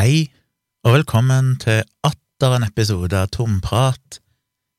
Hei, 0.00 0.30
og 0.80 0.94
velkommen 0.94 1.58
til 1.60 1.82
atter 2.08 2.54
en 2.56 2.62
episode 2.64 3.12
av 3.12 3.26
Tomprat. 3.34 4.16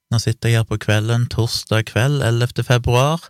Nå 0.09 0.17
sitter 0.17 0.49
jeg 0.49 0.57
her 0.57 0.65
på 0.65 0.79
kvelden, 0.81 1.27
torsdag 1.29 1.83
kveld 1.91 2.23
11. 2.25 2.63
februar. 2.65 3.27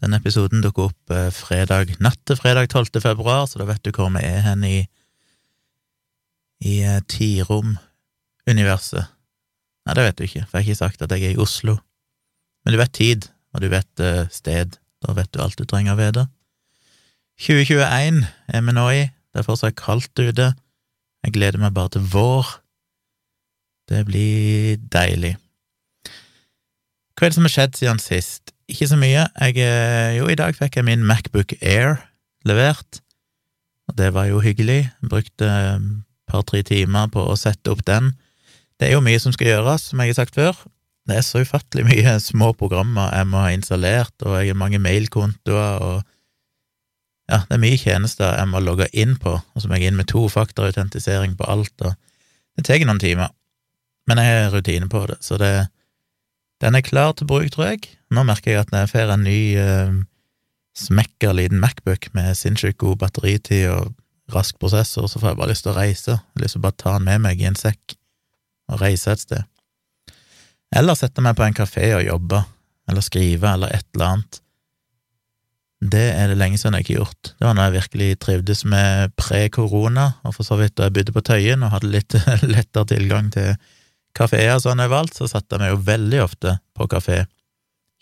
Denne 0.00 0.16
episoden 0.22 0.62
dukker 0.64 0.86
opp 0.86 1.12
eh, 1.12 1.26
fredag 1.36 1.90
natt 2.00 2.22
til 2.24 2.38
fredag 2.38 2.70
12. 2.70 3.02
februar, 3.04 3.44
så 3.44 3.60
da 3.60 3.66
vet 3.68 3.82
du 3.84 3.90
hvor 3.92 4.08
vi 4.14 4.22
er 4.24 4.40
hen 4.46 4.64
i 4.64 4.78
i 6.64 6.78
eh, 6.80 7.02
tirom-universet. 7.12 9.10
Nei, 9.84 9.96
det 9.98 10.06
vet 10.06 10.16
du 10.16 10.24
ikke, 10.24 10.46
for 10.46 10.56
jeg 10.56 10.64
har 10.64 10.70
ikke 10.70 10.80
sagt 10.80 11.04
at 11.04 11.12
jeg 11.12 11.26
er 11.26 11.36
i 11.36 11.42
Oslo. 11.44 11.74
Men 12.64 12.72
du 12.72 12.80
vet 12.80 12.94
tid, 12.96 13.28
og 13.52 13.66
du 13.66 13.68
vet 13.74 14.00
eh, 14.00 14.22
sted. 14.32 14.80
Da 15.04 15.12
vet 15.18 15.28
du 15.36 15.44
alt 15.44 15.60
du 15.60 15.68
trenger 15.68 15.92
å 15.92 16.00
vite. 16.00 16.24
2021 17.44 18.24
er 18.48 18.64
vi 18.64 18.76
nå 18.80 18.86
i. 18.96 19.04
Det 19.12 19.44
er 19.44 19.46
fortsatt 19.50 19.76
kaldt 19.76 20.24
ute. 20.24 20.48
Jeg 21.26 21.34
gleder 21.34 21.60
meg 21.60 21.74
bare 21.76 21.92
til 21.96 22.04
vår. 22.12 22.46
Det 23.88 24.04
blir 24.08 24.76
deilig. 24.92 25.34
Hva 27.16 27.26
er 27.26 27.32
det 27.32 27.38
som 27.38 27.48
har 27.48 27.54
skjedd 27.54 27.78
siden 27.78 28.00
sist? 28.02 28.52
Ikke 28.70 28.86
så 28.90 28.98
mye. 29.00 29.24
Jeg, 29.40 29.56
eh, 29.64 30.18
jo, 30.18 30.28
i 30.28 30.36
dag 30.38 30.54
fikk 30.54 30.78
jeg 30.78 30.86
min 30.86 31.06
Macbook 31.08 31.56
Air 31.58 31.96
levert, 32.46 33.00
og 33.88 33.96
det 33.98 34.12
var 34.14 34.28
jo 34.28 34.42
hyggelig. 34.44 34.84
Jeg 34.86 35.10
brukte 35.10 35.48
et 35.48 35.86
par-tre 36.28 36.62
timer 36.62 37.08
på 37.10 37.24
å 37.24 37.36
sette 37.40 37.72
opp 37.72 37.82
den. 37.88 38.12
Det 38.78 38.88
er 38.88 38.94
jo 38.94 39.02
mye 39.04 39.18
som 39.18 39.32
skal 39.34 39.50
gjøres, 39.54 39.88
som 39.90 40.02
jeg 40.04 40.12
har 40.12 40.20
sagt 40.20 40.36
før. 40.38 40.54
Det 41.08 41.16
er 41.16 41.24
så 41.24 41.40
ufattelig 41.42 41.86
mye 41.88 42.18
små 42.20 42.52
programmer 42.52 43.10
jeg 43.16 43.30
må 43.32 43.40
ha 43.40 43.50
installert, 43.56 44.14
og 44.22 44.36
jeg 44.38 44.52
har 44.52 44.60
mange 44.60 44.78
mailkontoer, 44.78 45.80
og 45.80 46.04
ja, 47.28 47.42
det 47.44 47.56
er 47.56 47.62
mye 47.62 47.78
tjenester 47.80 48.36
jeg 48.38 48.48
må 48.50 48.60
logge 48.64 48.88
inn 48.96 49.16
på, 49.20 49.34
og 49.36 49.62
så 49.62 49.68
må 49.68 49.78
jeg 49.78 49.90
inn 49.90 49.98
med 49.98 50.08
tofaktorautentisering 50.08 51.36
på 51.38 51.48
alt, 51.48 51.74
og 51.84 51.94
det 52.56 52.64
tar 52.66 52.84
noen 52.88 53.02
timer, 53.02 53.34
men 54.08 54.20
jeg 54.22 54.38
har 54.38 54.54
rutine 54.54 54.88
på 54.90 55.04
det, 55.10 55.18
så 55.24 55.36
det, 55.40 55.52
den 56.64 56.78
er 56.78 56.86
klar 56.86 57.12
til 57.14 57.28
bruk, 57.28 57.50
tror 57.52 57.74
jeg. 57.74 57.90
Nå 58.10 58.24
merker 58.26 58.54
jeg 58.54 58.62
at 58.64 58.72
når 58.72 58.86
jeg 58.86 58.92
får 58.94 59.12
en 59.12 59.26
ny 59.26 59.40
eh, 59.60 59.98
smekker 60.78 61.36
liten 61.36 61.60
Macbook 61.60 62.08
med 62.16 62.32
sinnssykt 62.38 62.80
god 62.80 62.96
batteritid 63.02 63.68
og 63.74 63.92
rask 64.32 64.58
prosessor, 64.60 65.06
så 65.08 65.20
får 65.20 65.32
jeg 65.32 65.40
bare 65.40 65.52
lyst 65.52 65.66
til 65.66 65.72
å 65.74 65.78
reise, 65.78 66.16
jeg 66.16 66.36
har 66.36 66.44
lyst 66.44 66.56
til 66.56 66.62
å 66.62 66.66
bare 66.66 66.80
ta 66.80 66.96
den 66.96 67.08
med 67.08 67.24
meg 67.24 67.40
i 67.42 67.48
en 67.48 67.58
sekk 67.58 67.96
og 68.72 68.82
reise 68.82 69.12
et 69.12 69.24
sted. 69.24 69.46
Eller 70.76 70.98
sette 70.98 71.24
meg 71.24 71.36
på 71.36 71.46
en 71.46 71.56
kafé 71.56 71.92
og 71.96 72.04
jobbe, 72.04 72.42
eller 72.88 73.04
skrive, 73.04 73.54
eller 73.54 73.72
et 73.72 73.86
eller 73.94 74.08
annet. 74.12 74.40
Det 75.78 76.08
er 76.10 76.26
det 76.26 76.38
lenge 76.40 76.58
siden 76.58 76.74
jeg 76.74 76.84
ikke 76.84 76.94
har 76.94 77.04
gjort. 77.04 77.30
Det 77.38 77.46
var 77.46 77.54
når 77.54 77.68
jeg 77.68 77.76
virkelig 77.76 78.08
trivdes 78.18 78.64
med 78.66 79.12
pre-korona, 79.16 80.08
og 80.26 80.34
for 80.34 80.46
så 80.46 80.58
vidt 80.58 80.74
da 80.76 80.88
jeg 80.88 80.96
bodde 80.96 81.14
på 81.14 81.22
Tøyen 81.22 81.62
og 81.62 81.70
hadde 81.76 81.92
litt 81.92 82.16
lettere 82.54 82.90
tilgang 82.94 83.30
til 83.34 83.54
kafeer 84.18 84.58
sånn 84.58 84.82
overalt, 84.82 85.14
så 85.14 85.28
satte 85.30 85.54
jeg 85.54 85.62
meg 85.62 85.72
jo 85.76 85.80
veldig 85.86 86.20
ofte 86.24 86.56
på 86.74 86.88
kafé. 86.90 87.22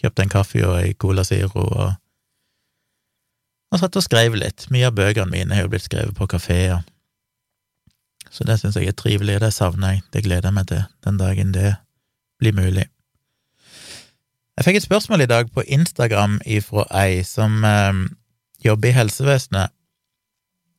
Kjøpte 0.00 0.24
en 0.24 0.32
kaffe 0.32 0.64
og 0.64 0.78
ei 0.80 0.96
Cola 0.96 1.24
Zero 1.24 1.66
og, 1.66 1.92
og 3.72 3.80
satt 3.80 4.00
og 4.00 4.04
skrev 4.04 4.36
litt. 4.40 4.68
Mye 4.72 4.88
av 4.88 4.96
bøkene 4.96 5.32
mine 5.32 5.56
har 5.56 5.66
jo 5.66 5.72
blitt 5.72 5.88
skrevet 5.88 6.16
på 6.16 6.28
kafeer. 6.32 6.80
Så 8.32 8.44
det 8.48 8.58
syns 8.60 8.76
jeg 8.76 8.88
er 8.88 8.96
trivelig, 8.96 9.36
og 9.36 9.44
det 9.44 9.52
savner 9.54 9.96
jeg. 9.96 10.04
Det 10.12 10.24
gleder 10.24 10.48
jeg 10.48 10.56
meg 10.56 10.68
til 10.72 10.84
den 11.04 11.20
dagen 11.20 11.52
det 11.52 11.76
blir 12.40 12.56
mulig. 12.56 12.88
Jeg 14.56 14.64
fikk 14.64 14.78
et 14.78 14.86
spørsmål 14.86 15.20
i 15.20 15.28
dag 15.28 15.50
på 15.52 15.60
Instagram 15.68 16.38
ifra 16.48 16.86
ei 16.96 17.20
som 17.28 17.60
eh, 17.64 17.92
jobber 18.64 18.88
i 18.88 18.92
helsevesenet, 18.96 19.68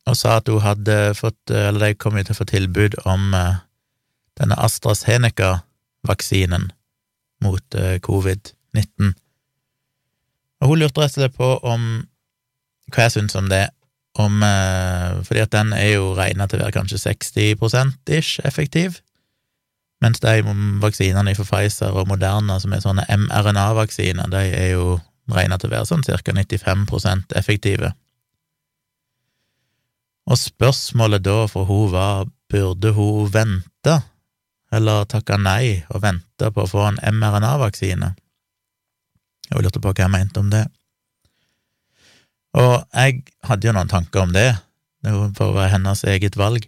og 0.09 0.17
sa 0.17 0.38
at 0.39 0.50
hun 0.50 0.61
hadde 0.64 1.14
fått, 1.14 1.52
eller 1.52 1.80
de 1.86 1.94
kom 2.00 2.17
til 2.17 2.34
å 2.34 2.38
få 2.39 2.45
tilbud 2.50 2.94
om 3.06 3.34
eh, 3.38 3.56
denne 4.42 4.58
AstraZeneca-vaksinen 4.66 6.73
mot 7.45 7.75
eh, 7.78 8.02
covid-19. 8.02 9.13
Og 10.57 10.66
hun 10.72 10.79
lurte 10.81 11.02
rett 11.03 11.13
og 11.13 11.22
slett 11.22 11.38
på 11.38 11.50
om 11.62 12.09
hva 12.90 13.00
jeg 13.06 13.13
syns 13.13 13.38
om 13.38 13.46
det, 13.52 13.69
om, 14.18 14.41
eh, 14.41 15.22
fordi 15.28 15.41
at 15.46 15.53
den 15.53 15.69
er 15.78 16.00
jo 16.00 16.18
regna 16.18 16.50
til 16.50 16.57
å 16.57 16.66
være 16.66 16.78
kanskje 16.79 16.97
60 17.03 17.62
%-ish 17.62 18.41
effektiv 18.41 19.06
mens 20.03 20.22
de 20.22 20.41
vaksinene 20.81 21.34
fra 21.35 21.46
Pfizer 21.47 21.96
og 21.97 22.09
Moderna, 22.09 22.59
som 22.62 22.74
er 22.74 22.84
sånne 22.84 23.06
mRNA-vaksiner, 23.09 24.30
de 24.30 24.44
er 24.53 24.69
jo 24.75 25.00
regna 25.34 25.58
til 25.58 25.72
å 25.72 25.75
være 25.75 25.90
sånn 25.90 26.06
ca. 26.06 26.34
95 26.34 27.34
effektive. 27.35 27.91
Og 30.28 30.38
spørsmålet 30.40 31.24
da 31.24 31.46
for 31.50 31.68
hun 31.69 31.91
var 31.94 32.28
burde 32.52 32.94
hun 32.96 33.31
vente, 33.31 33.97
eller 34.72 35.08
takke 35.08 35.38
nei 35.40 35.84
og 35.94 36.03
vente 36.03 36.52
på 36.52 36.64
å 36.64 36.69
få 36.69 36.85
en 36.90 37.02
mRNA-vaksine? 37.16 38.14
Jeg 39.47 39.64
lurte 39.64 39.79
på 39.79 39.94
hva 39.94 40.03
jeg 40.03 40.12
mente 40.12 40.44
om 40.44 40.52
det. 40.52 40.66
Og 42.58 42.74
jeg 42.94 43.24
hadde 43.47 43.69
jo 43.69 43.75
noen 43.75 43.91
tanker 43.91 44.25
om 44.25 44.34
det, 44.35 44.50
det 45.06 45.14
var 45.40 45.72
hennes 45.72 46.03
eget 46.09 46.35
valg, 46.40 46.66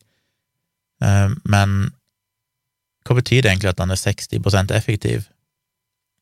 eh, 1.04 1.32
men 1.44 1.90
hva 3.08 3.16
betyr 3.18 3.44
det 3.44 3.52
egentlig 3.52 3.72
at 3.72 3.80
den 3.80 3.94
er 3.94 4.00
60% 4.00 4.74
effektiv? 4.76 5.28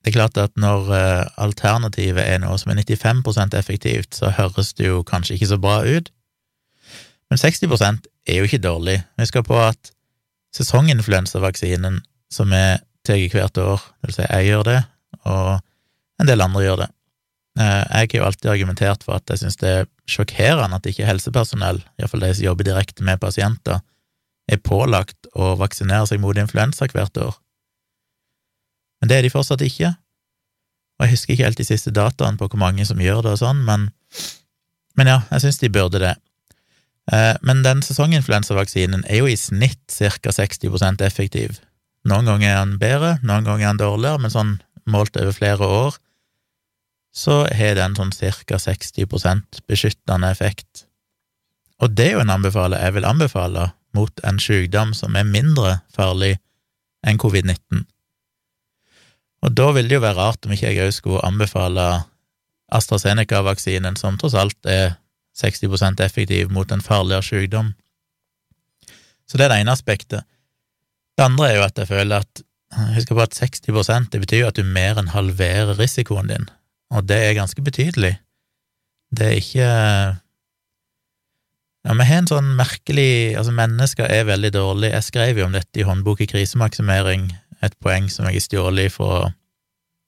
Det 0.03 0.11
er 0.11 0.19
klart 0.19 0.37
at 0.39 0.53
når 0.55 0.91
eh, 0.95 1.23
alternativet 1.41 2.23
er 2.23 2.39
noe 2.39 2.57
som 2.61 2.71
er 2.71 2.79
95% 2.79 3.57
effektivt, 3.57 4.15
så 4.15 4.31
høres 4.37 4.73
det 4.77 4.87
jo 4.87 5.01
kanskje 5.03 5.35
ikke 5.35 5.49
så 5.51 5.57
bra 5.61 5.81
ut, 5.83 6.11
men 7.27 7.41
60% 7.41 8.07
er 8.27 8.37
jo 8.37 8.47
ikke 8.47 8.63
dårlig. 8.63 9.01
Skal 9.27 9.43
på 9.43 9.57
at 9.59 9.91
sesonginfluensavaksinen 10.55 11.99
som 12.31 12.53
vi 12.53 12.63
tar 13.07 13.23
hvert 13.33 13.59
år, 13.59 13.83
det 13.99 14.09
vil 14.09 14.15
si 14.15 14.27
jeg 14.27 14.47
gjør 14.51 14.63
det, 14.67 14.77
og 15.27 15.57
en 16.21 16.29
del 16.29 16.43
andre 16.43 16.63
gjør 16.63 16.81
det. 16.83 16.89
Eh, 17.59 17.83
jeg 17.83 18.09
har 18.13 18.17
jo 18.19 18.25
alltid 18.29 18.49
argumentert 18.53 19.03
for 19.03 19.17
at 19.17 19.29
jeg 19.33 19.43
synes 19.43 19.59
det 19.61 19.69
er 19.73 19.91
sjokkerende 20.07 20.77
at 20.77 20.87
ikke 20.87 21.07
helsepersonell, 21.07 21.81
iallfall 21.97 22.23
de 22.23 22.33
som 22.37 22.47
jobber 22.47 22.67
direkte 22.67 23.03
med 23.03 23.19
pasienter, 23.21 23.81
er 24.47 24.63
pålagt 24.63 25.29
å 25.35 25.55
vaksinere 25.59 26.07
seg 26.09 26.21
mot 26.23 26.37
influensa 26.37 26.87
hvert 26.91 27.19
år. 27.21 27.35
Men 29.01 29.11
det 29.11 29.17
er 29.17 29.27
de 29.27 29.33
fortsatt 29.33 29.61
ikke, 29.65 29.93
og 30.97 31.05
jeg 31.05 31.13
husker 31.13 31.35
ikke 31.35 31.45
helt 31.45 31.59
de 31.61 31.67
siste 31.67 31.93
dataene 31.93 32.39
på 32.39 32.47
hvor 32.49 32.61
mange 32.61 32.85
som 32.89 33.01
gjør 33.01 33.21
det 33.25 33.35
og 33.35 33.41
sånn, 33.43 33.59
men, 33.67 33.89
men 34.97 35.11
ja, 35.11 35.19
jeg 35.35 35.45
syns 35.45 35.61
de 35.61 35.69
burde 35.73 36.01
det. 36.01 36.15
Eh, 37.13 37.35
men 37.45 37.61
den 37.63 37.83
sesonginfluensavaksinen 37.85 39.05
er 39.05 39.21
jo 39.21 39.29
i 39.29 39.37
snitt 39.39 39.83
ca. 39.93 40.33
60% 40.33 41.05
effektiv. 41.05 41.61
Noen 42.07 42.27
ganger 42.27 42.49
er 42.49 42.59
den 42.63 42.79
bedre, 42.81 43.13
noen 43.21 43.45
ganger 43.45 43.67
er 43.67 43.71
den 43.75 43.83
dårligere, 43.83 44.23
men 44.23 44.33
sånn 44.33 44.57
målt 44.89 45.19
over 45.19 45.35
flere 45.35 45.67
år 45.67 46.01
så 47.17 47.43
har 47.55 47.77
den 47.77 47.95
sånn 47.97 48.13
ca. 48.13 48.59
60% 48.61 49.61
beskyttende 49.69 50.29
effekt. 50.33 50.85
Og 51.81 51.93
det 51.93 52.09
er 52.09 52.17
jo 52.17 52.25
en 52.25 52.33
anbefaler 52.33 52.81
jeg 52.81 52.97
vil 52.97 53.07
anbefale 53.09 53.71
mot 53.97 54.23
en 54.27 54.39
sykdom 54.41 54.93
som 54.97 55.17
er 55.17 55.27
mindre 55.27 55.79
farlig 55.95 56.37
enn 57.07 57.19
covid-19. 57.21 57.83
Og 59.45 59.53
da 59.57 59.67
vil 59.75 59.89
det 59.89 59.97
jo 59.97 60.05
være 60.05 60.17
rart 60.17 60.45
om 60.45 60.53
ikke 60.53 60.71
jeg 60.71 60.87
òg 60.87 60.95
skulle 60.95 61.25
anbefale 61.25 61.85
AstraZeneca-vaksinen, 62.73 63.95
som 63.99 64.17
tross 64.19 64.35
alt 64.37 64.69
er 64.69 64.97
60% 65.37 66.01
effektiv 66.03 66.51
mot 66.53 66.71
en 66.73 66.83
farligere 66.83 67.23
sykdom. 67.23 67.71
Så 69.27 69.37
det 69.37 69.47
er 69.47 69.53
det 69.53 69.61
ene 69.61 69.75
aspektet. 69.75 70.25
Det 71.17 71.25
andre 71.25 71.51
er 71.51 71.57
jo 71.57 71.65
at 71.67 71.81
jeg 71.81 71.89
føler 71.91 72.25
at 72.25 72.43
Husk 72.67 73.13
på 73.15 73.23
at 73.23 73.31
60 73.31 74.09
det 74.11 74.19
betyr 74.19 74.47
at 74.49 74.57
du 74.57 74.63
mer 74.63 74.97
enn 74.99 75.13
halverer 75.13 75.77
risikoen 75.79 76.27
din, 76.27 76.49
og 76.91 77.07
det 77.07 77.15
er 77.15 77.37
ganske 77.37 77.61
betydelig. 77.63 78.17
Det 79.15 79.25
er 79.25 79.37
ikke 79.39 79.69
ja, 81.87 81.95
vi 81.95 82.05
har 82.09 82.21
en 82.21 82.29
sånn 82.29 82.53
merkelig 82.59 83.37
Altså, 83.39 83.55
mennesker 83.55 84.11
er 84.11 84.27
veldig 84.27 84.51
dårlige. 84.53 84.93
Jeg 84.97 85.07
skrev 85.07 85.39
jo 85.39 85.47
om 85.47 85.55
dette 85.55 85.79
i 85.79 85.87
håndbok 85.87 86.21
i 86.25 86.29
krisemaksimering, 86.29 87.29
et 87.63 87.75
poeng 87.81 88.11
som 88.11 88.27
jeg 88.27 88.41
har 88.41 88.43
stjålet 88.43 88.93
fra 88.93 89.29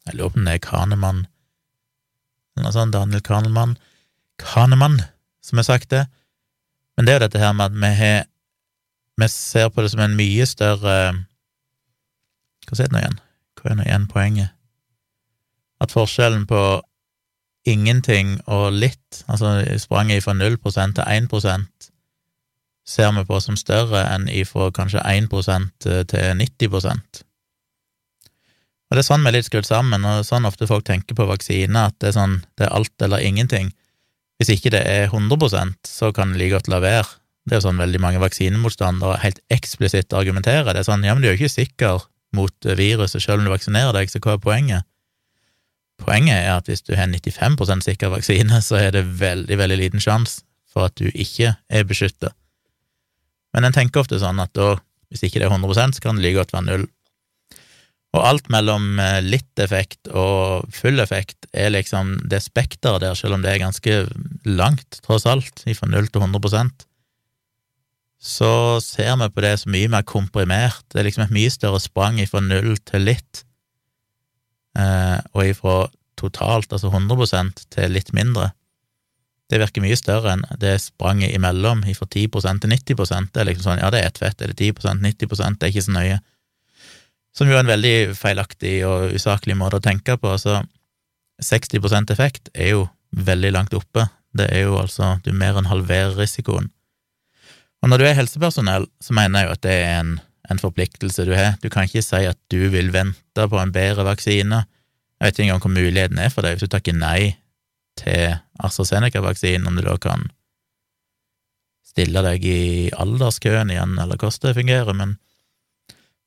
Jeg 0.09 0.19
lurer 0.19 0.33
på 0.33 0.41
om 0.41 0.49
det 0.49 0.57
er 0.59 0.65
Kanemann 0.67 1.27
noe 2.63 2.75
sånt, 2.75 2.95
Daniel 2.95 3.23
Kanemann 3.23 3.77
Kanemann, 4.39 5.01
som 5.43 5.59
har 5.59 5.67
sagt 5.67 5.89
det. 5.91 6.05
Men 6.95 7.05
det 7.05 7.13
er 7.13 7.19
jo 7.19 7.25
dette 7.27 7.41
her 7.41 7.55
med 7.55 7.71
at 7.71 7.79
vi 7.79 7.93
har 8.01 8.27
Vi 9.19 9.27
ser 9.27 9.69
på 9.69 9.83
det 9.83 9.91
som 9.91 9.99
en 10.03 10.15
mye 10.15 10.45
større 10.47 10.95
Hva 12.67 12.75
er 12.75 12.87
det 12.87 12.93
nå 12.93 13.01
igjen? 13.01 13.19
Hva 13.59 13.71
er 13.71 13.75
nå 13.79 13.87
igjen 13.87 14.07
poenget? 14.11 14.55
At 15.83 15.91
forskjellen 15.95 16.45
på 16.47 16.61
ingenting 17.69 18.37
og 18.49 18.73
litt, 18.75 19.23
altså 19.27 19.59
sprang 19.81 20.11
fra 20.23 20.35
0% 20.35 20.97
til 20.97 21.03
1% 21.05 21.89
ser 22.89 23.11
vi 23.13 23.25
på 23.27 23.39
som 23.43 23.57
større 23.59 24.03
enn 24.15 24.27
ifra 24.33 24.69
kanskje 24.73 25.03
1% 25.05 25.89
til 26.09 26.29
90 26.41 26.77
Og 28.89 28.97
det 28.97 29.01
er 29.03 29.05
sånn 29.05 29.21
vi 29.21 29.29
er 29.29 29.37
litt 29.37 29.49
skrudd 29.49 29.67
sammen, 29.67 30.05
og 30.05 30.25
sånn 30.25 30.47
ofte 30.49 30.67
folk 30.69 30.87
tenker 30.87 31.17
på 31.17 31.29
vaksine, 31.29 31.85
at 31.91 31.97
det 32.01 32.09
er 32.09 32.17
sånn, 32.17 32.39
det 32.57 32.65
er 32.65 32.73
alt 32.73 33.05
eller 33.05 33.21
ingenting. 33.21 33.71
Hvis 34.39 34.53
ikke 34.55 34.73
det 34.73 34.81
er 34.87 35.09
100% 35.11 35.85
så 35.85 36.13
kan 36.15 36.33
det 36.33 36.41
like 36.41 36.55
godt 36.55 36.71
la 36.71 36.79
være. 36.81 37.09
Det 37.45 37.55
er 37.55 37.61
jo 37.61 37.67
sånn 37.67 37.81
veldig 37.81 38.01
mange 38.01 38.21
vaksinemotstandere 38.23 39.19
helt 39.23 39.41
eksplisitt 39.53 40.13
argumenterer. 40.15 40.71
Det 40.71 40.81
er 40.81 40.89
sånn, 40.89 41.05
ja, 41.05 41.13
men 41.13 41.21
du 41.21 41.29
er 41.29 41.35
jo 41.35 41.41
ikke 41.43 41.59
sikker 41.59 42.05
mot 42.37 42.69
viruset 42.77 43.21
selv 43.21 43.41
om 43.41 43.47
du 43.49 43.53
vaksinerer 43.53 43.93
deg, 43.95 44.09
så 44.09 44.21
hva 44.23 44.37
er 44.37 44.43
poenget? 44.43 44.87
Poenget 45.99 46.37
er 46.37 46.53
at 46.55 46.69
hvis 46.69 46.83
du 46.85 46.93
har 46.97 47.09
95% 47.11 47.85
sikker 47.85 48.13
vaksine, 48.13 48.61
så 48.63 48.79
er 48.79 48.93
det 48.95 49.07
veldig, 49.19 49.57
veldig 49.59 49.79
liten 49.81 50.03
sjanse 50.03 50.43
for 50.69 50.89
at 50.89 50.95
du 50.99 51.09
ikke 51.09 51.55
er 51.55 51.87
beskytta. 51.89 52.31
Men 53.55 53.65
en 53.65 53.75
tenker 53.75 54.03
ofte 54.03 54.19
sånn 54.21 54.39
at 54.41 54.53
da, 54.57 54.75
hvis 55.09 55.25
ikke 55.25 55.41
det 55.41 55.49
er 55.49 55.55
100 55.55 55.97
så 55.97 56.03
kan 56.03 56.19
det 56.19 56.25
like 56.25 56.37
godt 56.37 56.53
være 56.53 56.67
null. 56.67 56.85
Og 58.17 58.25
alt 58.25 58.47
mellom 58.49 58.97
eh, 59.01 59.19
litt 59.21 59.61
effekt 59.61 60.09
og 60.09 60.65
full 60.73 61.01
effekt 61.01 61.45
er 61.53 61.73
liksom 61.73 62.15
det 62.29 62.41
spekteret 62.41 63.03
der, 63.03 63.17
selv 63.17 63.37
om 63.37 63.43
det 63.45 63.51
er 63.53 63.61
ganske 63.61 63.97
langt, 64.49 65.01
tross 65.05 65.27
alt, 65.29 65.65
fra 65.65 65.89
null 65.89 66.09
til 66.09 66.25
100% 66.25 66.87
så 68.19 68.79
ser 68.83 69.15
vi 69.15 69.29
på 69.31 69.43
det 69.43 69.53
som 69.61 69.71
mye 69.71 69.89
mer 69.91 70.03
komprimert. 70.03 70.83
Det 70.91 70.99
er 70.99 71.07
liksom 71.07 71.23
et 71.25 71.35
mye 71.35 71.51
større 71.51 71.79
sprang 71.79 72.19
fra 72.27 72.41
null 72.43 72.75
til 72.83 73.07
litt, 73.07 73.45
og 74.77 75.41
ifra 75.43 75.77
totalt, 76.19 76.71
altså 76.71 76.91
100% 76.91 77.63
til 77.73 77.93
litt 77.95 78.11
mindre. 78.15 78.51
Det 79.49 79.57
virker 79.57 79.81
mye 79.81 79.97
større 79.97 80.35
enn 80.35 80.43
det 80.61 80.75
spranget 80.83 81.33
imellom, 81.33 81.81
fra 81.97 82.05
10% 82.05 82.61
til 82.61 82.73
90% 82.75 83.31
Det 83.33 83.41
er 83.41 83.47
liksom 83.49 83.65
sånn, 83.65 83.81
ja, 83.81 83.89
det 83.89 84.03
er 84.03 84.11
ett 84.11 84.21
fett, 84.21 84.41
er 84.41 84.53
det 84.53 84.59
10% 84.61 85.01
90 85.01 85.57
det 85.57 85.65
er 85.65 85.71
ikke 85.73 85.85
så 85.87 85.95
nøye. 85.95 86.19
Som 87.35 87.49
jo 87.49 87.57
er 87.57 87.63
en 87.63 87.71
veldig 87.71 87.95
feilaktig 88.17 88.75
og 88.85 89.15
usaklig 89.15 89.57
måte 89.57 89.79
å 89.79 89.83
tenke 89.83 90.17
på. 90.17 90.33
Altså, 90.35 90.61
60% 91.41 92.13
effekt 92.13 92.49
er 92.53 92.75
jo 92.75 92.87
veldig 93.15 93.51
langt 93.55 93.73
oppe. 93.73 94.05
Det 94.35 94.49
er 94.53 94.67
jo 94.67 94.77
altså 94.77 95.17
Du 95.23 95.31
mer 95.33 95.57
enn 95.57 95.69
halverer 95.69 96.17
risikoen. 96.19 96.69
Og 97.81 97.89
når 97.89 98.01
du 98.01 98.05
er 98.09 98.17
helsepersonell, 98.17 98.89
så 99.01 99.15
mener 99.15 99.39
jeg 99.39 99.47
jo 99.47 99.55
at 99.55 99.63
det 99.63 99.75
er 99.77 99.93
en, 100.01 100.17
en 100.49 100.61
forpliktelse 100.61 101.25
du 101.27 101.33
har. 101.35 101.57
Du 101.61 101.69
kan 101.69 101.87
ikke 101.87 102.03
si 102.05 102.23
at 102.27 102.39
du 102.51 102.69
vil 102.73 102.91
vente 102.93 103.45
på 103.51 103.59
en 103.61 103.73
bedre 103.75 104.05
vaksine. 104.07 104.63
Jeg 105.19 105.25
vet 105.25 105.37
ikke 105.37 105.47
engang 105.47 105.63
hvor 105.63 105.75
muligheten 105.75 106.19
er 106.21 106.33
for 106.33 106.45
det 106.45 106.55
hvis 106.55 106.65
du 106.67 106.73
takker 106.73 106.95
nei 106.95 107.35
til 107.99 108.37
AstraZeneca-vaksinen, 108.63 109.67
om 109.67 109.75
du 109.75 109.83
da 109.83 109.97
kan 109.99 110.29
stille 111.85 112.23
deg 112.23 112.45
i 112.47 112.61
alderskøen 112.95 113.73
igjen, 113.73 113.97
eller 113.99 114.19
hvordan 114.19 114.47
det 114.47 114.59
fungerer, 114.61 114.93
men 114.93 115.17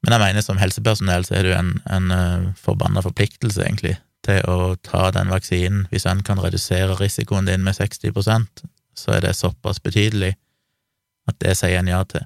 men 0.02 0.16
jeg 0.16 0.18
mener 0.18 0.42
som 0.42 0.58
helsepersonell 0.58 1.22
så 1.22 1.36
er 1.38 1.44
du 1.46 1.52
en, 1.54 1.68
en 1.86 2.08
uh, 2.10 2.48
forbanna 2.58 3.04
forpliktelse, 3.04 3.62
egentlig, 3.62 3.92
til 4.26 4.40
å 4.50 4.72
ta 4.82 5.12
den 5.14 5.30
vaksinen. 5.30 5.84
Hvis 5.92 6.08
en 6.10 6.24
kan 6.26 6.42
redusere 6.42 6.96
risikoen 6.98 7.46
din 7.46 7.62
med 7.62 7.78
60% 7.78 8.64
så 8.94 9.16
er 9.16 9.24
det 9.24 9.36
såpass 9.36 9.80
betydelig 9.82 10.34
at 11.30 11.38
det 11.40 11.54
sier 11.58 11.80
en 11.80 11.90
ja 11.90 12.02
til. 12.08 12.24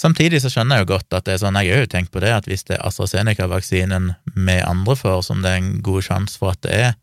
Samtidig 0.00 0.38
så 0.40 0.48
skjønner 0.48 0.78
jeg 0.78 0.86
jo 0.86 0.92
godt 0.94 1.12
at 1.18 1.26
det 1.26 1.34
er 1.34 1.40
sånn, 1.42 1.58
jeg 1.60 1.74
har 1.74 1.82
jo 1.84 1.92
tenkt 1.92 2.12
på 2.14 2.22
det, 2.24 2.30
at 2.32 2.46
hvis 2.48 2.64
det 2.68 2.78
er 2.78 2.86
AstraZeneca-vaksinen 2.88 4.14
vi 4.32 4.56
andre 4.64 4.94
får, 4.96 5.26
som 5.26 5.42
det 5.44 5.50
er 5.52 5.60
en 5.60 5.72
god 5.84 6.06
sjanse 6.06 6.40
for 6.40 6.54
at 6.54 6.62
det 6.64 6.76
er, 6.86 6.94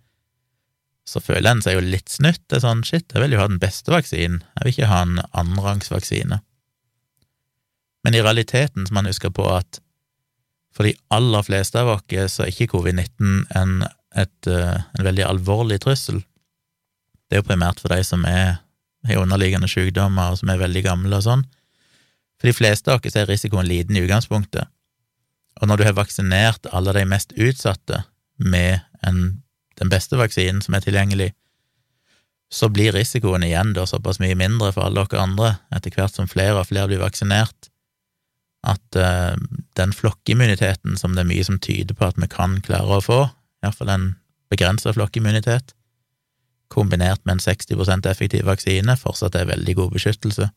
så 1.08 1.22
føler 1.24 1.52
en 1.52 1.62
seg 1.64 1.78
jo 1.78 1.84
litt 1.86 2.10
snytt. 2.12 2.42
Det 2.50 2.58
er 2.58 2.66
sånn, 2.66 2.82
shit, 2.88 3.06
jeg 3.14 3.22
vil 3.22 3.36
jo 3.36 3.42
ha 3.44 3.48
den 3.52 3.62
beste 3.62 3.94
vaksinen, 3.94 4.42
jeg 4.58 4.66
vil 4.66 4.74
ikke 4.74 4.90
ha 4.90 5.02
en 5.06 5.20
annenrangsvaksine. 5.30 6.40
Men 8.08 8.18
i 8.18 8.24
realiteten 8.24 8.88
så 8.88 8.96
må 8.96 9.02
man 9.02 9.12
huske 9.12 9.32
på 9.36 9.46
at 9.52 9.80
for 10.76 10.88
de 10.88 10.94
aller 11.14 11.46
fleste 11.46 11.80
av 11.82 11.90
oss 11.96 12.34
så 12.34 12.46
er 12.46 12.52
ikke 12.52 12.72
covid-19 12.76 13.46
en, 13.58 13.78
eh, 14.16 14.26
en 14.48 15.06
veldig 15.06 15.26
alvorlig 15.26 15.80
trussel. 15.86 16.24
Det 17.28 17.38
er 17.38 17.42
jo 17.42 17.50
primært 17.50 17.82
for 17.84 17.94
de 17.94 18.02
som 18.06 18.26
er, 18.30 18.60
har 19.06 19.22
underliggende 19.22 19.70
sykdommer 19.70 20.34
og 20.34 20.42
som 20.42 20.50
er 20.54 20.62
veldig 20.62 20.84
gamle 20.86 21.18
og 21.18 21.26
sånn. 21.26 21.46
For 22.38 22.50
de 22.50 22.56
fleste 22.56 22.94
av 22.94 23.02
oss 23.02 23.18
er 23.18 23.30
risikoen 23.30 23.68
liten 23.68 23.98
i 23.98 24.04
utgangspunktet. 24.06 24.70
Og 25.62 25.70
når 25.70 25.80
du 25.80 25.88
har 25.88 25.98
vaksinert 25.98 26.70
alle 26.76 26.94
de 26.94 27.06
mest 27.10 27.34
utsatte 27.34 28.04
med 28.38 28.80
en, 29.06 29.42
den 29.82 29.90
beste 29.90 30.20
vaksinen 30.20 30.62
som 30.62 30.78
er 30.78 30.86
tilgjengelig, 30.86 31.32
så 32.54 32.70
blir 32.72 32.94
risikoen 32.96 33.44
igjen 33.44 33.74
da 33.76 33.88
såpass 33.90 34.22
mye 34.24 34.38
mindre 34.38 34.70
for 34.72 34.88
alle 34.88 35.04
dere 35.10 35.24
andre 35.24 35.56
etter 35.76 35.92
hvert 35.96 36.16
som 36.16 36.30
flere 36.32 36.62
og 36.62 36.70
flere 36.70 36.88
blir 36.92 37.02
vaksinert 37.02 37.72
at 38.68 39.00
uh, 39.00 39.36
den 39.80 39.94
flokkimmuniteten 39.96 40.98
som 41.00 41.16
det 41.16 41.24
er 41.24 41.30
mye 41.30 41.46
som 41.46 41.60
tyder 41.64 41.96
på 41.96 42.08
at 42.08 42.18
vi 42.20 42.30
kan 42.32 42.58
klare 42.66 42.98
å 42.98 43.04
få, 43.04 43.20
iallfall 43.64 43.92
en 43.94 44.08
begrensa 44.52 44.94
flokkimmunitet, 44.96 45.74
kombinert 46.74 47.24
med 47.26 47.38
en 47.38 47.44
60% 47.44 48.10
effektiv 48.10 48.48
vaksine, 48.48 48.98
fortsatt 49.00 49.38
er 49.40 49.52
veldig 49.52 49.76
god 49.78 49.94
beskyttelse. 49.96 50.50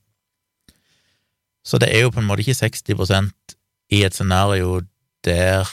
Så 1.67 1.79
det 1.79 1.91
er 1.93 2.07
jo 2.07 2.13
på 2.15 2.23
en 2.23 2.29
måte 2.29 2.45
ikke 2.45 2.57
60% 2.67 3.57
i 3.93 4.03
et 4.07 4.17
scenario 4.17 4.81
der 5.27 5.69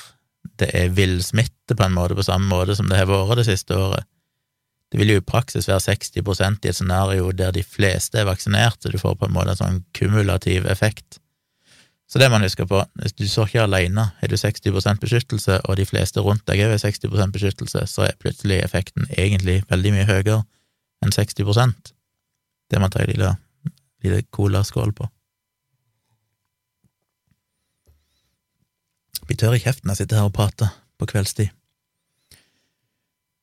det 0.57 0.69
er 0.73 0.93
villsmitte 0.95 1.75
på 1.77 1.85
en 1.85 1.93
måte 1.93 2.15
på 2.17 2.25
samme 2.25 2.47
måte 2.49 2.75
som 2.75 2.87
det 2.89 2.97
har 2.97 3.09
vært 3.09 3.41
det 3.41 3.47
siste 3.49 3.75
året. 3.77 4.07
Det 4.91 4.99
vil 5.01 5.11
jo 5.11 5.19
i 5.19 5.25
praksis 5.25 5.67
være 5.67 5.83
60% 5.83 6.65
i 6.65 6.71
et 6.71 6.75
scenario 6.75 7.31
der 7.35 7.51
de 7.51 7.63
fleste 7.63 8.21
er 8.21 8.27
vaksinert, 8.29 8.79
så 8.81 8.91
du 8.91 8.97
får 8.97 9.17
på 9.19 9.27
en 9.27 9.35
måte 9.35 9.53
en 9.53 9.59
sånn 9.59 9.81
kumulativ 9.97 10.65
effekt. 10.71 11.19
Så 12.07 12.21
det 12.21 12.29
man 12.31 12.41
husker 12.41 12.65
på. 12.65 12.79
Hvis 13.01 13.17
du 13.19 13.25
står 13.27 13.49
ikke 13.49 13.65
alene, 13.65 14.05
har 14.19 14.31
du 14.31 14.37
60% 14.39 15.01
beskyttelse, 15.03 15.59
og 15.67 15.75
de 15.75 15.85
fleste 15.85 16.23
rundt 16.23 16.45
deg 16.47 16.63
er 16.63 16.77
60% 16.79 17.35
beskyttelse, 17.35 17.83
så 17.91 18.05
er 18.07 18.15
plutselig 18.21 18.61
effekten 18.63 19.09
egentlig 19.11 19.59
veldig 19.67 19.91
mye 19.97 20.07
høyere 20.07 20.39
enn 21.03 21.13
60% 21.13 21.91
Det 22.71 22.79
må 22.79 22.87
ta 22.89 23.03
en 23.03 23.11
lille 23.11 24.21
colaskål 24.31 24.95
på. 24.95 25.07
Blir 29.25 29.39
tørr 29.39 29.57
i 29.57 29.63
kjeften 29.63 29.89
jeg 29.91 30.03
sitter 30.03 30.21
her 30.21 30.29
og 30.29 30.35
prater 30.35 30.69
på 30.99 31.07
kveldstid. 31.09 31.49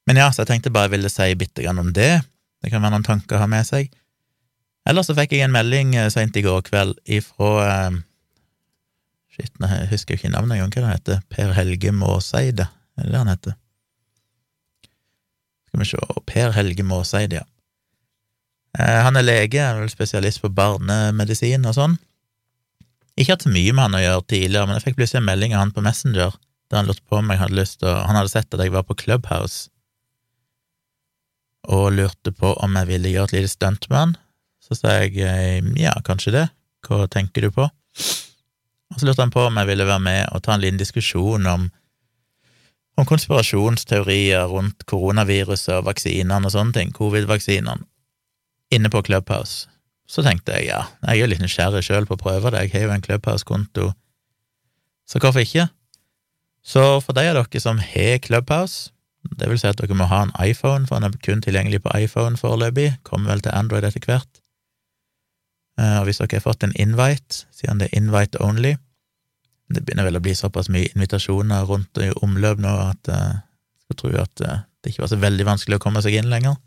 Men 0.09 0.21
ja, 0.21 0.29
så 0.31 0.43
jeg 0.43 0.53
tenkte 0.53 0.73
bare 0.75 0.89
jeg 0.89 0.99
ville 0.99 1.11
si 1.13 1.31
bitte 1.41 1.65
grann 1.65 1.81
om 1.81 1.93
det. 1.97 2.23
Det 2.63 2.73
kan 2.73 2.85
være 2.85 2.97
noen 2.97 3.07
tanker 3.07 3.39
å 3.39 3.45
ha 3.45 3.51
med 3.51 3.67
seg. 3.69 3.91
Ellers 4.89 5.09
så 5.09 5.17
fikk 5.17 5.33
jeg 5.33 5.47
en 5.47 5.55
melding 5.55 5.95
eh, 5.97 6.11
seint 6.13 6.37
i 6.37 6.43
går 6.45 6.65
kveld 6.67 6.99
ifra 7.09 7.53
eh, 7.65 8.03
Shit, 9.35 9.51
jeg 9.59 9.89
husker 9.91 10.15
ikke 10.15 10.29
navnet 10.31 10.61
engang, 10.61 10.71
hva 10.71 10.85
han 10.85 10.95
heter. 10.95 11.23
Per 11.27 11.49
Helge 11.57 11.91
Måseide, 11.91 12.69
er 12.95 13.03
det 13.09 13.11
det 13.11 13.19
han 13.19 13.31
heter? 13.33 13.57
Skal 15.67 15.81
vi 15.81 15.89
se, 15.91 16.03
Per 16.31 16.53
Helge 16.55 16.87
Måseide, 16.87 17.41
ja. 17.41 17.49
Eh, 18.79 19.01
han 19.03 19.19
er 19.19 19.27
lege, 19.27 19.59
er 19.59 19.81
vel 19.81 19.91
spesialist 19.91 20.39
på 20.45 20.53
barnemedisin 20.55 21.67
og 21.67 21.75
sånn. 21.75 21.97
Ikke 23.15 23.37
hatt 23.37 23.45
så 23.47 23.53
mye 23.53 23.75
med 23.75 23.87
han 23.87 23.99
å 23.99 24.03
gjøre 24.03 24.27
tidligere, 24.27 24.67
men 24.67 24.79
jeg 24.79 24.89
fikk 24.89 24.99
plutselig 24.99 25.21
en 25.21 25.29
melding 25.29 25.55
av 25.55 25.63
han 25.63 25.75
på 25.75 25.85
Messenger 25.85 26.35
der 26.71 26.81
han 26.81 26.89
lurte 26.89 27.05
på 27.07 27.21
om 27.21 27.31
jeg 27.31 27.39
hadde 27.39 27.59
lyst 27.59 27.79
til 27.81 27.91
å 27.91 28.03
Han 28.09 28.17
hadde 28.19 28.33
sett 28.33 28.55
at 28.57 28.63
jeg 28.63 28.73
var 28.73 28.87
på 28.89 28.97
Clubhouse, 28.99 29.69
og 31.69 31.93
lurte 31.95 32.33
på 32.33 32.53
om 32.65 32.77
jeg 32.81 32.91
ville 32.91 33.13
gjøre 33.13 33.31
et 33.31 33.37
lite 33.39 33.53
stunt 33.53 33.89
med 33.91 33.99
han. 33.99 34.17
Så 34.65 34.77
sa 34.77 34.99
jeg 34.99 35.17
eh, 35.21 35.65
ja, 35.81 35.93
kanskje 36.05 36.33
det, 36.35 36.45
hva 36.85 37.07
tenker 37.09 37.47
du 37.47 37.53
på? 37.55 37.69
Og 37.69 39.01
så 39.01 39.07
lurte 39.07 39.25
han 39.25 39.33
på 39.33 39.47
om 39.47 39.61
jeg 39.61 39.71
ville 39.71 39.87
være 39.89 40.05
med 40.05 40.21
og 40.33 40.43
ta 40.45 40.55
en 40.55 40.65
liten 40.65 40.81
diskusjon 40.81 41.47
om, 41.49 41.69
om 43.01 43.09
konspirasjonsteorier 43.09 44.49
rundt 44.53 44.85
koronaviruset 44.89 45.79
og 45.79 45.89
vaksinene 45.89 46.49
og 46.49 46.53
sånne 46.53 46.77
ting, 46.77 46.93
covid-vaksinene, 46.97 47.85
inne 48.75 48.93
på 48.93 49.05
Clubhouse. 49.09 49.69
Så 50.11 50.23
tenkte 50.25 50.59
jeg 50.59 50.69
ja, 50.69 50.83
jeg 51.07 51.25
er 51.25 51.31
litt 51.31 51.43
nysgjerrig 51.43 51.85
sjøl 51.87 52.09
på 52.09 52.19
å 52.19 52.21
prøve 52.21 52.53
det, 52.53 52.67
jeg 52.67 52.75
har 52.75 52.89
jo 52.89 52.97
en 52.97 53.05
Clubhouse-konto, 53.05 53.93
så 55.09 55.21
hvorfor 55.21 55.45
ikke? 55.45 55.69
Så 56.65 56.83
for 57.05 57.17
de 57.17 57.27
av 57.29 57.37
dere 57.37 57.61
som 57.61 57.81
har 57.81 58.19
Clubhouse, 58.25 58.91
det 59.39 59.49
vil 59.49 59.61
si 59.61 59.69
at 59.69 59.81
dere 59.81 59.97
må 59.97 60.09
ha 60.09 60.23
en 60.25 60.33
iPhone, 60.41 60.89
for 60.89 61.01
den 61.01 61.13
er 61.13 61.21
kun 61.25 61.43
tilgjengelig 61.45 61.83
på 61.85 61.93
iPhone 61.97 62.41
foreløpig, 62.41 62.95
kommer 63.05 63.35
vel 63.35 63.45
til 63.45 63.57
Android 63.57 63.85
etter 63.85 64.05
hvert. 64.05 64.41
Eh, 65.81 65.99
og 66.01 66.09
hvis 66.09 66.21
dere 66.21 66.39
har 66.39 66.45
fått 66.45 66.65
en 66.65 66.77
invite, 66.81 67.45
siden 67.53 67.81
det 67.81 67.91
er 67.91 68.01
invite 68.01 68.41
only, 68.45 68.75
det 69.73 69.83
begynner 69.85 70.09
vel 70.09 70.21
å 70.21 70.25
bli 70.25 70.35
såpass 70.37 70.69
mye 70.73 70.91
invitasjoner 70.93 71.65
rundt 71.69 72.01
i 72.05 72.11
omløp 72.23 72.61
nå 72.61 72.73
at 72.85 73.09
jeg 73.09 73.33
uh, 73.33 73.41
skal 73.85 73.97
tro 74.01 74.11
at 74.21 74.43
uh, 74.45 74.59
det 74.85 74.93
ikke 74.93 75.07
var 75.07 75.11
så 75.15 75.19
veldig 75.23 75.47
vanskelig 75.49 75.79
å 75.79 75.83
komme 75.83 76.03
seg 76.05 76.19
inn 76.19 76.29
lenger. 76.29 76.59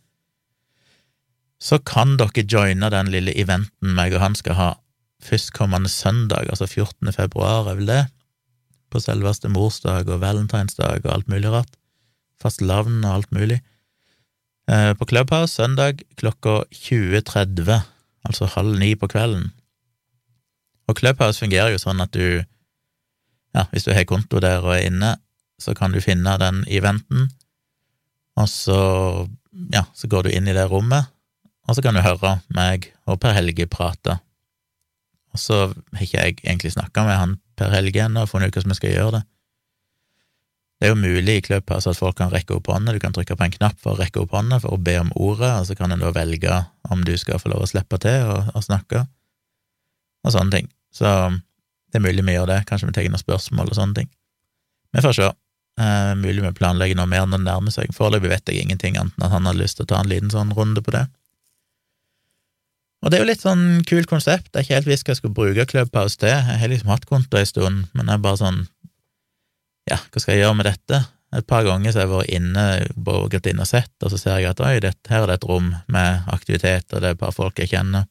Så 1.61 1.79
kan 1.81 2.17
dere 2.19 2.45
joine 2.45 2.89
den 2.93 3.09
lille 3.13 3.33
eventen 3.33 3.95
meg 3.97 4.13
og 4.13 4.21
han 4.21 4.37
skal 4.37 4.57
ha 4.57 4.69
førstkommende 5.23 5.89
søndag, 5.89 6.49
altså 6.49 6.67
14. 6.67 7.11
februar, 7.13 7.67
er 7.67 7.79
vel 7.79 7.89
det, 7.89 8.03
på 8.93 9.01
selveste 9.01 9.49
morsdag 9.51 10.07
og 10.07 10.21
valentinsdag 10.21 11.01
og 11.03 11.13
alt 11.13 11.31
mulig 11.31 11.51
rart, 11.51 11.73
fastelavn 12.41 13.01
og 13.03 13.13
alt 13.15 13.31
mulig, 13.35 13.57
uh, 14.71 14.93
på 14.93 15.09
Clubhouse 15.09 15.57
søndag 15.57 16.05
klokka 16.21 16.61
20.30, 16.71 17.81
altså 18.29 18.51
halv 18.53 18.77
ni 18.79 18.93
på 18.95 19.09
kvelden. 19.09 19.49
Og 20.87 20.95
Clubhouse 21.01 21.41
fungerer 21.41 21.73
jo 21.73 21.81
sånn 21.81 21.99
at 22.05 22.13
du 22.13 22.45
ja, 23.57 23.65
hvis 23.71 23.87
du 23.87 23.93
har 23.95 24.05
konto 24.07 24.39
der 24.43 24.61
og 24.61 24.75
er 24.75 24.85
inne, 24.87 25.15
så 25.57 25.73
kan 25.73 25.91
du 25.91 26.03
finne 26.03 26.35
den 26.37 26.61
eventen, 26.69 27.31
og 28.37 28.49
så, 28.51 28.79
ja, 29.73 29.87
så 29.97 30.09
går 30.11 30.27
du 30.27 30.35
inn 30.35 30.47
i 30.47 30.53
det 30.53 30.67
rommet, 30.69 31.09
og 31.67 31.75
så 31.75 31.83
kan 31.83 31.97
du 31.97 32.03
høre 32.03 32.38
meg 32.55 32.91
og 33.07 33.19
Per 33.24 33.36
Helge 33.36 33.67
prate. 33.69 34.17
Og 35.36 35.41
så 35.41 35.57
har 35.67 36.03
ikke 36.03 36.21
jeg 36.21 36.38
egentlig 36.43 36.74
snakka 36.74 37.03
med 37.07 37.19
han 37.19 37.33
Per 37.59 37.74
Helge 37.75 38.05
ennå 38.05 38.24
og 38.24 38.31
funnet 38.31 38.51
ut 38.51 38.59
hvordan 38.59 38.74
vi 38.74 38.79
skal 38.79 38.95
gjøre 38.95 39.17
det. 39.17 39.24
Det 40.77 40.86
er 40.86 40.93
jo 40.93 41.00
mulig 41.01 41.39
i 41.39 41.41
Clubhouse 41.41 41.89
at 41.89 41.97
folk 41.97 42.19
kan 42.19 42.29
rekke 42.29 42.53
opp 42.53 42.67
hånda, 42.69 42.93
du 42.93 43.01
kan 43.01 43.13
trykke 43.13 43.36
på 43.36 43.45
en 43.47 43.53
knapp 43.55 43.79
for 43.81 43.95
å 43.95 44.01
rekke 44.01 44.21
opp 44.21 44.36
hånda 44.38 44.59
for 44.62 44.75
å 44.75 44.81
be 44.81 44.93
om 45.01 45.09
ordet, 45.17 45.50
og 45.57 45.65
så 45.65 45.75
kan 45.77 45.93
en 45.93 46.03
da 46.03 46.12
velge 46.13 46.59
om 46.93 47.01
du 47.05 47.15
skal 47.17 47.41
få 47.41 47.50
lov 47.50 47.65
å 47.65 47.69
slippe 47.69 47.97
til 48.03 48.29
og, 48.29 48.51
og 48.53 48.65
snakke, 48.65 49.01
og 50.21 50.36
sånne 50.36 50.53
ting. 50.53 50.69
Så 50.93 51.09
det 51.89 51.97
er 51.97 52.05
mulig 52.05 52.25
vi 52.27 52.38
gjør 52.38 52.51
det, 52.51 52.59
kanskje 52.69 52.91
vi 52.91 52.93
tar 52.93 53.09
noen 53.09 53.24
spørsmål 53.24 53.74
og 53.74 53.79
sånne 53.79 53.97
ting. 54.03 54.12
Vi 54.93 55.03
får 55.03 55.17
se. 55.17 55.31
Eh, 55.81 56.13
mulig 56.17 56.45
vi 56.45 56.53
planlegger 56.57 56.97
noe 56.97 57.09
mer 57.09 57.25
når 57.25 57.41
det 57.41 57.47
nærmer 57.47 57.74
seg. 57.74 57.93
Foreløpig 57.97 58.31
vet 58.31 58.50
jeg 58.50 58.65
ingenting 58.65 58.97
annet 59.01 59.17
enn 59.17 59.27
at 59.27 59.33
han 59.33 59.50
har 59.50 59.57
lyst 59.57 59.79
til 59.79 59.88
å 59.88 59.91
ta 59.91 60.01
en 60.01 60.09
liten 60.09 60.29
sånn 60.33 60.53
runde 60.57 60.81
på 60.86 60.93
det. 60.93 61.07
Og 63.03 63.11
det 63.11 63.17
er 63.17 63.23
jo 63.23 63.29
litt 63.29 63.43
sånn 63.43 63.83
kult 63.87 64.09
konsept. 64.09 64.49
Det 64.49 64.59
er 64.59 64.65
ikke 64.65 64.79
helt 64.79 64.89
visst 64.89 65.05
hva 65.05 65.13
jeg 65.13 65.19
skulle 65.21 65.37
bruke 65.37 65.67
Clubhouse 65.69 66.17
til. 66.17 66.33
Jeg 66.33 66.61
har 66.61 66.71
liksom 66.71 66.89
hatt 66.91 67.05
konto 67.09 67.37
en 67.37 67.49
stund, 67.49 67.85
men 67.93 68.09
jeg 68.09 68.17
er 68.17 68.25
bare 68.25 68.41
sånn 68.41 68.65
Ja, 69.87 70.01
hva 70.11 70.19
skal 70.19 70.35
jeg 70.35 70.43
gjøre 70.43 70.57
med 70.59 70.67
dette? 70.67 71.03
Et 71.37 71.47
par 71.47 71.63
ganger 71.67 71.91
så 71.91 72.01
har 72.01 72.07
jeg 72.07 72.13
vært 72.13 72.33
inne, 72.37 72.63
gått 73.31 73.49
inn 73.51 73.61
og 73.63 73.67
sett, 73.67 73.93
og 74.03 74.11
så 74.11 74.19
ser 74.19 74.39
jeg 74.39 74.49
at 74.51 74.61
oi, 74.63 74.77
det, 74.83 74.93
her 75.11 75.25
er 75.25 75.31
det 75.31 75.37
et 75.37 75.47
rom 75.47 75.73
med 75.91 76.29
aktivitet, 76.31 76.87
og 76.91 77.03
det 77.03 77.09
er 77.09 77.17
et 77.17 77.21
par 77.21 77.35
folk 77.35 77.59
jeg 77.59 77.71
kjenner. 77.73 78.07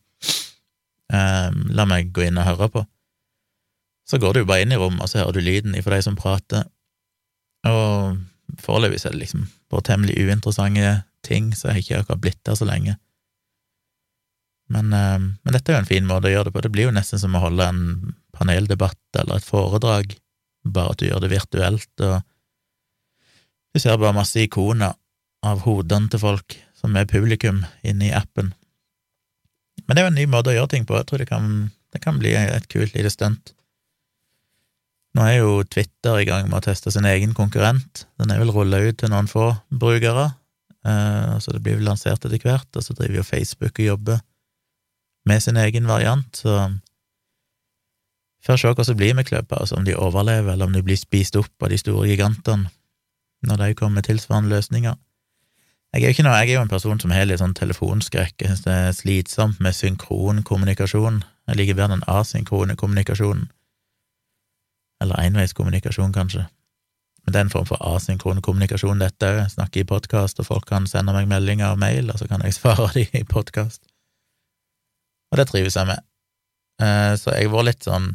Um, 1.12 1.62
la 1.76 1.86
meg 1.88 2.12
gå 2.12 2.26
inn 2.26 2.40
og 2.40 2.48
høre 2.48 2.68
på. 2.72 2.84
Så 4.06 4.20
går 4.22 4.36
du 4.36 4.44
bare 4.46 4.66
inn 4.66 4.74
i 4.74 4.78
rommet, 4.78 5.02
og 5.02 5.10
så 5.10 5.22
hører 5.22 5.38
du 5.38 5.46
lyden 5.46 5.76
ifra 5.78 5.96
de 5.96 6.04
som 6.04 6.18
prater. 6.18 6.68
Og 7.66 8.20
foreløpig 8.62 9.00
er 9.02 9.16
det 9.16 9.24
liksom 9.24 9.48
bare 9.72 9.88
temmelig 9.88 10.18
uinteressante 10.20 10.92
ting, 11.26 11.50
så 11.56 11.70
jeg 11.70 11.74
har 11.74 11.82
ikke 11.82 12.02
akkurat 12.04 12.22
blitt 12.22 12.42
der 12.46 12.58
så 12.58 12.68
lenge. 12.68 12.98
Men, 14.73 14.92
eh, 14.92 15.18
men, 15.18 15.54
dette 15.54 15.73
er 15.73 15.76
jo 15.76 15.85
en 15.85 15.90
fin 15.90 16.06
måte 16.06 16.30
å 16.30 16.35
gjøre 16.35 16.49
det 16.49 16.54
på. 16.56 16.62
Det 16.64 16.73
blir 16.75 16.88
jo 16.88 16.94
nesten 16.96 17.23
som 17.23 17.37
å 17.37 17.42
holde 17.44 17.68
en 17.70 18.14
paneldebatt 18.37 19.20
eller 19.20 19.38
et 19.38 19.46
foredrag, 19.46 20.16
bare 20.66 20.94
at 20.94 21.00
du 21.00 21.06
gjør 21.08 21.23
det 21.23 21.32
virtuelt, 21.32 21.92
og 22.02 22.23
du 23.73 23.80
ser 23.80 23.99
bare 24.00 24.16
masse 24.16 24.40
ikoner 24.40 24.96
av 25.46 25.62
hodene 25.66 26.11
til 26.11 26.23
folk 26.23 26.56
som 26.76 26.96
er 26.99 27.08
publikum 27.08 27.62
inne 27.87 28.08
i 28.08 28.14
appen. 28.16 28.52
Men 29.87 29.94
det 29.94 30.02
er 30.02 30.06
jo 30.06 30.12
en 30.12 30.18
ny 30.18 30.26
måte 30.30 30.50
å 30.50 30.56
gjøre 30.56 30.73
ting 30.73 30.87
på. 30.88 30.96
Jeg 30.99 31.06
tror 31.08 31.23
det 31.23 31.28
kan, 31.30 31.50
det 31.94 32.00
kan 32.02 32.18
bli 32.18 32.32
et 32.35 32.66
kult 32.73 32.96
lite 32.96 33.12
stunt. 33.12 33.52
Nå 35.16 35.25
er 35.25 35.38
jo 35.38 35.62
Twitter 35.64 36.18
i 36.20 36.26
gang 36.28 36.49
med 36.50 36.58
å 36.58 36.64
teste 36.66 36.92
sin 36.92 37.06
egen 37.08 37.32
konkurrent. 37.37 38.04
Den 38.20 38.32
er 38.32 38.42
vel 38.42 38.52
rulla 38.52 38.82
ut 38.85 38.99
til 39.00 39.12
noen 39.12 39.30
få 39.30 39.49
brukere, 39.73 40.26
eh, 40.85 41.37
så 41.40 41.54
det 41.54 41.62
blir 41.64 41.78
vel 41.78 41.88
lansert 41.88 42.26
etter 42.26 42.42
hvert. 42.42 42.68
Og 42.76 42.85
så 42.85 42.96
driver 42.96 43.23
jo 43.23 43.28
Facebook 43.28 43.80
og 43.80 43.87
jobber 43.87 44.20
med 45.26 45.42
sin 45.42 45.56
egen 45.56 45.88
variant, 45.88 46.37
så 46.37 46.71
får 48.47 48.61
se 48.62 48.73
hva 48.73 48.85
som 48.87 48.99
blir 48.99 49.14
med 49.18 49.26
Clubhouse, 49.26 49.75
om 49.75 49.85
de 49.85 49.97
overlever, 49.97 50.52
eller 50.52 50.68
om 50.68 50.73
de 50.76 50.85
blir 50.87 50.99
spist 50.99 51.37
opp 51.37 51.62
av 51.62 51.73
de 51.73 51.78
store 51.80 52.06
gigantene 52.09 52.71
når 53.47 53.61
de 53.61 53.75
kommer 53.78 54.00
med 54.00 54.06
tilsvarende 54.06 54.50
løsninger. 54.50 54.95
Jeg 55.95 56.02
er 56.02 56.14
ikke 56.14 56.25
noe, 56.26 56.38
jeg 56.40 56.50
er 56.50 56.56
jo 56.56 56.62
en 56.64 56.71
person 56.73 56.99
som 57.00 57.12
har 57.14 57.26
litt 57.28 57.40
sånn 57.40 57.54
telefonskrekk, 57.54 58.35
jeg 58.40 58.49
synes 58.49 58.64
det 58.64 58.75
er 58.75 58.97
slitsomt 58.97 59.61
med 59.62 59.76
synkron 59.76 60.42
kommunikasjon, 60.47 61.21
jeg 61.47 61.61
liker 61.61 61.78
bedre 61.78 61.95
den 61.95 62.06
asynkrone 62.11 62.75
kommunikasjonen, 62.80 63.47
eller 65.04 65.23
enveiskommunikasjon, 65.28 66.14
kanskje. 66.16 66.47
Men 67.23 67.35
det 67.35 67.38
er 67.38 67.47
en 67.47 67.52
form 67.52 67.68
for 67.68 67.83
asynkron 67.83 68.42
kommunikasjon, 68.42 69.02
dette 69.02 69.28
òg. 69.28 69.42
Snakker 69.52 69.83
i 69.83 69.88
podkast, 69.88 70.40
og 70.40 70.49
folk 70.49 70.68
kan 70.71 70.87
sende 70.90 71.14
meg 71.14 71.28
meldinger 71.30 71.75
og 71.75 71.83
mail, 71.83 72.11
og 72.11 72.21
så 72.23 72.28
kan 72.30 72.45
jeg 72.47 72.56
svare 72.59 72.88
dem 72.95 73.21
i 73.21 73.26
podkast 73.26 73.83
og 75.30 75.40
det 75.40 75.49
trives 75.50 75.76
jeg 75.78 75.88
med. 75.88 76.04
Eh, 76.83 77.12
så 77.21 77.35
jeg 77.35 77.50
var 77.52 77.66
litt 77.66 77.87
sånn 77.87 78.14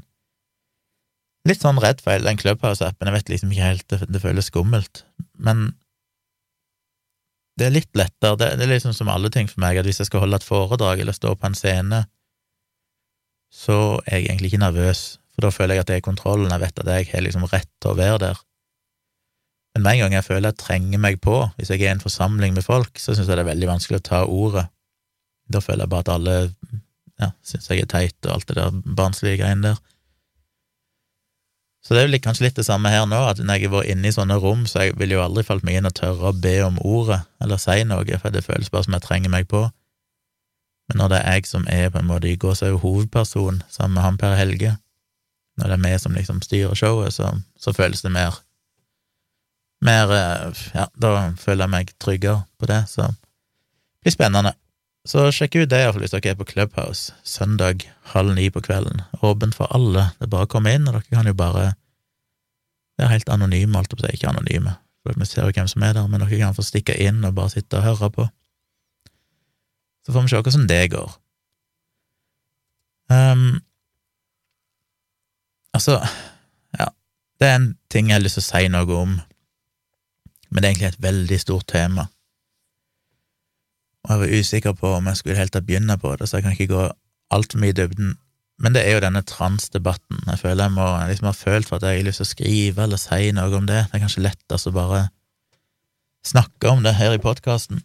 litt 1.49 1.63
sånn 1.63 1.79
redd 1.81 2.01
for 2.05 2.21
den 2.21 2.37
Clubhouse-appen. 2.37 3.09
Jeg 3.09 3.17
vet 3.17 3.31
liksom 3.33 3.53
ikke 3.53 3.69
helt, 3.69 3.95
det, 4.13 4.21
føles 4.21 4.49
skummelt. 4.51 5.03
Men 5.41 5.71
det 7.57 7.67
er 7.67 7.75
litt 7.75 7.89
lettere. 7.97 8.37
Det, 8.37 8.51
er 8.61 8.69
liksom 8.69 8.93
som 8.93 9.09
alle 9.09 9.31
ting 9.33 9.49
for 9.49 9.63
meg, 9.63 9.79
at 9.79 9.87
hvis 9.89 10.03
jeg 10.03 10.11
skal 10.11 10.25
holde 10.25 10.37
et 10.37 10.45
foredrag 10.45 11.01
eller 11.01 11.17
stå 11.17 11.33
på 11.33 11.49
en 11.49 11.57
scene, 11.57 12.03
så 13.51 13.99
er 14.05 14.21
jeg 14.21 14.29
egentlig 14.29 14.51
ikke 14.51 14.63
nervøs, 14.63 15.01
for 15.33 15.43
da 15.43 15.51
føler 15.51 15.75
jeg 15.75 15.83
at 15.83 15.91
jeg 15.91 16.03
i 16.03 16.05
kontrollen, 16.05 16.53
jeg 16.53 16.61
vet 16.61 16.79
at 16.83 16.91
jeg 16.93 17.09
har 17.09 17.25
liksom 17.25 17.49
rett 17.51 17.69
til 17.81 17.91
å 17.91 17.97
være 17.97 18.21
der. 18.27 18.45
Men 19.75 19.85
med 19.85 19.97
en 19.97 20.03
gang 20.05 20.15
jeg 20.17 20.27
føler 20.27 20.51
jeg 20.51 20.61
trenger 20.61 21.01
meg 21.03 21.19
på, 21.23 21.35
hvis 21.57 21.71
jeg 21.71 21.81
er 21.81 21.89
i 21.89 21.95
en 21.95 22.03
forsamling 22.03 22.55
med 22.55 22.63
folk, 22.63 22.99
så 22.99 23.15
syns 23.15 23.27
jeg 23.27 23.39
det 23.39 23.43
er 23.43 23.51
veldig 23.51 23.69
vanskelig 23.71 23.99
å 24.01 24.07
ta 24.07 24.21
ordet. 24.27 24.65
Da 25.51 25.59
føler 25.63 25.85
jeg 25.85 25.91
bare 25.91 26.05
at 26.05 26.13
alle 26.15 26.35
ja, 27.21 27.31
syns 27.45 27.69
jeg 27.69 27.85
er 27.85 27.89
teit, 27.89 28.17
og 28.25 28.35
alt 28.35 28.49
det 28.49 28.57
der 28.57 28.81
barnslige 28.97 29.41
greiene 29.43 29.71
der. 29.71 29.81
Så 31.81 31.95
det 31.95 32.03
er 32.03 32.09
vel 32.11 32.21
kanskje 32.21 32.45
litt 32.45 32.59
det 32.59 32.67
samme 32.67 32.91
her 32.93 33.07
nå, 33.09 33.17
at 33.25 33.39
når 33.41 33.57
jeg 33.57 33.69
har 33.69 33.73
vært 33.73 33.89
inne 33.89 34.09
i 34.09 34.13
sånne 34.13 34.37
rom, 34.41 34.67
så 34.69 34.85
jeg 34.85 34.97
vil 35.01 35.15
jo 35.15 35.23
aldri 35.23 35.43
falt 35.45 35.65
meg 35.65 35.79
inn 35.79 35.89
og 35.89 35.95
tørre 35.97 36.29
å 36.29 36.37
be 36.37 36.53
om 36.61 36.77
ordet 36.85 37.23
eller 37.41 37.61
si 37.61 37.79
noe, 37.89 38.19
for 38.21 38.33
det 38.33 38.43
føles 38.45 38.69
bare 38.69 38.85
som 38.85 38.97
jeg 38.97 39.05
trenger 39.07 39.33
meg 39.33 39.49
på. 39.49 39.63
Men 40.89 41.01
når 41.01 41.13
det 41.13 41.21
er 41.23 41.39
jeg 41.39 41.49
som 41.49 41.65
er 41.71 41.89
på 41.89 42.01
en 42.01 42.09
måte 42.09 42.29
i 42.29 42.37
gåsehud 42.37 42.83
hovedperson 42.83 43.63
sammen 43.71 43.97
med 43.97 44.05
han 44.05 44.21
Per 44.21 44.37
Helge, 44.37 44.75
når 45.57 45.73
det 45.73 45.77
er 45.77 45.83
vi 45.87 45.97
som 46.03 46.15
liksom 46.17 46.41
styrer 46.45 46.77
showet, 46.77 47.17
så, 47.17 47.33
så 47.57 47.73
føles 47.73 48.05
det 48.05 48.13
mer 48.13 48.37
mer 49.81 50.13
eh, 50.13 50.63
Ja, 50.75 50.87
da 50.93 51.31
føler 51.41 51.65
jeg 51.65 51.73
meg 51.73 51.93
tryggere 52.01 52.43
på 52.61 52.69
det, 52.69 52.83
så 52.91 53.09
det 53.09 54.05
blir 54.05 54.15
spennende. 54.15 54.53
Så 55.07 55.23
sjekk 55.33 55.55
ut 55.57 55.69
det 55.71 55.79
iallfall 55.81 56.03
hvis 56.03 56.13
dere 56.13 56.33
er 56.33 56.37
på 56.37 56.45
Clubhouse 56.45 57.15
søndag 57.25 57.87
halv 58.13 58.35
ni 58.37 58.49
på 58.53 58.61
kvelden. 58.61 59.01
Åpent 59.25 59.55
for 59.57 59.71
alle. 59.73 60.11
Det 60.19 60.27
er 60.27 60.33
bare 60.33 60.45
å 60.45 60.51
komme 60.51 60.73
inn, 60.75 60.85
og 60.85 60.99
dere 60.99 61.09
kan 61.09 61.29
jo 61.29 61.37
bare 61.37 61.71
Det 62.99 63.07
er 63.07 63.15
helt 63.15 63.31
anonyme, 63.33 63.79
alt 63.79 63.93
opp 63.95 64.03
ikke 64.05 64.29
anonyme, 64.29 64.75
for 65.01 65.17
vi 65.17 65.25
ser 65.25 65.47
jo 65.47 65.53
hvem 65.55 65.67
som 65.71 65.81
er 65.87 65.95
der, 65.97 66.09
men 66.11 66.21
dere 66.21 66.37
kan 66.37 66.53
få 66.53 66.61
stikke 66.61 66.93
inn 67.01 67.23
og 67.25 67.33
bare 67.33 67.49
sitte 67.49 67.79
og 67.79 67.87
høre 67.87 68.09
på. 68.13 68.25
Så 70.05 70.13
får 70.13 70.21
vi 70.27 70.29
se 70.29 70.41
hvordan 70.41 70.67
det 70.69 70.91
går. 70.91 71.15
Um, 73.09 73.63
altså, 75.73 75.97
ja, 76.77 76.91
det 77.39 77.47
er 77.47 77.55
en 77.55 77.69
ting 77.89 78.11
jeg 78.11 78.19
har 78.19 78.25
lyst 78.27 78.37
til 78.37 78.45
å 78.45 78.49
si 78.51 78.69
noe 78.75 78.99
om, 78.99 79.17
men 80.51 80.61
det 80.61 80.67
er 80.67 80.75
egentlig 80.75 80.91
et 80.91 81.03
veldig 81.07 81.41
stort 81.41 81.71
tema 81.73 82.05
og 84.03 84.11
jeg 84.11 84.19
var 84.19 84.33
usikker 84.39 84.73
på 84.77 84.95
om 84.97 85.07
jeg 85.07 85.19
skulle 85.19 85.37
helt 85.37 85.53
tatt 85.53 85.67
begynne 85.67 85.97
på 86.01 86.15
det, 86.17 86.29
så 86.29 86.37
jeg 86.37 86.45
kan 86.45 86.55
ikke 86.57 86.73
gå 86.73 86.83
altfor 87.31 87.61
mye 87.61 87.73
i 87.73 87.77
dybden. 87.77 88.15
Men 88.61 88.75
det 88.75 88.83
er 88.85 88.95
jo 88.95 89.03
denne 89.03 89.21
transdebatten. 89.25 90.19
Jeg 90.27 90.39
føler 90.41 90.67
jeg 90.67 90.73
må 90.75 90.85
jeg 90.85 91.09
liksom 91.09 91.29
har 91.29 91.37
følt 91.37 91.69
for 91.69 91.77
at 91.77 91.87
jeg 91.87 92.01
har 92.01 92.07
lyst 92.09 92.21
til 92.21 92.27
å 92.27 92.31
skrive 92.31 92.83
eller 92.85 93.01
si 93.01 93.31
noe 93.33 93.57
om 93.57 93.69
det. 93.69 93.85
Det 93.89 93.97
er 93.97 94.03
kanskje 94.03 94.25
lettest 94.25 94.69
å 94.69 94.75
bare 94.75 95.05
snakke 96.25 96.69
om 96.69 96.83
det 96.85 96.97
her 96.99 97.15
i 97.15 97.21
podkasten. 97.21 97.81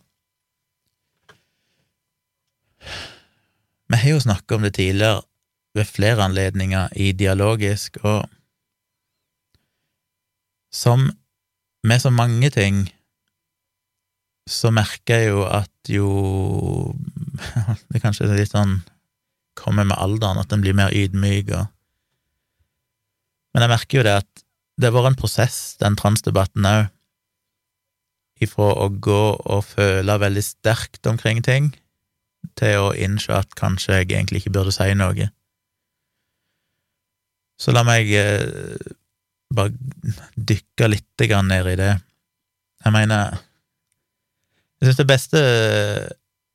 Vi 3.87 4.01
har 4.03 4.17
jo 4.17 4.21
snakket 4.21 4.57
om 4.57 4.67
det 4.67 4.75
tidligere 4.77 5.23
ved 5.77 5.85
flere 5.89 6.25
anledninger 6.25 6.93
i 6.97 7.13
Dialogisk, 7.13 7.99
og 8.03 8.25
som 10.73 11.11
med 11.85 12.01
så 12.01 12.11
mange 12.11 12.51
ting 12.51 12.87
så 14.47 14.71
merker 14.75 15.21
jeg 15.21 15.33
jo 15.33 15.47
at 15.51 15.91
jo 15.91 16.11
Det 17.91 17.99
er 17.99 18.03
kanskje 18.03 18.29
litt 18.33 18.55
sånn 18.55 18.81
kommer 19.57 19.87
med 19.89 19.97
alderen, 19.99 20.41
at 20.41 20.53
en 20.53 20.63
blir 20.65 20.77
mer 20.77 20.93
ydmyk 20.95 21.53
og 21.57 21.73
Men 23.57 23.65
jeg 23.65 23.73
merker 23.73 23.99
jo 23.99 24.05
det 24.05 24.19
at 24.21 24.43
det 24.77 24.91
har 24.91 24.93
vært 24.93 25.15
en 25.15 25.17
prosess, 25.17 25.59
den 25.81 25.95
transdebatten 25.97 26.67
òg, 26.69 26.91
ifra 28.45 28.67
å 28.85 28.91
gå 28.93 29.23
og 29.41 29.63
føle 29.65 30.19
veldig 30.21 30.43
sterkt 30.45 31.09
omkring 31.09 31.41
ting, 31.41 31.71
til 32.61 32.85
å 32.85 32.93
innse 32.93 33.33
at 33.33 33.57
kanskje 33.57 34.03
jeg 34.03 34.11
egentlig 34.11 34.43
ikke 34.43 34.53
burde 34.59 34.75
si 34.77 34.91
noe. 34.93 35.31
Så 37.57 37.73
la 37.73 37.81
meg 37.89 38.13
eh, 38.13 38.77
bare 39.57 39.73
dykke 40.37 40.91
litt 40.93 41.27
ned 41.49 41.73
i 41.73 41.77
det. 41.81 41.93
Jeg 42.85 42.93
mener, 42.93 43.41
jeg 44.77 44.89
synes 44.89 45.01
det 45.01 45.09
beste 45.09 45.41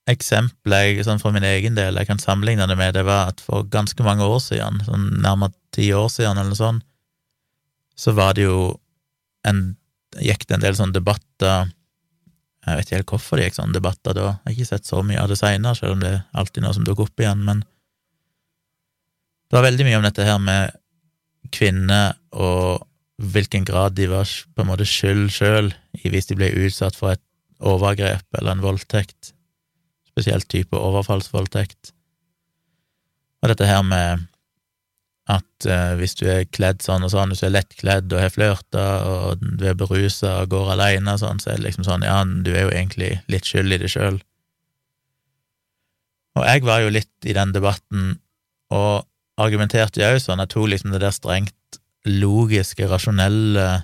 eksempelet 0.09 1.01
sånn 1.05 1.21
for 1.21 1.33
min 1.33 1.45
egen 1.45 1.77
del 1.77 1.97
jeg 1.99 2.09
kan 2.09 2.21
sammenligne 2.21 2.67
det 2.69 2.77
med, 2.77 2.95
det 2.97 3.03
var 3.07 3.31
at 3.31 3.41
for 3.43 3.67
ganske 3.69 4.05
mange 4.05 4.25
år 4.25 4.41
siden, 4.43 4.81
sånn 4.85 5.09
nærmere 5.23 5.53
ti 5.73 5.91
år 5.95 6.09
siden 6.11 6.37
eller 6.37 6.51
noe 6.51 6.59
sånt, 6.59 6.85
så 7.97 8.13
var 8.17 8.35
det 8.37 8.47
jo 8.47 8.73
en 9.47 9.75
gikk 10.21 10.47
det 10.47 10.57
en 10.57 10.63
del 10.65 10.75
sånne 10.75 10.95
debatter. 10.97 11.69
Jeg 12.65 12.77
vet 12.77 12.87
ikke 12.87 12.97
helt 12.97 13.13
hvorfor 13.13 13.39
det 13.39 13.45
gikk 13.47 13.57
sånne 13.57 13.77
debatter 13.77 14.17
da, 14.17 14.27
jeg 14.41 14.49
har 14.49 14.55
ikke 14.57 14.71
sett 14.73 14.89
så 14.89 15.01
mye 15.05 15.21
av 15.21 15.31
det 15.31 15.39
seinere, 15.39 15.77
selv 15.77 15.95
om 15.95 16.03
det 16.03 16.13
er 16.17 16.23
alltid 16.37 16.65
noe 16.65 16.75
som 16.77 16.85
dukker 16.87 17.07
opp 17.07 17.23
igjen, 17.23 17.45
men 17.47 17.63
det 19.51 19.57
var 19.57 19.67
veldig 19.67 19.87
mye 19.87 19.99
om 19.99 20.05
dette 20.07 20.25
her 20.27 20.39
med 20.41 20.77
kvinner 21.51 22.13
og 22.31 22.85
hvilken 23.21 23.65
grad 23.67 23.97
de 23.97 24.07
var 24.09 24.29
på 24.55 24.63
en 24.63 24.69
måte 24.69 24.87
skyld 24.87 25.27
sjøl 25.33 25.73
hvis 26.01 26.29
de 26.29 26.37
ble 26.39 26.47
utsatt 26.63 26.95
for 26.97 27.13
et 27.13 27.21
overgrep 27.61 28.39
eller 28.39 28.55
en 28.55 28.63
voldtekt, 28.63 29.33
spesielt 30.11 30.47
type 30.51 30.77
overfallsvoldtekt. 30.77 31.93
Og 33.41 33.51
dette 33.51 33.67
her 33.69 33.81
med 33.85 34.27
at 35.31 35.67
uh, 35.69 35.93
hvis 35.99 36.15
du 36.19 36.25
er 36.29 36.49
kledd 36.49 36.81
sånn 36.83 37.05
og 37.05 37.13
sånn, 37.13 37.31
hvis 37.31 37.43
du 37.43 37.47
er 37.47 37.55
lettkledd 37.55 38.11
og 38.11 38.23
har 38.23 38.33
flørta 38.33 38.85
og 39.07 39.43
du 39.59 39.67
er 39.69 39.77
berusa 39.77 40.41
og 40.41 40.51
går 40.53 40.73
aleine 40.75 41.15
sånn, 41.21 41.39
så 41.41 41.53
er 41.53 41.61
det 41.61 41.69
liksom 41.69 41.85
sånn, 41.87 42.05
ja, 42.07 42.19
du 42.25 42.51
er 42.53 42.65
jo 42.65 42.73
egentlig 42.73 43.13
litt 43.31 43.47
skyld 43.47 43.77
i 43.77 43.79
det 43.83 43.91
sjøl. 43.93 44.19
Og 46.39 46.47
jeg 46.47 46.65
var 46.67 46.83
jo 46.83 46.91
litt 46.95 47.27
i 47.27 47.35
den 47.37 47.53
debatten 47.55 48.15
og 48.71 49.07
argumenterte 49.41 50.03
jo 50.03 50.19
sånn, 50.21 50.41
jeg 50.43 50.53
tok 50.53 50.69
liksom 50.73 50.95
det 50.95 51.03
der 51.03 51.15
strengt 51.15 51.79
logiske, 52.07 52.87
rasjonelle 52.89 53.83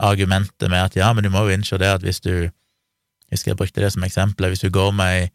argumentet 0.00 0.70
med 0.70 0.80
at 0.80 0.96
ja, 0.96 1.10
men 1.12 1.26
du 1.26 1.30
må 1.32 1.44
jo 1.44 1.54
innse 1.54 1.78
det 1.80 1.90
at 1.92 2.04
hvis 2.04 2.22
du 2.24 2.48
Jeg 3.30 3.38
husker 3.38 3.52
jeg 3.52 3.60
brukte 3.60 3.84
det 3.84 3.92
som 3.94 4.04
eksempel, 4.04 4.50
hvis 4.50 4.64
du 4.64 4.72
går 4.74 4.90
med 4.98 5.14
ei 5.14 5.28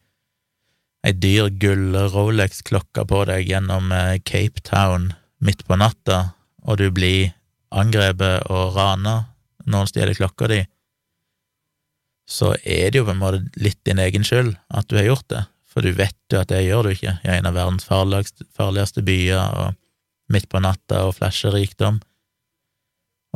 ei 1.06 1.14
dyr 1.14 1.52
gull 1.62 1.94
Rolex-klokke 2.12 3.06
på 3.06 3.20
deg 3.30 3.46
gjennom 3.46 3.92
eh, 3.94 4.18
Cape 4.25 4.64
Town 4.66 5.12
midt 5.46 5.62
på 5.68 5.78
natta, 5.78 6.34
og 6.66 6.80
du 6.82 6.90
blir 6.90 7.36
angrepet 7.70 8.48
og 8.50 8.74
rana, 8.78 9.28
noen 9.70 9.90
stjeler 9.90 10.18
klokka 10.18 10.50
di, 10.50 10.64
så 12.25 12.56
er 12.64 12.90
det 12.90 13.02
jo 13.02 13.06
på 13.06 13.14
en 13.14 13.22
måte 13.22 13.62
litt 13.62 13.78
din 13.86 14.02
egen 14.02 14.25
skyld 14.25 14.56
at 14.74 14.90
du 14.90 14.98
har 14.98 15.06
gjort 15.12 15.28
det, 15.30 15.44
for 15.70 15.86
du 15.86 15.94
vet 15.94 16.18
jo 16.34 16.42
at 16.42 16.50
det 16.50 16.64
gjør 16.66 16.88
du 16.88 16.96
ikke 16.96 17.18
i 17.22 17.32
en 17.36 17.50
av 17.52 17.58
verdens 17.58 17.86
farligste, 17.86 19.06
byer, 19.06 19.46
og 19.62 20.34
midt 20.34 20.50
på 20.50 20.62
natta 20.64 21.04
og 21.06 21.20
flasher 21.20 21.54
rikdom. 21.54 22.00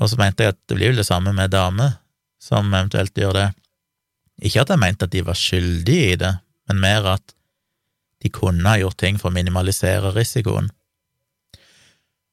Og 0.01 0.09
så 0.09 0.17
mente 0.17 0.45
jeg 0.45 0.55
at 0.55 0.61
det 0.65 0.77
blir 0.79 0.93
jo 0.93 1.01
det 1.01 1.05
samme 1.05 1.35
med 1.37 1.53
damer 1.53 1.99
som 2.41 2.71
eventuelt 2.71 3.13
gjør 3.13 3.35
det. 3.35 3.49
Ikke 4.41 4.63
at 4.63 4.71
jeg 4.71 4.81
mente 4.81 5.07
at 5.07 5.13
de 5.13 5.23
var 5.25 5.37
skyldige 5.37 6.13
i 6.13 6.19
det, 6.19 6.33
men 6.69 6.81
mer 6.83 7.07
at 7.15 7.35
de 8.23 8.31
kunne 8.33 8.67
ha 8.67 8.79
gjort 8.79 8.99
ting 8.99 9.19
for 9.19 9.31
å 9.31 9.35
minimalisere 9.35 10.11
risikoen. 10.15 10.69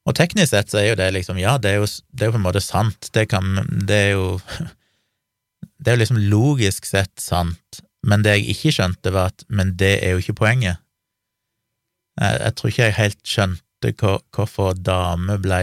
Og 0.07 0.15
teknisk 0.15 0.53
sett 0.53 0.71
så 0.71 0.79
er 0.79 0.89
jo 0.91 0.99
det 0.99 1.09
liksom, 1.15 1.39
ja, 1.41 1.57
det 1.59 1.73
er 1.73 1.81
jo, 1.81 1.87
det 2.15 2.27
er 2.27 2.33
på 2.33 2.39
en 2.39 2.45
måte 2.45 2.63
sant, 2.63 3.09
det 3.15 3.27
kan 3.31 3.59
Det 3.67 3.97
er 4.05 4.11
jo 4.15 4.27
Det 5.77 5.91
er 5.91 5.97
jo 5.97 6.01
liksom 6.01 6.19
logisk 6.31 6.87
sett 6.87 7.13
sant, 7.21 7.81
men 8.07 8.23
det 8.25 8.37
jeg 8.37 8.55
ikke 8.55 8.71
skjønte, 8.73 9.11
var 9.13 9.33
at 9.33 9.43
Men 9.49 9.75
det 9.77 9.97
er 10.05 10.15
jo 10.15 10.23
ikke 10.23 10.39
poenget. 10.39 10.81
Jeg, 12.17 12.39
jeg 12.41 12.55
tror 12.55 12.71
ikke 12.71 12.87
jeg 12.87 12.97
helt 12.97 13.19
skjønte 13.27 13.91
hvor, 13.99 14.23
hvorfor 14.33 14.73
damer 14.73 15.37
ble 15.41 15.59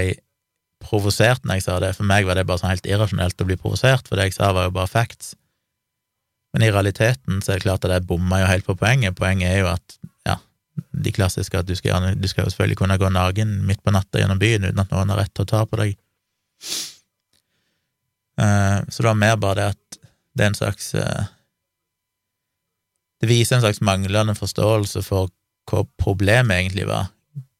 provosert 0.85 1.43
når 1.45 1.59
jeg 1.59 1.67
sa 1.67 1.79
det. 1.83 1.95
For 1.97 2.07
meg 2.07 2.29
var 2.29 2.39
det 2.39 2.47
bare 2.47 2.63
sånn 2.63 2.71
helt 2.71 2.87
irrasjonelt 2.87 3.41
å 3.41 3.49
bli 3.49 3.59
provosert, 3.59 4.07
for 4.07 4.21
det 4.21 4.29
jeg 4.29 4.37
sa, 4.37 4.53
var 4.55 4.69
jo 4.69 4.77
bare 4.77 4.93
facts. 4.93 5.35
Men 6.55 6.63
i 6.63 6.71
realiteten 6.71 7.43
så 7.43 7.53
er 7.53 7.59
det 7.59 7.67
klart 7.67 7.85
at 7.85 7.97
jeg 7.97 8.07
bomma 8.07 8.41
jo 8.41 8.51
helt 8.51 8.67
på 8.67 8.77
poenget. 8.79 9.17
Poenget 9.19 9.51
er 9.51 9.65
jo 9.65 9.71
at 9.75 9.99
de 10.75 11.13
klassiske 11.15 11.59
at 11.59 11.69
du 11.69 11.75
skal, 11.79 12.15
du 12.19 12.29
skal 12.29 12.47
jo 12.47 12.51
selvfølgelig 12.51 12.79
kunne 12.81 12.99
gå 12.99 13.09
naken 13.13 13.55
midt 13.69 13.83
på 13.85 13.93
natta 13.95 14.21
gjennom 14.21 14.41
byen 14.41 14.67
uten 14.67 14.83
at 14.83 14.91
noen 14.93 15.13
har 15.13 15.23
rett 15.23 15.35
til 15.35 15.47
å 15.47 15.51
ta 15.51 15.63
på 15.69 15.79
deg. 15.81 15.95
Uh, 18.41 18.83
så 18.89 19.03
det 19.03 19.09
var 19.09 19.21
mer 19.21 19.37
bare 19.39 19.59
det 19.61 19.67
at 19.75 19.99
det 20.35 20.43
er 20.43 20.51
en 20.51 20.59
slags 20.59 20.89
uh, 20.99 21.27
Det 23.23 23.29
viser 23.31 23.57
en 23.57 23.63
slags 23.63 23.79
manglende 23.79 24.35
forståelse 24.35 25.05
for 25.07 25.31
hva 25.71 25.85
problemet 26.01 26.57
egentlig 26.59 26.89
var. 26.89 27.13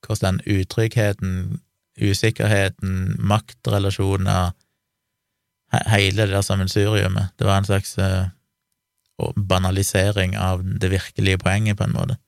Hvordan 0.05 0.41
den 0.43 0.59
utryggheten, 0.59 1.61
usikkerheten, 2.01 3.17
maktrelasjoner 3.19 4.53
Hele 5.91 6.27
det 6.29 6.31
der 6.31 6.45
sammensuriumet. 6.45 7.33
Det 7.39 7.47
var 7.49 7.59
en 7.59 7.67
slags 7.67 7.97
uh, 9.23 9.33
banalisering 9.37 10.37
av 10.39 10.63
det 10.65 10.93
virkelige 10.93 11.43
poenget, 11.43 11.79
på 11.79 11.89
en 11.89 11.97
måte. 11.97 12.19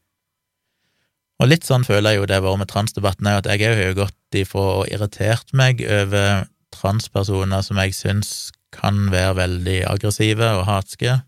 Og 1.37 1.51
litt 1.51 1.67
sånn 1.69 1.85
føler 1.85 2.15
jeg 2.15 2.23
jo 2.23 2.29
det 2.29 2.39
har 2.39 2.45
vært 2.47 2.63
med 2.63 2.71
transdebatten 2.73 3.29
òg, 3.29 3.43
at 3.43 3.51
jeg 3.53 3.69
har 3.69 3.83
jo 3.91 3.99
gått 4.03 4.39
ifra 4.41 4.69
å 4.79 4.87
irritert 4.89 5.53
meg 5.57 5.83
over 5.85 6.47
transpersoner 6.77 7.65
som 7.65 7.81
jeg 7.81 7.97
syns 7.97 8.31
kan 8.75 9.11
være 9.13 9.37
veldig 9.41 9.77
aggressive 9.89 10.49
og 10.59 10.65
hatske. 10.69 11.19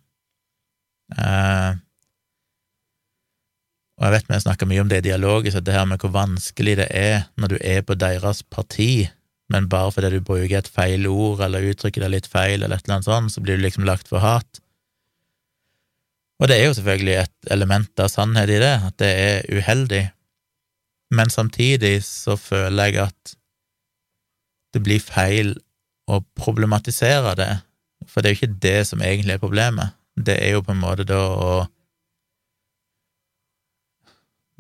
Eh, 1.17 1.77
og 3.99 4.07
jeg 4.07 4.15
vet 4.15 4.31
vi 4.31 4.41
snakker 4.45 4.69
mye 4.71 4.83
om 4.85 4.91
det 4.91 5.03
dialogisk, 5.07 5.59
at 5.59 5.67
det 5.67 5.75
her 5.75 5.87
med 5.91 6.03
hvor 6.03 6.15
vanskelig 6.15 6.77
det 6.81 6.89
er 6.95 7.29
når 7.41 7.55
du 7.55 7.59
er 7.61 7.83
på 7.83 7.97
deres 7.99 8.45
parti, 8.47 9.09
men 9.53 9.69
bare 9.73 9.93
fordi 9.93 10.13
du 10.15 10.25
bruker 10.25 10.61
et 10.61 10.71
feil 10.71 11.09
ord 11.11 11.43
eller 11.45 11.67
uttrykker 11.73 12.05
deg 12.05 12.15
litt 12.15 12.29
feil 12.31 12.63
eller 12.63 12.77
et 12.77 12.85
eller 12.87 12.99
annet 12.99 13.09
sånt, 13.09 13.35
så 13.35 13.43
blir 13.43 13.59
du 13.59 13.65
liksom 13.65 13.89
lagt 13.89 14.11
for 14.11 14.23
hat. 14.23 14.61
Og 16.39 16.49
det 16.49 16.59
er 16.59 16.69
jo 16.69 16.75
selvfølgelig 16.77 17.17
et 17.19 17.51
element 17.55 18.03
av 18.03 18.11
sannhet 18.13 18.51
i 18.55 18.61
det, 18.63 18.75
at 18.89 18.99
det 19.03 19.11
er 19.11 19.49
uheldig, 19.59 20.05
men 21.11 21.33
samtidig 21.33 21.97
så 22.05 22.37
føler 22.37 22.93
jeg 22.93 23.09
at 23.09 23.35
det 24.77 24.83
blir 24.85 25.01
feil 25.03 25.57
å 26.09 26.21
problematisere 26.37 27.33
det, 27.39 27.51
for 28.07 28.23
det 28.23 28.31
er 28.31 28.35
jo 28.35 28.39
ikke 28.39 28.61
det 28.63 28.79
som 28.87 29.03
egentlig 29.03 29.35
er 29.35 29.43
problemet. 29.43 29.97
Det 30.15 30.37
er 30.37 30.55
jo 30.55 30.63
på 30.65 30.75
en 30.75 30.83
måte 30.83 31.07
da 31.09 31.19
å 31.19 31.51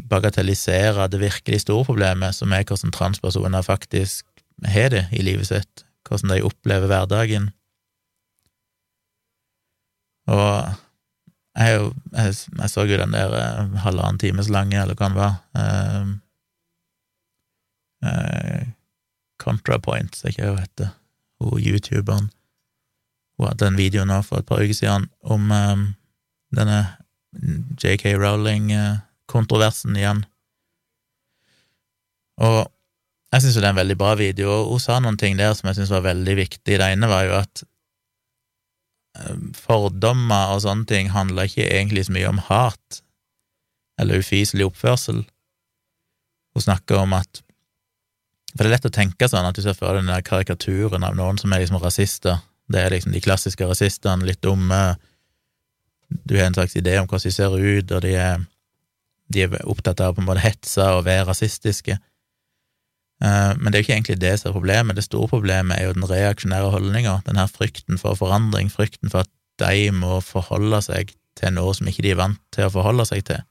bagatellisere 0.08 1.08
det 1.12 1.20
virkelig 1.20 1.62
store 1.64 1.84
problemet, 1.84 2.34
som 2.34 2.52
er 2.52 2.64
hvordan 2.64 2.94
transpersoner 2.94 3.62
faktisk 3.66 4.26
har 4.66 4.90
det 4.94 5.06
i 5.12 5.22
livet 5.22 5.50
sitt, 5.50 5.84
hvordan 6.08 6.34
de 6.34 6.44
opplever 6.48 6.90
hverdagen. 6.90 7.50
Og 10.28 10.87
jeg, 11.56 11.76
jo, 11.78 11.92
jeg, 12.12 12.34
jeg, 12.58 12.70
så 12.70 12.84
jo 12.86 12.98
den 13.00 13.14
der 13.16 13.34
uh, 13.34 13.76
halvannen 13.84 14.20
times 14.20 14.50
lange, 14.52 14.78
eller 14.80 14.98
hva 14.98 15.08
den 15.08 15.18
var, 15.18 15.38
uh, 15.58 16.10
uh, 18.06 18.66
ContraPoint, 19.42 20.16
som 20.16 20.30
ikke 20.30 20.50
hun 20.50 20.60
heter, 20.62 20.92
hun 21.42 21.62
youtuberen. 21.62 22.30
Hun 23.38 23.50
hadde 23.50 23.70
en 23.70 23.78
video 23.78 24.04
nå 24.06 24.20
for 24.26 24.42
et 24.42 24.48
par 24.48 24.62
uker 24.62 24.74
siden 24.74 25.06
om 25.22 25.52
um, 25.54 25.84
denne 26.54 26.80
JK 27.78 28.16
Rowling-kontroversen 28.18 29.96
igjen. 29.98 30.24
Og 32.42 32.66
jeg 33.32 33.44
syns 33.44 33.58
jo 33.58 33.62
det 33.62 33.68
er 33.68 33.74
en 33.74 33.82
veldig 33.82 33.98
bra 34.00 34.14
video, 34.18 34.62
hun 34.70 34.80
sa 34.82 34.98
noen 35.02 35.18
ting 35.20 35.36
der 35.38 35.52
som 35.56 35.68
jeg 35.68 35.80
syns 35.80 35.92
var 35.92 36.06
veldig 36.06 36.38
viktig. 36.38 36.78
Det 36.80 36.86
ene 36.86 37.10
var 37.10 37.26
jo 37.28 37.34
at 37.42 37.62
fordommer 39.56 40.54
og 40.54 40.62
sånne 40.64 40.86
ting 40.88 41.10
handler 41.14 41.48
ikke 41.48 41.66
egentlig 41.66 42.06
så 42.06 42.14
mye 42.14 42.30
om 42.30 42.40
hat 42.48 43.02
eller 43.98 44.22
ufyselig 44.22 44.68
oppførsel. 44.68 45.24
Hun 46.54 46.62
snakker 46.62 47.02
om 47.02 47.16
at 47.18 47.42
For 48.56 48.64
det 48.64 48.70
er 48.70 48.72
lett 48.78 48.86
å 48.88 48.94
tenke 48.94 49.26
sånn 49.28 49.44
at 49.44 49.58
du 49.58 49.60
ser 49.62 49.76
for 49.76 49.92
deg 49.92 50.00
den 50.00 50.08
der 50.10 50.24
karikaturen 50.24 51.04
av 51.04 51.14
noen 51.14 51.36
som 51.38 51.52
er 51.52 51.60
liksom 51.60 51.82
rasister. 51.82 52.38
Det 52.72 52.80
er 52.80 52.94
liksom 52.94 53.12
de 53.12 53.20
klassiske 53.20 53.66
rasistene, 53.68 54.24
litt 54.24 54.40
dumme. 54.42 54.96
Du 56.08 56.34
har 56.38 56.48
en 56.48 56.56
slags 56.56 56.74
idé 56.80 56.96
om 56.98 57.06
hvordan 57.06 57.28
de 57.28 57.34
ser 57.34 57.54
ut, 57.54 57.92
og 57.92 58.00
de 58.02 58.14
er, 58.16 58.40
de 59.28 59.44
er 59.44 59.68
opptatt 59.68 60.00
av 60.00 60.16
på 60.16 60.24
en 60.24 60.30
måte 60.30 60.42
hetse 60.42 60.88
og 60.96 61.04
være 61.06 61.28
rasistiske. 61.28 61.98
Eh, 63.24 63.52
men 63.58 63.70
det 63.70 63.78
er 63.78 63.82
jo 63.82 63.86
ikke 63.86 63.96
egentlig 63.96 64.20
det 64.22 64.34
som 64.38 64.50
er 64.50 64.58
problemet. 64.58 64.96
Det 64.96 65.06
store 65.06 65.30
problemet 65.30 65.78
er 65.78 65.88
jo 65.88 65.96
den 65.96 66.06
reaksjonære 66.10 66.70
holdninga, 66.74 67.18
den 67.26 67.40
her 67.40 67.50
frykten 67.50 67.98
for 67.98 68.18
forandring, 68.18 68.70
frykten 68.70 69.10
for 69.10 69.26
at 69.26 69.32
de 69.58 69.90
må 69.94 70.20
forholde 70.22 70.80
seg 70.86 71.14
til 71.38 71.54
noe 71.54 71.74
som 71.74 71.88
ikke 71.90 72.04
de 72.06 72.12
er 72.14 72.20
vant 72.20 72.40
til 72.54 72.66
å 72.66 72.74
forholde 72.74 73.06
seg 73.08 73.24
til, 73.26 73.42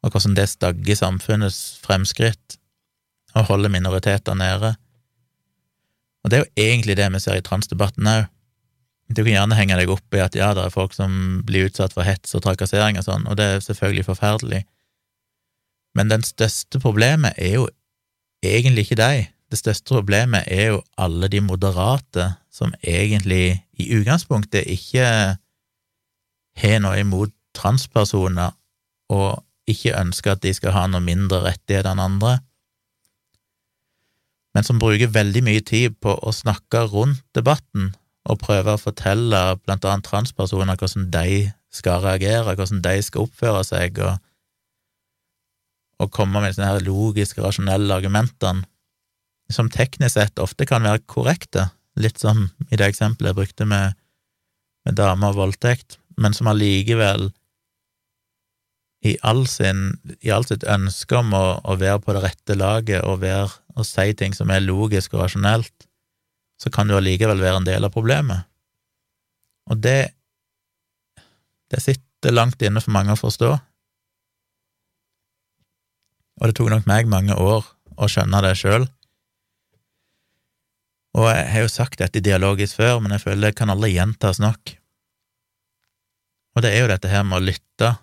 og 0.00 0.14
hvordan 0.14 0.34
det 0.38 0.48
stagger 0.50 0.98
samfunnets 0.98 1.78
fremskritt 1.84 2.56
og 3.36 3.46
holder 3.50 3.70
minoriteter 3.70 4.34
nede. 4.38 4.72
Og 6.24 6.30
det 6.30 6.38
er 6.38 6.44
jo 6.44 6.70
egentlig 6.70 6.96
det 6.98 7.06
vi 7.14 7.20
ser 7.22 7.38
i 7.38 7.44
transdebatten 7.44 8.08
òg. 8.10 8.24
Du 9.10 9.24
kan 9.24 9.32
gjerne 9.32 9.58
henge 9.58 9.76
deg 9.78 9.90
opp 9.90 10.14
i 10.14 10.22
at 10.22 10.36
ja, 10.38 10.52
det 10.54 10.64
er 10.64 10.74
folk 10.74 10.94
som 10.94 11.42
blir 11.46 11.66
utsatt 11.66 11.94
for 11.96 12.06
hets 12.06 12.34
og 12.38 12.44
trakassering 12.44 12.98
og 12.98 13.06
sånn, 13.06 13.26
og 13.26 13.38
det 13.40 13.46
er 13.46 13.64
selvfølgelig 13.64 14.06
forferdelig, 14.06 14.60
men 15.98 16.12
den 16.12 16.22
største 16.22 16.78
problemet 16.78 17.34
er 17.34 17.56
jo 17.56 17.64
egentlig 18.42 18.86
ikke 18.86 19.00
de. 19.00 19.26
Det 19.50 19.58
største 19.58 19.94
problemet 19.94 20.46
er 20.46 20.72
jo 20.74 20.82
alle 20.98 21.28
de 21.28 21.40
moderate 21.42 22.34
som 22.52 22.74
egentlig 22.82 23.60
i 23.80 23.90
utgangspunktet 23.98 24.68
ikke 24.70 25.06
har 26.60 26.82
noe 26.82 27.00
imot 27.00 27.32
transpersoner 27.56 28.54
og 29.10 29.42
ikke 29.70 29.96
ønsker 29.98 30.34
at 30.34 30.42
de 30.44 30.52
skal 30.54 30.74
ha 30.74 30.86
noe 30.90 31.02
mindre 31.02 31.42
rettigheter 31.44 31.90
enn 31.92 32.02
andre, 32.02 32.38
men 34.54 34.66
som 34.66 34.80
bruker 34.82 35.12
veldig 35.14 35.42
mye 35.46 35.62
tid 35.62 35.94
på 36.02 36.16
å 36.26 36.32
snakke 36.34 36.82
rundt 36.90 37.22
debatten 37.38 37.92
og 38.28 38.40
prøve 38.42 38.74
å 38.74 38.80
fortelle 38.80 39.40
blant 39.62 39.86
annet 39.86 40.06
transpersoner 40.06 40.78
hvordan 40.78 41.06
de 41.14 41.44
skal 41.70 42.02
reagere, 42.02 42.56
hvordan 42.58 42.82
de 42.82 42.96
skal 43.06 43.28
oppføre 43.28 43.62
seg, 43.66 44.00
og 44.02 44.18
å 46.00 46.08
komme 46.12 46.42
med 46.42 46.56
sånne 46.56 46.70
her 46.72 46.86
logiske, 46.86 47.42
rasjonelle 47.44 47.96
argumentene, 47.96 48.64
som 49.50 49.70
teknisk 49.72 50.14
sett 50.14 50.38
ofte 50.42 50.66
kan 50.68 50.86
være 50.86 51.02
korrekte, 51.10 51.68
litt 51.98 52.20
som 52.22 52.46
i 52.70 52.78
det 52.78 52.86
eksempelet 52.92 53.32
jeg 53.32 53.38
brukte 53.40 53.66
med, 53.68 53.98
med 54.86 54.96
dame 54.96 55.30
og 55.32 55.40
voldtekt, 55.40 55.98
men 56.20 56.36
som 56.36 56.48
allikevel 56.50 57.30
i 59.06 59.16
all, 59.26 59.46
sin, 59.48 59.96
i 60.20 60.30
all 60.30 60.44
sitt 60.46 60.64
ønske 60.68 61.18
om 61.18 61.34
å, 61.34 61.44
å, 61.64 61.76
være 61.80 62.02
på 62.04 62.14
det 62.14 62.22
rette 62.24 62.56
laget 62.56 63.02
og, 63.02 63.22
være, 63.24 63.48
og 63.74 63.88
si 63.88 64.12
ting 64.14 64.36
som 64.36 64.52
er 64.52 64.62
logisk 64.62 65.16
og 65.16 65.24
rasjonelt, 65.24 65.88
så 66.60 66.70
kan 66.72 66.88
du 66.88 66.94
allikevel 66.98 67.40
være 67.40 67.62
en 67.62 67.68
del 67.68 67.88
av 67.88 67.94
problemet. 67.94 68.46
Og 69.72 69.80
det 69.80 70.12
det 71.70 71.82
sitter 71.82 72.34
langt 72.34 72.62
inne 72.66 72.82
for 72.82 72.94
mange 72.94 73.14
å 73.14 73.20
forstå. 73.20 73.54
Og 76.40 76.48
det 76.48 76.56
tok 76.56 76.72
nok 76.72 76.88
meg 76.88 77.10
mange 77.12 77.36
år 77.36 77.66
å 78.00 78.08
skjønne 78.08 78.40
det 78.44 78.56
sjøl. 78.58 78.86
Og 81.18 81.26
jeg 81.26 81.46
har 81.52 81.64
jo 81.64 81.72
sagt 81.72 82.00
dette 82.00 82.22
dialogisk 82.22 82.78
før, 82.78 83.00
men 83.02 83.12
jeg 83.16 83.24
føler 83.24 83.50
det 83.50 83.58
kan 83.58 83.72
aldri 83.72 83.92
gjentas 83.92 84.40
nok. 84.42 84.76
Og 86.56 86.64
det 86.64 86.72
er 86.74 86.84
jo 86.84 86.90
dette 86.90 87.10
her 87.10 87.26
med 87.26 87.40
å 87.40 87.44
lytte 87.44 87.94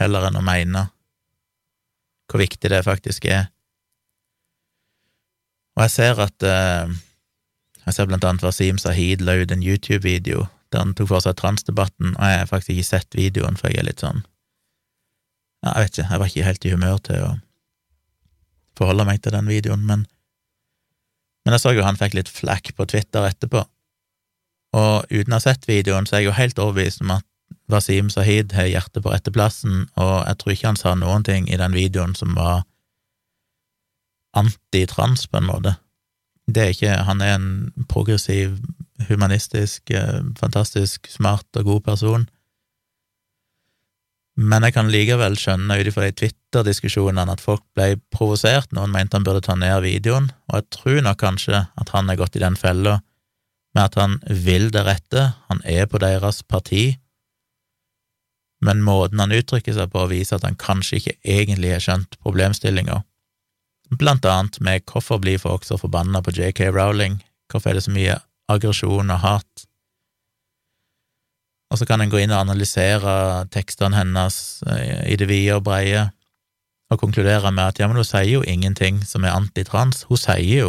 heller 0.00 0.26
enn 0.28 0.40
å 0.40 0.44
mene, 0.44 0.88
hvor 2.28 2.42
viktig 2.42 2.70
det 2.72 2.82
faktisk 2.86 3.28
er. 3.30 3.46
Og 5.76 5.84
jeg 5.84 5.92
ser 5.94 6.20
at 6.22 6.46
eh, 6.46 6.94
Jeg 7.84 7.92
ser 7.92 8.06
blant 8.08 8.24
annet 8.24 8.40
Wasim 8.40 8.78
Sahid 8.80 9.20
la 9.20 9.34
ut 9.36 9.50
en 9.52 9.62
YouTube-video 9.62 10.46
der 10.72 10.80
han 10.80 10.94
tok 10.96 11.10
for 11.10 11.20
seg 11.20 11.36
transdebatten, 11.36 12.14
og 12.16 12.30
jeg 12.30 12.38
har 12.40 12.48
faktisk 12.48 12.72
ikke 12.72 12.88
sett 12.88 13.16
videoen, 13.18 13.58
for 13.60 13.68
jeg 13.68 13.82
er 13.82 13.88
litt 13.90 14.00
sånn 14.00 14.22
Jeg 15.66 15.82
vet 15.82 15.92
ikke, 15.92 16.06
jeg 16.08 16.22
var 16.22 16.30
ikke 16.30 16.46
helt 16.48 16.64
i 16.64 16.72
humør 16.72 17.02
til 17.04 17.26
å 17.26 17.28
forholde 18.78 19.06
meg 19.08 19.22
til 19.22 19.34
den 19.36 19.48
videoen, 19.50 19.86
men 19.86 20.06
men 21.44 21.52
jeg 21.52 21.60
så 21.60 21.74
jo 21.76 21.84
han 21.84 21.98
fikk 22.00 22.14
litt 22.16 22.30
flack 22.32 22.70
på 22.72 22.86
Twitter 22.88 23.26
etterpå, 23.28 23.66
og 24.74 25.12
uten 25.12 25.34
å 25.34 25.36
ha 25.36 25.42
sett 25.44 25.68
videoen, 25.68 26.06
så 26.08 26.16
er 26.16 26.22
jeg 26.22 26.30
jo 26.30 26.38
helt 26.38 26.60
overbevist 26.62 27.02
om 27.04 27.12
at 27.18 27.26
Wasim 27.70 28.10
Sahid 28.12 28.52
har 28.56 28.68
hjertet 28.68 29.04
på 29.04 29.12
rette 29.12 29.32
plassen, 29.32 29.84
og 30.00 30.14
jeg 30.24 30.38
tror 30.40 30.54
ikke 30.54 30.70
han 30.70 30.80
sa 30.80 30.94
noen 30.98 31.24
ting 31.26 31.46
i 31.48 31.60
den 31.60 31.76
videoen 31.76 32.16
som 32.18 32.34
var 32.36 32.64
antitrans, 34.34 35.28
på 35.30 35.38
en 35.38 35.48
måte. 35.48 35.76
Det 36.50 36.62
er 36.62 36.72
ikke 36.74 36.96
Han 37.06 37.20
er 37.22 37.34
en 37.36 37.86
progressiv, 37.88 38.58
humanistisk, 39.08 39.90
eh, 39.90 40.20
fantastisk 40.36 41.06
smart 41.08 41.46
og 41.56 41.64
god 41.64 41.80
person. 41.80 42.28
Men 44.34 44.66
jeg 44.66 44.74
kan 44.74 44.90
likevel 44.90 45.36
skjønne 45.38 45.76
ut 45.78 45.88
ifra 45.88 46.08
de 46.08 46.16
Twitter-diskusjonene 46.18 47.36
at 47.36 47.42
folk 47.42 47.62
ble 47.76 47.94
provosert, 48.14 48.72
noen 48.74 48.90
mente 48.94 49.14
han 49.14 49.26
burde 49.26 49.44
ta 49.46 49.54
ned 49.54 49.84
videoen, 49.84 50.32
og 50.50 50.58
jeg 50.58 50.70
tror 50.74 51.00
nok 51.06 51.20
kanskje 51.22 51.60
at 51.70 51.94
han 51.94 52.10
er 52.10 52.18
gått 52.18 52.38
i 52.38 52.42
den 52.42 52.58
fella 52.58 52.98
med 53.74 53.84
at 53.84 53.96
han 53.98 54.18
vil 54.28 54.68
det 54.74 54.84
rette, 54.86 55.22
han 55.50 55.62
er 55.66 55.86
på 55.90 56.02
deres 56.02 56.42
parti, 56.46 56.96
men 58.64 58.82
måten 58.82 59.20
han 59.20 59.34
uttrykker 59.34 59.74
seg 59.76 59.90
på, 59.92 60.06
viser 60.10 60.38
at 60.38 60.46
han 60.46 60.58
kanskje 60.58 60.98
ikke 60.98 61.16
egentlig 61.36 61.74
har 61.74 61.82
skjønt 61.84 62.18
problemstillinga 62.22 63.02
blant 63.98 64.24
annet 64.24 64.60
med 64.60 64.84
hvorfor 64.90 65.20
blir 65.22 65.38
folk 65.38 65.64
så 65.66 65.78
forbanna 65.78 66.22
på 66.22 66.32
JK 66.34 66.70
Rowling, 66.72 67.20
hvorfor 67.50 67.70
er 67.70 67.78
det 67.78 67.84
så 67.86 67.94
mye 67.94 68.18
aggresjon 68.50 69.12
og 69.12 69.22
hat? 69.22 69.63
Og 71.74 71.80
så 71.80 71.88
kan 71.90 72.04
en 72.04 72.12
gå 72.12 72.20
inn 72.22 72.30
og 72.30 72.44
analysere 72.44 73.12
tekstene 73.50 73.98
hennes 73.98 74.36
eh, 74.70 75.10
i 75.10 75.16
det 75.18 75.26
vide 75.26 75.56
og 75.58 75.64
breie, 75.66 76.04
og 76.92 77.00
konkludere 77.00 77.50
med 77.50 77.72
at 77.72 77.80
ja, 77.80 77.88
men 77.90 77.98
hun 77.98 78.06
sier 78.06 78.28
jo 78.28 78.44
ingenting 78.46 79.00
som 79.02 79.24
er 79.26 79.34
antitrans, 79.34 80.04
hun 80.06 80.20
sier 80.20 80.68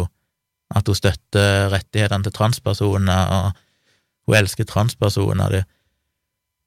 at 0.74 0.88
hun 0.90 0.98
støtter 0.98 1.68
rettighetene 1.70 2.26
til 2.26 2.34
transpersoner, 2.34 3.30
og 3.30 4.26
hun 4.26 4.38
elsker 4.40 4.66
transpersoner. 4.66 5.60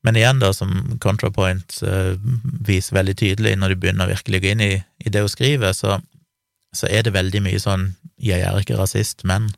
Men 0.08 0.16
igjen, 0.16 0.40
da, 0.40 0.54
som 0.56 0.72
ContraPoint 1.04 1.82
uh, 1.84 2.14
viser 2.64 2.96
veldig 2.96 3.18
tydelig 3.20 3.58
når 3.60 3.74
du 3.74 3.82
begynner 3.82 4.08
å 4.08 4.14
virkelig 4.14 4.40
gå 4.46 4.54
inn 4.54 4.64
i, 4.64 4.72
i 5.04 5.12
det 5.12 5.26
hun 5.26 5.34
skriver, 5.34 5.76
så 5.76 5.98
så 6.76 6.90
er 6.90 7.06
det 7.06 7.16
veldig 7.16 7.42
mye 7.46 7.60
sånn 7.60 7.96
'jeg 8.22 8.42
er 8.46 8.60
ikke 8.60 8.78
rasist, 8.78 9.26
men' 9.26 9.50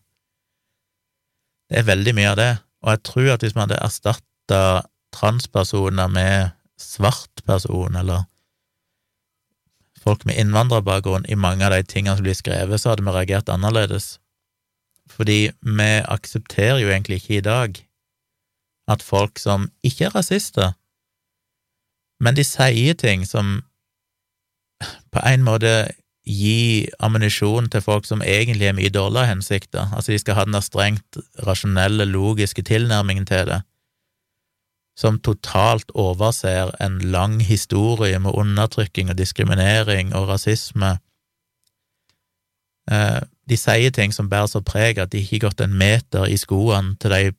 Det 1.69 1.79
er 1.79 1.83
veldig 1.87 2.15
mye 2.15 2.29
av 2.31 2.35
det, 2.35 2.59
og 2.83 2.89
jeg 2.91 3.03
tror 3.03 3.29
at 3.33 3.41
hvis 3.41 3.55
man 3.55 3.69
hadde 3.69 3.83
erstatta 3.83 4.30
transpersoner 5.15 6.07
med 6.11 6.51
svart 6.79 7.43
person, 7.45 7.95
eller 7.95 8.25
folk 10.01 10.25
med 10.25 10.39
innvandrerbakgrunn 10.41 11.27
i 11.29 11.37
mange 11.37 11.65
av 11.65 11.75
de 11.75 11.83
tingene 11.85 12.17
som 12.17 12.25
blir 12.25 12.37
skrevet, 12.37 12.81
så 12.81 12.93
hadde 12.93 13.05
vi 13.05 13.13
reagert 13.13 13.49
annerledes. 13.53 14.15
Fordi 15.11 15.51
vi 15.61 15.89
aksepterer 16.07 16.81
jo 16.81 16.89
egentlig 16.89 17.21
ikke 17.21 17.37
i 17.37 17.45
dag 17.45 17.81
at 18.91 19.03
folk 19.05 19.39
som 19.39 19.69
ikke 19.85 20.09
er 20.09 20.15
rasister, 20.15 20.73
men 22.21 22.37
de 22.37 22.45
sier 22.45 22.93
ting 22.97 23.25
som 23.25 23.61
på 25.13 25.21
en 25.25 25.43
måte 25.45 25.71
gi 26.25 26.87
ammunisjon 27.01 27.69
til 27.73 27.81
folk 27.81 28.05
som 28.05 28.21
egentlig 28.21 28.69
er 28.69 28.77
mye 28.77 28.93
dårligere 28.93 29.31
hensikter. 29.31 29.89
Altså, 29.95 30.13
de 30.13 30.19
skal 30.21 30.37
ha 30.37 30.45
den 30.45 30.53
der 30.57 30.65
strengt 30.65 31.17
rasjonelle, 31.47 32.05
logiske 32.05 32.61
tilnærmingen 32.65 33.25
til 33.25 33.49
det, 33.49 33.61
som 35.01 35.17
totalt 35.25 35.89
overser 35.97 36.69
en 36.83 36.99
lang 37.13 37.39
historie 37.41 38.19
med 38.21 38.37
undertrykking 38.37 39.09
og 39.09 39.17
diskriminering 39.17 40.13
og 40.17 40.27
rasisme. 40.29 40.97
Eh, 42.91 43.21
de 43.49 43.57
sier 43.57 43.93
ting 43.95 44.13
som 44.13 44.29
bærer 44.29 44.51
så 44.51 44.61
preg 44.65 45.01
at 45.01 45.13
de 45.13 45.23
ikke 45.23 45.39
har 45.39 45.47
gått 45.49 45.63
en 45.65 45.77
meter 45.77 46.29
i 46.29 46.37
skoene 46.37 46.95
til 47.01 47.15
de 47.15 47.33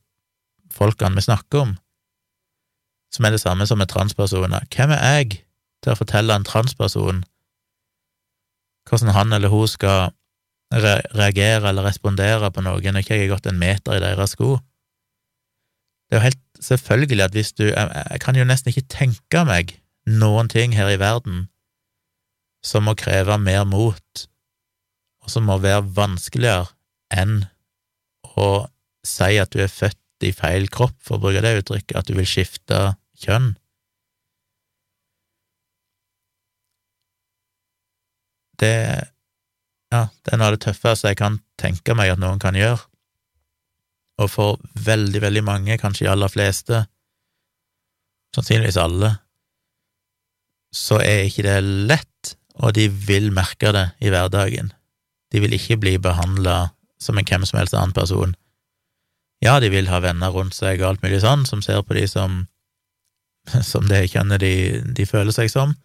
folkene 0.73 1.15
vi 1.15 1.23
snakker 1.23 1.63
om, 1.67 1.75
som 3.13 3.25
er 3.25 3.35
det 3.35 3.43
samme 3.43 3.67
som 3.69 3.79
med 3.79 3.91
transpersoner. 3.93 4.67
Hvem 4.73 4.91
er 4.97 5.03
jeg 5.21 5.43
til 5.83 5.93
å 5.93 5.99
fortelle 5.99 6.35
en 6.35 6.47
transperson 6.47 7.23
hvordan 8.89 9.13
han 9.15 9.33
eller 9.35 9.51
hun 9.51 9.67
skal 9.67 10.11
reagere 10.73 11.69
eller 11.69 11.85
respondere 11.85 12.49
på 12.51 12.63
noen 12.65 12.95
når 12.95 13.03
jeg 13.03 13.05
ikke 13.05 13.19
har 13.21 13.33
gått 13.35 13.49
en 13.51 13.59
meter 13.61 13.95
i 13.95 14.03
deres 14.03 14.33
sko. 14.35 14.57
Det 16.13 16.19
er 16.19 16.21
jo 16.21 16.27
helt 16.27 16.61
selvfølgelig 16.61 17.23
at 17.25 17.31
hvis 17.33 17.49
du 17.57 17.63
jeg, 17.63 18.03
jeg 18.11 18.21
kan 18.21 18.37
jo 18.37 18.43
nesten 18.45 18.69
ikke 18.69 18.85
tenke 18.85 19.39
meg 19.49 19.71
noen 20.05 20.51
ting 20.51 20.75
her 20.77 20.91
i 20.93 20.99
verden 21.01 21.47
som 22.61 22.85
må 22.85 22.93
kreve 22.93 23.39
mer 23.41 23.63
mot, 23.65 24.27
og 25.25 25.31
som 25.33 25.49
må 25.49 25.57
være 25.57 25.81
vanskeligere 25.97 26.69
enn 27.17 27.41
å 28.37 28.67
si 29.01 29.39
at 29.41 29.57
du 29.57 29.63
er 29.65 29.73
født 29.73 30.29
i 30.29 30.31
feil 30.37 30.69
kropp, 30.69 30.93
for 31.01 31.17
å 31.17 31.25
bruke 31.25 31.41
det 31.41 31.57
uttrykket, 31.63 31.97
at 31.97 32.07
du 32.07 32.13
vil 32.15 32.29
skifte 32.29 32.85
kjønn. 33.25 33.55
det 38.61 38.77
ja, 39.89 40.07
det 40.21 40.33
er 40.33 40.39
noe 40.39 40.53
av 40.53 40.55
det 40.55 40.65
tøffeste 40.69 41.09
jeg 41.09 41.19
kan 41.25 41.41
tenke 41.57 41.97
meg 41.97 42.13
at 42.13 42.21
noen 42.21 42.37
kan 42.41 42.53
gjøre. 42.57 42.85
Og 44.21 44.29
for 44.29 44.61
veldig, 44.77 45.21
veldig 45.23 45.43
mange, 45.45 45.79
kanskje 45.81 46.05
de 46.05 46.11
aller 46.13 46.31
fleste, 46.31 46.83
sannsynligvis 48.35 48.77
alle, 48.81 49.15
så 50.73 50.99
er 51.01 51.27
ikke 51.27 51.45
det 51.45 51.57
lett, 51.89 52.35
og 52.61 52.75
de 52.77 52.87
vil 52.89 53.31
merke 53.33 53.73
det 53.73 53.87
i 54.01 54.11
hverdagen. 54.13 54.71
De 55.33 55.41
vil 55.41 55.53
ikke 55.57 55.79
bli 55.81 55.97
behandla 56.01 56.73
som 57.01 57.17
en 57.17 57.27
hvem 57.27 57.45
som 57.45 57.59
helst 57.59 57.75
annen 57.77 57.95
person. 57.95 58.35
Ja, 59.43 59.57
de 59.59 59.69
vil 59.73 59.89
ha 59.91 59.99
venner 60.01 60.33
rundt 60.33 60.55
seg 60.55 60.81
og 60.81 60.93
alt 60.93 61.03
mulig 61.03 61.21
sånn, 61.23 61.45
som 61.49 61.61
ser 61.65 61.81
på 61.83 61.97
de 61.97 62.05
som, 62.07 62.45
som 63.71 63.89
det 63.89 64.05
kjønnet 64.13 64.43
de, 64.45 64.53
de 64.95 65.07
føler 65.09 65.35
seg 65.35 65.51
som, 65.51 65.75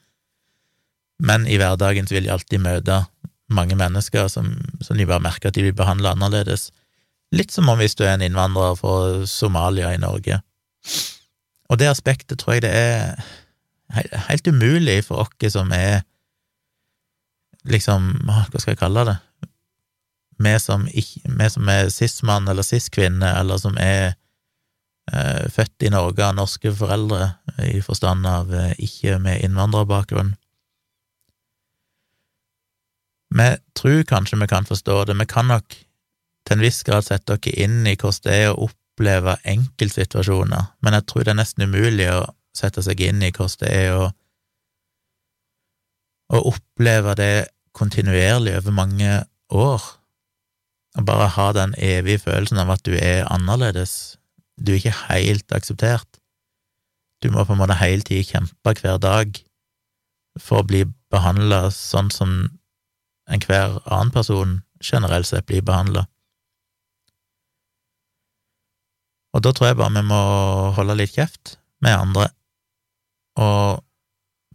men 1.18 1.48
i 1.50 1.58
hverdagen 1.58 2.06
vil 2.10 2.28
de 2.28 2.32
alltid 2.32 2.62
møte 2.62 3.02
mange 3.50 3.74
mennesker 3.78 4.28
som, 4.30 4.52
som 4.84 4.98
de 4.98 5.06
bare 5.08 5.24
merker 5.24 5.50
at 5.50 5.56
de 5.56 5.64
blir 5.66 5.76
behandla 5.76 6.12
annerledes. 6.14 6.68
Litt 7.34 7.52
som 7.52 7.68
om 7.68 7.78
hvis 7.80 7.96
du 7.98 8.06
er 8.06 8.14
en 8.14 8.24
innvandrer 8.24 8.76
fra 8.78 9.24
Somalia 9.28 9.92
i 9.92 10.00
Norge. 10.00 10.40
Og 11.68 11.80
det 11.80 11.90
aspektet 11.90 12.40
tror 12.40 12.56
jeg 12.56 12.64
det 12.64 12.72
er 12.72 13.18
helt 14.28 14.48
umulig 14.48 15.02
for 15.04 15.24
oss 15.24 15.52
som 15.52 15.72
er 15.72 16.02
liksom, 17.68 18.14
hva 18.24 18.46
skal 18.54 18.72
jeg 18.72 18.80
kalle 18.80 19.04
det, 19.08 19.18
vi 20.38 20.54
som, 20.62 20.86
er 20.86 21.90
cis-mann 21.90 22.48
eller 22.48 22.62
cis-kvinne, 22.62 23.32
eller 23.40 23.58
som 23.58 23.76
er 23.82 24.14
eh, 25.10 25.48
født 25.50 25.88
i 25.88 25.90
Norge 25.90 26.24
av 26.24 26.36
norske 26.38 26.72
foreldre, 26.78 27.32
i 27.66 27.80
forstand 27.82 28.26
av 28.28 28.54
eh, 28.54 28.76
ikke 28.78 29.18
med 29.22 29.42
innvandrerbakgrunn, 29.42 30.36
vi 33.38 33.48
tror 33.76 34.06
kanskje 34.08 34.38
vi 34.40 34.48
kan 34.48 34.68
forstå 34.68 35.02
det, 35.04 35.18
vi 35.18 35.26
kan 35.28 35.50
nok 35.50 35.74
til 36.46 36.56
en 36.56 36.64
viss 36.64 36.82
grad 36.86 37.06
sette 37.06 37.36
dere 37.36 37.64
inn 37.64 37.82
i 37.86 37.96
hvordan 37.96 38.24
det 38.26 38.36
er 38.36 38.52
å 38.52 38.68
oppleve 38.68 39.36
enkeltsituasjoner, 39.48 40.72
men 40.82 40.96
jeg 40.96 41.06
tror 41.08 41.24
det 41.24 41.34
er 41.34 41.40
nesten 41.40 41.68
umulig 41.68 42.08
å 42.12 42.24
sette 42.56 42.82
seg 42.84 43.00
inn 43.04 43.22
i 43.22 43.30
hvordan 43.30 43.62
det 43.62 43.72
er 43.74 43.94
å, 43.94 44.08
å 46.34 46.42
oppleve 46.52 47.14
det 47.18 47.32
kontinuerlig 47.78 48.56
over 48.58 48.74
mange 48.74 49.22
år, 49.54 49.84
og 50.98 51.06
bare 51.06 51.28
ha 51.36 51.50
den 51.54 51.74
evige 51.78 52.24
følelsen 52.24 52.58
av 52.62 52.72
at 52.74 52.84
du 52.88 52.96
er 52.96 53.28
annerledes, 53.30 54.18
du 54.58 54.72
er 54.72 54.80
ikke 54.80 54.96
helt 55.06 55.54
akseptert. 55.54 56.18
Du 57.22 57.30
må 57.30 57.44
på 57.44 57.54
en 57.54 57.60
måte 57.60 57.78
hele 57.78 58.02
tida 58.06 58.26
kjempe 58.26 58.74
hver 58.80 58.98
dag 59.02 59.38
for 60.38 60.62
å 60.62 60.66
bli 60.66 60.84
behandla 61.12 61.68
sånn 61.74 62.10
som 62.14 62.34
enhver 63.30 63.78
annen 63.86 64.12
person 64.14 64.60
generelt 64.82 65.28
sett 65.28 65.46
blir 65.48 65.64
behandla. 65.66 66.06
Og 69.36 69.44
da 69.44 69.52
tror 69.52 69.70
jeg 69.70 69.78
bare 69.78 69.94
vi 69.98 70.04
må 70.08 70.20
holde 70.76 70.96
litt 70.98 71.14
kjeft 71.14 71.58
med 71.84 71.94
andre, 71.94 72.28
og 73.38 73.84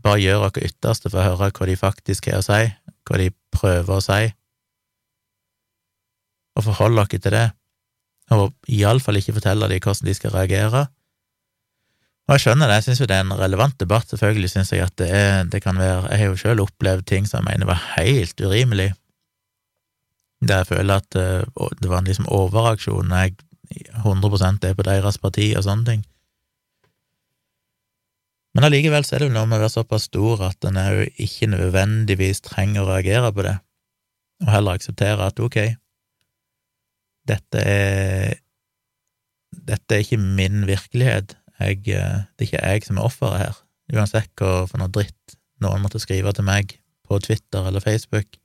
bare 0.03 0.19
gjøre 0.19 0.41
vårt 0.47 0.63
ytterste 0.65 1.12
for 1.12 1.21
å 1.21 1.27
høre 1.29 1.51
hva 1.55 1.67
de 1.69 1.75
faktisk 1.79 2.27
har 2.31 2.41
å 2.41 2.45
si, 2.45 2.63
hva 3.07 3.19
de 3.21 3.29
prøver 3.53 3.93
å 3.95 4.03
si, 4.03 4.23
og 6.57 6.65
forholde 6.67 7.05
oss 7.05 7.13
til 7.13 7.33
det, 7.33 7.45
og 8.33 8.51
iallfall 8.71 9.19
ikke 9.19 9.38
fortelle 9.38 9.69
dem 9.69 9.81
hvordan 9.83 10.09
de 10.09 10.17
skal 10.17 10.36
reagere. 10.36 10.83
Og 12.23 12.36
jeg 12.36 12.43
skjønner 12.45 12.69
det, 12.69 12.75
jeg 12.79 12.86
syns 12.88 13.01
jo 13.03 13.07
det 13.12 13.15
er 13.17 13.25
en 13.25 13.36
relevant 13.36 13.75
debatt, 13.79 14.07
selvfølgelig 14.09 14.51
syns 14.53 14.71
jeg 14.71 14.83
at 14.86 14.95
det, 14.99 15.09
er, 15.12 15.47
det 15.51 15.59
kan 15.63 15.75
være 15.79 16.07
Jeg 16.07 16.21
har 16.21 16.29
jo 16.29 16.38
sjøl 16.39 16.62
opplevd 16.63 17.07
ting 17.09 17.25
som 17.27 17.43
jeg 17.43 17.49
mener 17.51 17.67
var 17.67 17.81
helt 17.97 18.39
urimelig, 18.39 18.93
der 20.43 20.63
jeg 20.63 20.71
føler 20.71 21.01
at 21.01 21.19
uh, 21.19 21.67
det 21.81 21.91
var 21.91 21.99
en 21.99 22.07
liksom 22.07 22.29
overreaksjon 22.31 23.12
jeg 23.12 23.36
100 24.03 24.67
er 24.69 24.75
på 24.77 24.86
deres 24.88 25.19
parti 25.21 25.53
og 25.57 25.65
sånne 25.65 25.88
ting. 25.89 26.03
Men 28.53 28.67
allikevel 28.67 29.05
så 29.05 29.15
er 29.15 29.23
det 29.23 29.31
jo 29.31 29.33
noe 29.33 29.49
med 29.49 29.57
å 29.57 29.63
være 29.63 29.73
såpass 29.73 30.07
stor 30.12 30.43
at 30.45 30.65
en 30.69 30.77
òg 30.77 31.21
ikke 31.21 31.49
nødvendigvis 31.49 32.43
trenger 32.45 32.83
å 32.83 32.91
reagere 32.91 33.31
på 33.33 33.45
det, 33.47 33.55
og 34.45 34.51
heller 34.53 34.77
akseptere 34.77 35.29
at 35.31 35.41
ok, 35.41 35.57
dette 37.29 37.63
er 37.65 38.39
dette 39.53 39.95
er 39.95 40.01
ikke 40.03 40.17
min 40.17 40.65
virkelighet, 40.67 41.36
jeg, 41.59 41.83
eh, 41.93 42.23
det 42.36 42.41
er 42.41 42.47
ikke 42.47 42.63
jeg 42.65 42.86
som 42.88 42.97
er 42.97 43.07
offeret 43.07 43.41
her, 43.41 43.59
uansett 43.93 44.31
hva 44.39 44.65
for 44.69 44.81
noe 44.81 44.91
dritt 44.91 45.38
noen 45.63 45.83
måtte 45.83 46.01
skrive 46.01 46.33
til 46.36 46.45
meg 46.47 46.77
på 47.07 47.19
Twitter 47.23 47.69
eller 47.69 47.83
Facebook, 47.83 48.38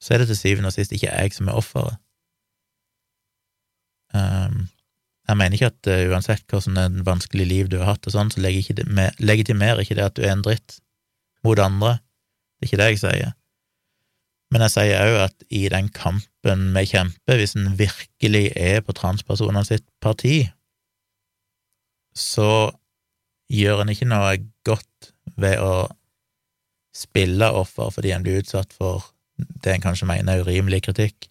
så 0.00 0.14
er 0.14 0.22
det 0.22 0.30
til 0.30 0.38
syvende 0.38 0.70
og 0.70 0.76
sist 0.76 0.92
ikke 0.96 1.10
jeg 1.10 1.34
som 1.36 1.48
er 1.48 1.58
offeret. 1.60 1.98
Um, 4.16 4.68
jeg 5.30 5.38
mener 5.38 5.56
ikke 5.56 5.70
at 5.70 5.90
uh, 5.90 6.10
uansett 6.10 6.46
hvordan 6.50 7.02
vanskelig 7.06 7.46
liv 7.46 7.68
du 7.70 7.78
har 7.80 7.94
hatt, 7.94 8.06
og 8.06 8.14
sånn, 8.14 8.32
så 8.32 8.42
legitimerer 8.42 9.82
ikke 9.84 9.98
det 9.98 10.06
at 10.06 10.16
du 10.18 10.24
er 10.24 10.34
en 10.34 10.46
dritt 10.46 10.80
mot 11.46 11.60
andre. 11.62 11.98
Det 12.58 12.66
er 12.66 12.70
ikke 12.70 12.80
det 12.82 12.88
jeg 12.90 13.02
sier. 13.04 13.36
Men 14.50 14.64
jeg 14.66 14.74
sier 14.74 15.04
òg 15.06 15.20
at 15.28 15.44
i 15.54 15.62
den 15.70 15.88
kampen 15.94 16.66
vi 16.74 16.82
kjemper, 16.90 17.38
hvis 17.38 17.54
en 17.54 17.70
virkelig 17.78 18.48
er 18.58 18.82
på 18.82 18.96
transpersonene 18.98 19.62
sitt 19.68 19.86
parti, 20.02 20.42
så 22.18 22.72
gjør 23.50 23.84
en 23.84 23.92
ikke 23.94 24.10
noe 24.10 24.34
godt 24.66 25.12
ved 25.40 25.62
å 25.62 25.86
spille 26.94 27.46
offer 27.54 27.92
fordi 27.94 28.10
en 28.14 28.26
blir 28.26 28.42
utsatt 28.42 28.74
for 28.74 29.06
det 29.38 29.76
en 29.76 29.84
kanskje 29.84 30.08
mener 30.10 30.40
er 30.40 30.44
urimelig 30.44 30.82
kritikk. 30.88 31.29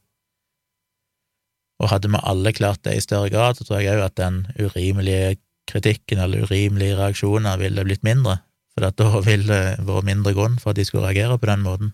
Og 1.79 1.91
hadde 1.93 2.11
vi 2.11 2.19
alle 2.27 2.51
klart 2.55 2.83
det 2.83 2.97
i 2.97 3.03
større 3.03 3.31
grad, 3.31 3.55
så 3.55 3.65
tror 3.65 3.79
jeg 3.79 3.95
òg 3.95 4.09
at 4.09 4.17
den 4.19 4.43
urimelige 4.59 5.37
kritikken 5.69 6.19
eller 6.19 6.43
urimelige 6.47 6.97
reaksjoner 6.97 7.59
ville 7.61 7.85
blitt 7.85 8.03
mindre, 8.03 8.39
for 8.73 8.89
da 8.89 9.21
ville 9.23 9.47
det 9.47 9.87
vært 9.87 10.07
mindre 10.07 10.33
grunn 10.35 10.57
for 10.59 10.73
at 10.73 10.79
de 10.79 10.85
skulle 10.87 11.07
reagere 11.07 11.37
på 11.39 11.49
den 11.49 11.63
måten. 11.63 11.93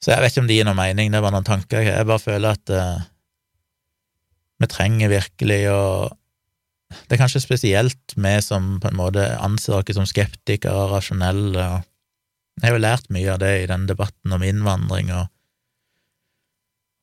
Så 0.00 0.14
jeg 0.14 0.22
vet 0.22 0.32
ikke 0.32 0.42
om 0.44 0.48
det 0.48 0.56
gir 0.56 0.68
noe 0.68 0.78
mening, 0.78 1.12
det 1.12 1.20
var 1.20 1.34
noen 1.34 1.46
tanker. 1.46 1.84
Jeg 1.84 2.08
bare 2.08 2.22
føler 2.22 2.56
at 2.56 2.72
uh, 2.72 3.02
vi 4.60 4.68
trenger 4.68 5.12
virkelig 5.12 5.60
å 5.72 5.82
Det 6.90 7.14
er 7.14 7.20
kanskje 7.20 7.44
spesielt 7.44 8.16
vi 8.18 8.32
som 8.42 8.80
på 8.82 8.88
en 8.88 8.96
måte 8.98 9.22
anser 9.38 9.76
oss 9.76 9.94
som 9.94 10.08
skeptikere 10.08 10.74
og 10.74 10.96
rasjonelle. 10.96 11.66
Jeg 12.58 12.64
har 12.64 12.74
jo 12.74 12.80
lært 12.82 13.12
mye 13.14 13.28
av 13.30 13.38
det 13.38 13.52
i 13.60 13.68
den 13.70 13.84
debatten 13.86 14.34
om 14.34 14.42
innvandring 14.42 15.12
og 15.14 15.28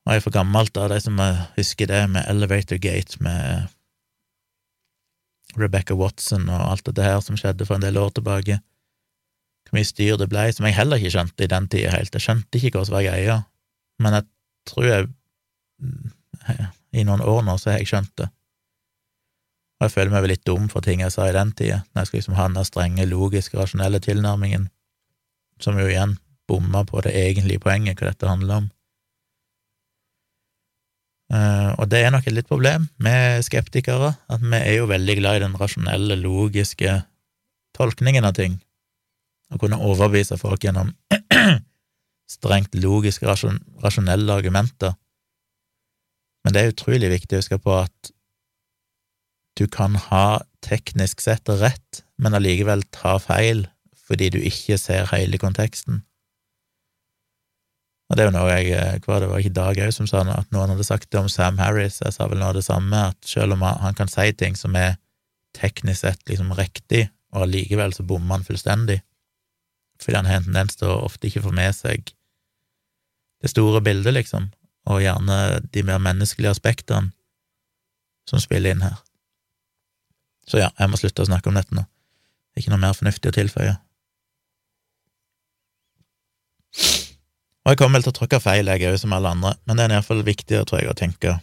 og 0.07 0.15
jeg 0.15 0.23
for 0.23 0.31
gammelt 0.31 0.77
av 0.79 0.87
de 0.93 1.01
som 1.03 1.19
husker 1.57 1.89
det 1.91 2.05
med 2.13 2.23
Elevator 2.31 2.79
Gate, 2.79 3.19
med 3.19 3.67
Rebecca 5.59 5.97
Watson 5.99 6.47
og 6.47 6.63
alt 6.71 6.85
dette 6.87 7.03
her 7.03 7.19
som 7.23 7.35
skjedde 7.39 7.67
for 7.67 7.75
en 7.75 7.83
del 7.83 7.99
år 7.99 8.13
tilbake. 8.15 8.59
Hvor 9.67 9.75
mye 9.75 9.89
styr 9.89 10.15
det 10.21 10.29
ble, 10.31 10.45
som 10.55 10.67
jeg 10.67 10.77
heller 10.77 11.01
ikke 11.01 11.11
skjønte 11.17 11.43
i 11.43 11.51
den 11.51 11.67
tida 11.67 11.91
helt. 11.91 12.13
Jeg 12.15 12.23
skjønte 12.23 12.61
ikke 12.61 12.79
hva 12.79 12.85
som 12.87 12.95
var 12.95 13.03
greia, 13.03 13.37
men 13.99 14.15
jeg 14.15 14.27
tror 14.71 14.87
jeg 14.87 15.09
I 16.95 17.03
noen 17.05 17.21
år 17.21 17.43
nå 17.43 17.57
så 17.59 17.73
har 17.73 17.81
jeg 17.81 17.91
skjønt 17.91 18.13
det. 18.21 18.29
Og 19.77 19.85
jeg 19.85 19.93
føler 19.93 20.13
meg 20.13 20.23
vel 20.23 20.31
litt 20.33 20.47
dum 20.47 20.71
for 20.71 20.81
ting 20.81 21.03
jeg 21.03 21.13
sa 21.13 21.27
i 21.27 21.35
den 21.35 21.51
tida, 21.51 21.81
når 21.91 22.01
jeg 22.01 22.09
skulle 22.09 22.21
liksom 22.23 22.37
ha 22.39 22.47
den 22.47 22.65
strenge, 22.65 23.09
logiske, 23.11 23.59
rasjonelle 23.59 23.99
tilnærmingen, 24.01 24.69
som 25.61 25.77
jo 25.77 25.85
igjen 25.89 26.15
bomma 26.47 26.85
på 26.87 27.03
det 27.03 27.13
egentlige 27.19 27.61
poenget, 27.61 27.99
hva 27.99 28.13
dette 28.13 28.31
handler 28.31 28.63
om. 28.63 28.71
Uh, 31.27 31.75
og 31.75 31.89
det 31.91 32.05
er 32.05 32.13
nok 32.13 32.27
et 32.29 32.35
litt 32.37 32.47
problem 32.47 32.85
med 33.03 33.43
skeptikere, 33.43 34.13
at 34.31 34.43
vi 34.43 34.59
er 34.61 34.77
jo 34.77 34.87
veldig 34.87 35.17
glad 35.19 35.39
i 35.39 35.43
den 35.43 35.57
rasjonelle, 35.59 36.15
logiske 36.21 37.01
tolkningen 37.75 38.27
av 38.27 38.37
ting, 38.37 38.55
å 39.51 39.59
kunne 39.59 39.79
overbevise 39.83 40.39
folk 40.39 40.63
gjennom 40.63 40.93
strengt 42.37 42.75
logiske, 42.79 43.27
rasjonelle 43.27 44.39
argumenter. 44.39 44.95
Men 46.43 46.55
det 46.55 46.63
er 46.63 46.71
utrolig 46.71 47.11
viktig 47.11 47.35
å 47.35 47.41
huske 47.43 47.59
på 47.59 47.75
at 47.75 48.11
du 49.59 49.65
kan 49.67 49.97
ha 50.07 50.39
teknisk 50.63 51.19
sett 51.23 51.49
rett, 51.59 52.03
men 52.15 52.37
allikevel 52.37 52.85
ta 52.93 53.17
feil 53.19 53.65
fordi 54.07 54.29
du 54.31 54.37
ikke 54.39 54.77
ser 54.79 55.09
hele 55.11 55.39
konteksten. 55.41 56.05
Og 58.07 58.15
det 58.15 58.23
er 58.23 58.29
jo 58.29 58.35
noe 58.37 58.51
jeg 58.53 58.71
eh, 58.71 58.99
Hva 59.03 59.19
det 59.19 59.27
var 59.31 59.41
ikke 59.43 59.55
Dag 59.57 59.81
òg 59.83 59.91
som 59.95 60.07
sa 60.07 60.23
noe, 60.23 60.37
at 60.39 60.53
noen 60.55 60.71
hadde 60.73 60.85
sagt 60.87 61.09
det 61.11 61.19
om 61.19 61.29
Sam 61.31 61.59
Harris, 61.59 61.99
jeg 62.03 62.15
sa 62.15 62.27
vel 62.29 62.39
noe 62.39 62.53
av 62.53 62.57
det 62.57 62.65
samme, 62.67 63.03
at 63.11 63.27
selv 63.27 63.57
om 63.57 63.65
han 63.67 63.97
kan 63.97 64.11
si 64.11 64.29
ting 64.37 64.55
som 64.59 64.75
er 64.79 64.95
teknisk 65.57 66.05
sett 66.05 66.21
liksom 66.29 66.53
riktig, 66.55 67.07
og 67.35 67.47
allikevel 67.47 67.95
så 67.95 68.05
bommer 68.07 68.37
han 68.37 68.47
fullstendig, 68.47 69.01
fordi 70.01 70.19
han 70.19 70.29
har 70.29 70.39
en 70.39 70.47
tendens 70.47 70.79
til 70.79 70.91
å 70.93 71.01
ofte 71.07 71.27
ikke 71.27 71.43
få 71.43 71.51
med 71.55 71.75
seg 71.75 72.13
det 73.43 73.51
store 73.51 73.81
bildet, 73.85 74.15
liksom, 74.15 74.47
og 74.87 75.03
gjerne 75.03 75.59
de 75.73 75.83
mer 75.85 75.99
menneskelige 76.01 76.53
aspektene 76.55 77.11
som 78.29 78.41
spiller 78.41 78.73
inn 78.73 78.85
her. 78.85 78.95
Så 80.47 80.61
ja, 80.61 80.71
jeg 80.79 80.91
må 80.91 80.99
slutte 80.99 81.25
å 81.25 81.27
snakke 81.27 81.51
om 81.51 81.57
dette 81.59 81.75
nå. 81.75 81.83
Ikke 82.57 82.71
noe 82.71 82.81
mer 82.81 82.95
fornuftig 82.97 83.29
å 83.31 83.35
tilføye. 83.35 83.75
Og 87.67 87.73
jeg 87.73 87.81
kommer 87.81 87.99
vel 87.99 88.05
til 88.05 88.13
å 88.13 88.15
tråkke 88.15 88.39
feil, 88.39 88.69
jeg 88.71 88.87
òg, 88.87 88.95
som 88.95 89.11
alle 89.11 89.33
andre, 89.35 89.49
men 89.67 89.75
det 89.75 89.83
er 89.83 89.97
iallfall 89.97 90.21
viktig, 90.23 90.61
tror 90.69 90.79
jeg, 90.79 90.87
å 90.87 90.95
tenke, 90.95 91.33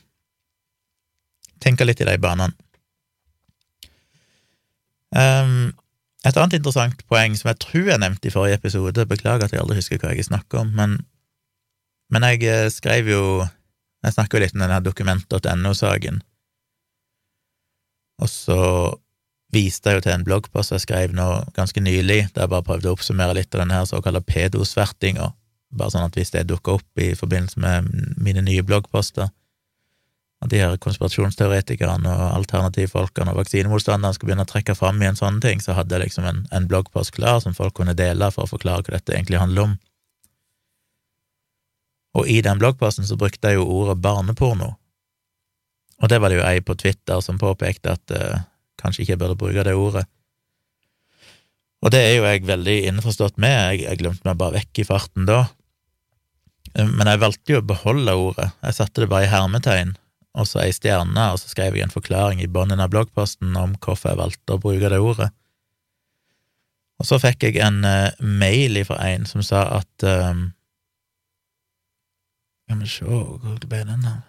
tenke 1.60 1.84
litt 1.84 2.00
i 2.00 2.06
de 2.08 2.14
banene. 2.16 2.56
Um, 5.12 5.74
et 6.24 6.32
annet 6.40 6.56
interessant 6.56 7.04
poeng 7.12 7.36
som 7.36 7.50
jeg 7.52 7.60
tror 7.66 7.90
jeg 7.92 8.00
nevnte 8.00 8.30
i 8.30 8.32
forrige 8.32 8.56
episode, 8.56 9.04
beklager 9.10 9.44
at 9.44 9.52
jeg 9.52 9.60
aldri 9.60 9.76
husker 9.82 10.00
hva 10.00 10.14
jeg 10.14 10.24
snakker 10.30 10.62
om, 10.62 10.72
men, 10.72 10.96
men 12.08 12.24
jeg 12.30 12.40
eh, 12.48 12.70
skrev 12.72 13.12
jo 13.12 13.26
Jeg 14.04 14.12
snakker 14.16 14.36
jo 14.36 14.44
litt 14.44 14.56
om 14.56 14.60
denne 14.60 14.80
dokument.no-saken, 14.84 16.18
og 18.20 18.28
så 18.28 18.58
viste 19.54 19.88
jeg 19.88 19.96
jo 19.96 20.02
til 20.04 20.12
en 20.12 20.26
bloggpost 20.26 20.74
jeg 20.74 20.82
skrev 20.84 21.14
nå 21.16 21.28
ganske 21.56 21.80
nylig, 21.80 22.18
der 22.34 22.44
jeg 22.44 22.52
bare 22.52 22.66
prøvde 22.66 22.90
å 22.90 22.98
oppsummere 22.98 23.36
litt 23.38 23.56
av 23.56 23.62
denne 23.62 23.78
såkalte 23.88 24.20
pedosvertinga, 24.28 25.30
bare 25.78 25.94
sånn 25.94 26.06
at 26.06 26.18
hvis 26.18 26.32
det 26.34 26.46
dukker 26.50 26.78
opp 26.78 27.02
i 27.02 27.12
forbindelse 27.18 27.60
med 27.62 27.88
mine 28.22 28.44
nye 28.46 28.64
bloggposter, 28.66 29.30
at 30.44 30.52
de 30.52 30.60
her 30.60 30.76
konspirasjonsteoretikerne 30.82 32.10
og 32.10 32.24
alternativfolkene 32.40 33.32
og 33.32 33.40
vaksinemotstanderne 33.40 34.12
skulle 34.16 34.32
begynne 34.32 34.44
å 34.44 34.50
trekke 34.50 34.76
fram 34.76 35.00
i 35.00 35.08
en 35.08 35.18
sånn 35.18 35.40
ting, 35.40 35.62
så 35.64 35.76
hadde 35.78 35.96
jeg 35.96 36.10
liksom 36.10 36.28
en, 36.28 36.44
en 36.52 36.68
bloggpost 36.68 37.14
klar 37.16 37.40
som 37.40 37.56
folk 37.56 37.76
kunne 37.78 37.96
dele 37.96 38.28
for 38.34 38.44
å 38.44 38.52
forklare 38.52 38.84
hva 38.84 38.98
dette 38.98 39.16
egentlig 39.16 39.40
handler 39.40 39.70
om. 39.70 39.76
Og 42.20 42.28
i 42.30 42.40
den 42.46 42.60
bloggposten 42.60 43.08
så 43.08 43.16
brukte 43.18 43.50
jeg 43.50 43.58
jo 43.58 43.68
ordet 43.80 43.96
barneporno, 44.04 44.74
og 46.02 46.10
det 46.10 46.18
var 46.20 46.30
det 46.30 46.40
jo 46.40 46.46
ei 46.46 46.60
på 46.60 46.76
Twitter 46.76 47.22
som 47.24 47.38
påpekte 47.40 47.94
at 47.94 48.12
uh, 48.12 48.42
kanskje 48.80 49.04
ikke 49.04 49.14
jeg 49.14 49.20
burde 49.22 49.38
bruke 49.40 49.64
det 49.64 49.76
ordet. 49.78 50.04
Og 51.84 51.92
det 51.92 52.00
er 52.00 52.14
jo 52.16 52.24
jeg 52.26 52.46
veldig 52.48 52.78
innforstått 52.90 53.38
med, 53.40 53.54
jeg, 53.54 53.84
jeg 53.84 54.00
glemte 54.00 54.26
meg 54.26 54.38
bare 54.40 54.58
vekk 54.58 54.82
i 54.82 54.86
farten 54.88 55.28
da, 55.28 55.44
men 56.74 57.06
jeg 57.06 57.22
valgte 57.22 57.54
jo 57.54 57.60
å 57.62 57.66
beholde 57.66 58.16
ordet, 58.18 58.48
jeg 58.64 58.76
satte 58.78 59.04
det 59.04 59.10
bare 59.12 59.28
i 59.28 59.30
hermetegn, 59.30 59.94
og 60.34 60.48
så 60.50 60.64
ei 60.64 60.72
stjerne, 60.74 61.28
og 61.30 61.38
så 61.38 61.52
skrev 61.52 61.76
jeg 61.76 61.86
en 61.86 61.94
forklaring 61.94 62.42
i 62.42 62.50
bunnen 62.50 62.82
av 62.82 62.90
bloggposten 62.90 63.54
om 63.58 63.76
hvorfor 63.78 64.10
jeg 64.10 64.20
valgte 64.20 64.56
å 64.56 64.62
bruke 64.62 64.90
det 64.90 64.98
ordet. 64.98 65.30
Og 66.98 67.06
så 67.08 67.20
fikk 67.22 67.46
jeg 67.46 67.60
en 67.62 67.82
uh, 67.86 68.10
mail 68.18 68.80
fra 68.86 68.98
en 69.10 69.26
som 69.26 69.42
sa 69.46 69.64
at 69.80 70.06
um, 70.06 70.46
Skal 72.64 72.80
vi 72.80 72.88
se, 72.88 73.04
hvor 73.04 73.66
ble 73.68 73.82
den, 73.84 74.06
av? 74.08 74.22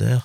Der. 0.00 0.24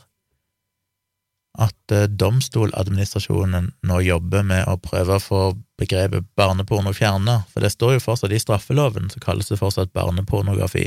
At 1.58 1.92
eh, 1.92 2.06
domstoladministrasjonen 2.06 3.72
nå 3.90 4.00
jobber 4.06 4.46
med 4.46 4.68
å 4.70 4.78
prøve 4.82 5.18
å 5.18 5.24
få 5.24 5.42
begrepet 5.82 6.28
barneporno 6.38 6.94
fjerna, 6.94 7.40
for 7.50 7.66
det 7.66 7.74
står 7.74 7.98
jo 7.98 8.04
fortsatt 8.04 8.34
i 8.34 8.42
straffeloven, 8.42 9.10
så 9.10 9.22
kalles 9.24 9.50
det 9.50 9.60
fortsatt 9.62 9.94
barnepornografi. 9.98 10.86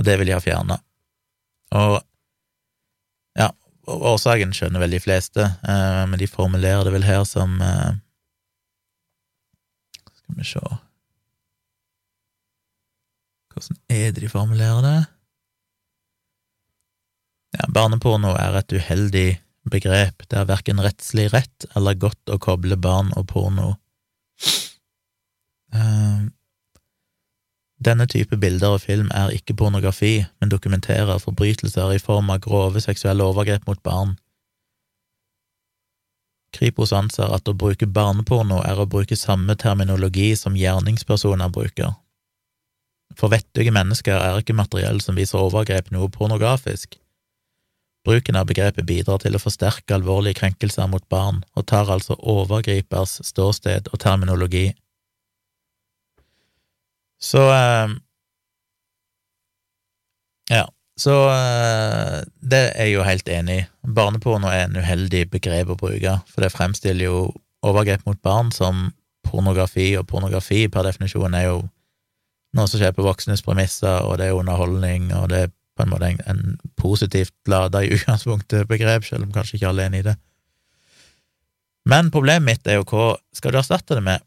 Og 0.00 0.06
det 0.08 0.16
vil 0.16 0.30
de 0.30 0.36
ha 0.36 0.40
fjerna. 0.40 0.80
Og 1.76 1.98
ja, 3.36 3.50
årsaken 3.84 4.54
skjønner 4.56 4.80
vel 4.82 4.96
de 4.96 5.02
fleste, 5.04 5.44
eh, 5.44 6.02
men 6.08 6.20
de 6.20 6.30
formulerer 6.30 6.88
det 6.88 6.96
vel 6.96 7.08
her 7.08 7.26
som 7.28 7.60
eh, 7.64 7.98
Skal 10.22 10.38
vi 10.38 10.46
se 10.46 10.60
Hvordan 13.50 13.80
er 13.90 14.12
det 14.14 14.22
de 14.22 14.28
formulerer 14.30 14.84
det? 14.86 14.98
Ja, 17.60 17.66
barneporno 17.68 18.32
er 18.40 18.54
et 18.56 18.72
uheldig 18.72 19.28
begrep, 19.68 20.22
det 20.32 20.38
er 20.38 20.46
verken 20.48 20.80
rettslig 20.80 21.26
rett 21.34 21.66
eller 21.76 21.98
godt 22.00 22.32
å 22.32 22.38
koble 22.40 22.78
barn 22.80 23.10
og 23.20 23.26
porno. 23.28 23.74
Uh, 25.76 26.30
denne 27.84 28.06
type 28.08 28.38
bilder 28.40 28.78
og 28.78 28.84
film 28.86 29.10
er 29.12 29.34
ikke 29.36 29.58
pornografi, 29.60 30.22
men 30.40 30.52
dokumenterer 30.52 31.20
forbrytelser 31.20 31.92
i 31.92 32.00
form 32.00 32.32
av 32.32 32.40
grove 32.46 32.80
seksuelle 32.80 33.28
overgrep 33.28 33.68
mot 33.68 33.82
barn. 33.84 34.16
Kripos 36.56 36.94
anser 36.96 37.28
at 37.28 37.48
å 37.48 37.54
bruke 37.54 37.86
barneporno 37.86 38.62
er 38.64 38.80
å 38.80 38.88
bruke 38.88 39.20
samme 39.20 39.54
terminologi 39.60 40.32
som 40.36 40.56
gjerningspersoner 40.56 41.52
bruker. 41.52 41.92
For 43.20 43.28
vettuge 43.28 43.72
mennesker 43.74 44.16
er 44.16 44.40
ikke 44.40 44.56
materiell 44.56 45.04
som 45.04 45.20
viser 45.20 45.44
overgrep 45.44 45.92
noe 45.92 46.08
pornografisk. 46.08 46.96
Bruken 48.04 48.36
av 48.40 48.46
begrepet 48.48 48.86
bidrar 48.88 49.20
til 49.20 49.36
å 49.36 49.42
forsterke 49.42 49.94
alvorlige 49.96 50.40
krenkelser 50.40 50.88
mot 50.88 51.04
barn, 51.12 51.42
og 51.52 51.66
tar 51.68 51.90
altså 51.92 52.16
overgripers 52.16 53.18
ståsted 53.28 53.90
og 53.92 54.00
terminologi. 54.00 54.70
Så 57.20 57.42
eh, 57.52 57.98
Ja, 60.50 60.64
så 60.98 61.16
eh, 61.30 62.16
det 62.40 62.62
er 62.72 62.88
jeg 62.88 62.96
jo 62.96 63.04
helt 63.06 63.28
enig 63.28 63.58
i. 63.60 63.66
Barneporno 63.96 64.48
er 64.48 64.64
en 64.64 64.80
uheldig 64.80 65.26
begrep 65.30 65.70
å 65.70 65.78
bruke, 65.78 66.16
for 66.32 66.44
det 66.44 66.54
fremstiller 66.54 67.06
jo 67.06 67.20
overgrep 67.62 68.06
mot 68.08 68.18
barn 68.24 68.48
som 68.52 68.88
pornografi, 69.28 69.92
og 70.00 70.08
pornografi 70.08 70.64
per 70.72 70.88
definisjon 70.88 71.36
er 71.36 71.50
jo 71.50 71.60
noe 72.56 72.66
som 72.66 72.80
skjer 72.80 72.96
på 72.96 73.04
voksnes 73.06 73.44
premisser, 73.46 74.00
og 74.08 74.18
det 74.18 74.30
er 74.30 74.38
underholdning, 74.40 75.12
og 75.14 75.28
det 75.30 75.44
er 75.44 75.52
på 75.80 75.86
en 75.86 75.92
måte 75.94 76.10
en, 76.12 76.20
en 76.28 76.72
positivt 76.76 77.34
lada 77.48 77.82
i 77.82 77.92
utgangspunktet 77.96 78.68
begrep, 78.68 79.06
selv 79.08 79.26
om 79.26 79.32
kanskje 79.34 79.58
ikke 79.58 79.72
alle 79.72 79.86
er 79.86 79.92
enig 79.92 80.04
i 80.04 80.10
det. 80.10 80.16
Men 81.88 82.10
problemet 82.12 82.44
mitt 82.46 82.68
er 82.68 82.78
jo 82.78 82.88
hva 82.90 83.14
skal 83.34 83.54
du 83.54 83.60
erstatte 83.60 83.96
det 83.96 84.04
med? 84.04 84.20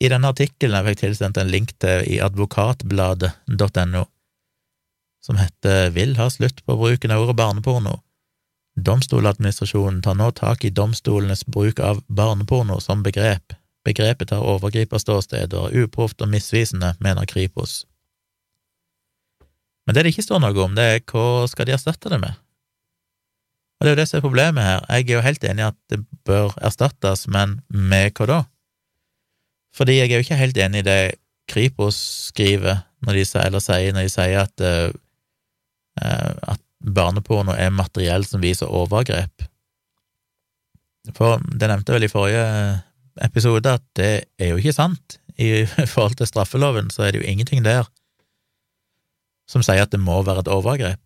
I 0.00 0.10
denne 0.12 0.30
artikkelen 0.30 0.76
jeg 0.76 0.92
fikk 0.92 1.02
tilsendt 1.02 1.38
en 1.40 1.50
link 1.50 1.72
til 1.82 2.04
i 2.06 2.20
advokatbladet.no, 2.22 4.02
som 5.24 5.38
heter 5.40 5.90
Vil 5.96 6.14
ha 6.20 6.28
slutt 6.30 6.62
på 6.64 6.76
bruken 6.78 7.14
av 7.14 7.24
ordet 7.24 7.38
barneporno. 7.40 7.98
Domstoladministrasjonen 8.76 10.02
tar 10.04 10.18
nå 10.20 10.30
tak 10.36 10.64
i 10.68 10.70
domstolenes 10.70 11.46
bruk 11.48 11.80
av 11.80 12.02
barneporno 12.06 12.76
som 12.84 13.02
begrep. 13.02 13.56
Begrepet 13.88 14.28
tar 14.28 14.44
overgriperståsted 14.44 15.54
og 15.56 15.70
er 15.70 15.86
uproft 15.86 16.20
og 16.20 16.28
misvisende, 16.28 16.92
mener 17.00 17.24
Kripos. 17.24 17.86
Men 19.86 19.94
det 19.94 20.02
det 20.04 20.12
ikke 20.14 20.26
står 20.26 20.42
noe 20.42 20.64
om, 20.64 20.74
det 20.74 20.84
er 20.84 21.04
hva 21.06 21.46
skal 21.50 21.68
de 21.68 21.76
erstatte 21.76 22.10
det 22.10 22.18
med? 22.22 22.34
Og 23.76 23.84
det 23.84 23.90
er 23.90 23.94
jo 23.94 24.00
det 24.00 24.08
som 24.10 24.18
er 24.18 24.24
problemet 24.24 24.64
her. 24.64 24.84
Jeg 24.88 25.04
er 25.04 25.14
jo 25.14 25.24
helt 25.26 25.44
enig 25.44 25.62
i 25.62 25.68
at 25.68 25.78
det 25.92 26.00
bør 26.26 26.54
erstattes, 26.64 27.26
men 27.28 27.60
med 27.68 28.16
hva 28.16 28.28
da? 28.30 28.38
Fordi 29.76 29.98
jeg 29.98 30.08
er 30.08 30.16
jo 30.16 30.24
ikke 30.24 30.40
helt 30.40 30.58
enig 30.64 30.82
i 30.82 30.86
det 30.86 31.00
Kripos 31.46 31.98
skriver 32.32 32.80
når 33.06 33.18
de 33.20 33.24
sier, 33.28 33.44
eller 33.46 33.62
sier 33.62 33.92
når 33.94 34.06
de 34.06 34.10
sier 34.10 34.38
at, 34.40 34.64
uh, 34.64 36.54
at 36.54 36.62
barneporno 36.80 37.54
er 37.54 37.74
materiell 37.74 38.24
som 38.26 38.42
viser 38.42 38.72
overgrep. 38.72 39.44
For 41.14 41.38
det 41.46 41.68
nevnte 41.70 41.94
vel 41.94 42.08
i 42.08 42.10
forrige 42.10 42.46
episode 43.22 43.76
at 43.78 43.84
det 43.98 44.10
er 44.40 44.50
jo 44.50 44.58
ikke 44.58 44.74
sant. 44.74 45.20
I 45.38 45.66
forhold 45.94 46.16
til 46.18 46.32
straffeloven 46.32 46.90
så 46.90 47.06
er 47.06 47.14
det 47.14 47.22
jo 47.22 47.28
ingenting 47.28 47.62
der 47.64 47.86
som 49.46 49.62
sier 49.64 49.86
at 49.86 49.92
det 49.94 50.02
må 50.02 50.18
være 50.26 50.44
et 50.44 50.50
overgrep, 50.52 51.00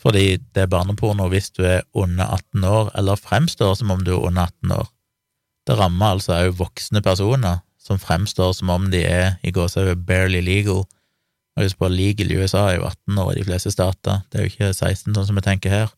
fordi 0.00 0.38
det 0.54 0.64
er 0.64 0.70
barneporno 0.72 1.26
hvis 1.28 1.50
du 1.52 1.64
er 1.66 1.82
under 1.92 2.30
18 2.38 2.64
år, 2.64 2.92
eller 2.96 3.20
fremstår 3.20 3.74
som 3.76 3.92
om 3.92 4.04
du 4.04 4.14
er 4.14 4.28
under 4.30 4.48
18 4.48 4.76
år. 4.78 4.88
Det 5.68 5.76
rammer 5.76 6.14
altså 6.14 6.38
òg 6.38 6.56
voksne 6.58 7.02
personer 7.04 7.60
som 7.80 8.00
fremstår 8.00 8.54
som 8.56 8.70
om 8.72 8.88
de 8.92 9.02
er 9.04 9.36
i 9.42 9.52
gåsehudet 9.52 10.06
barely 10.06 10.40
legal. 10.44 10.84
Og 11.56 11.64
husk 11.64 11.80
på, 11.80 11.90
legal 11.92 12.30
i 12.32 12.38
USA 12.40 12.68
er 12.70 12.78
jo 12.78 12.86
18 12.88 13.18
år 13.24 13.32
i 13.32 13.40
de 13.40 13.46
fleste 13.48 13.72
stater, 13.74 14.22
det 14.30 14.38
er 14.38 14.46
jo 14.46 14.52
ikke 14.52 14.70
16 14.72 15.16
sånn 15.16 15.26
som 15.28 15.40
vi 15.40 15.44
tenker 15.44 15.74
her. 15.74 15.92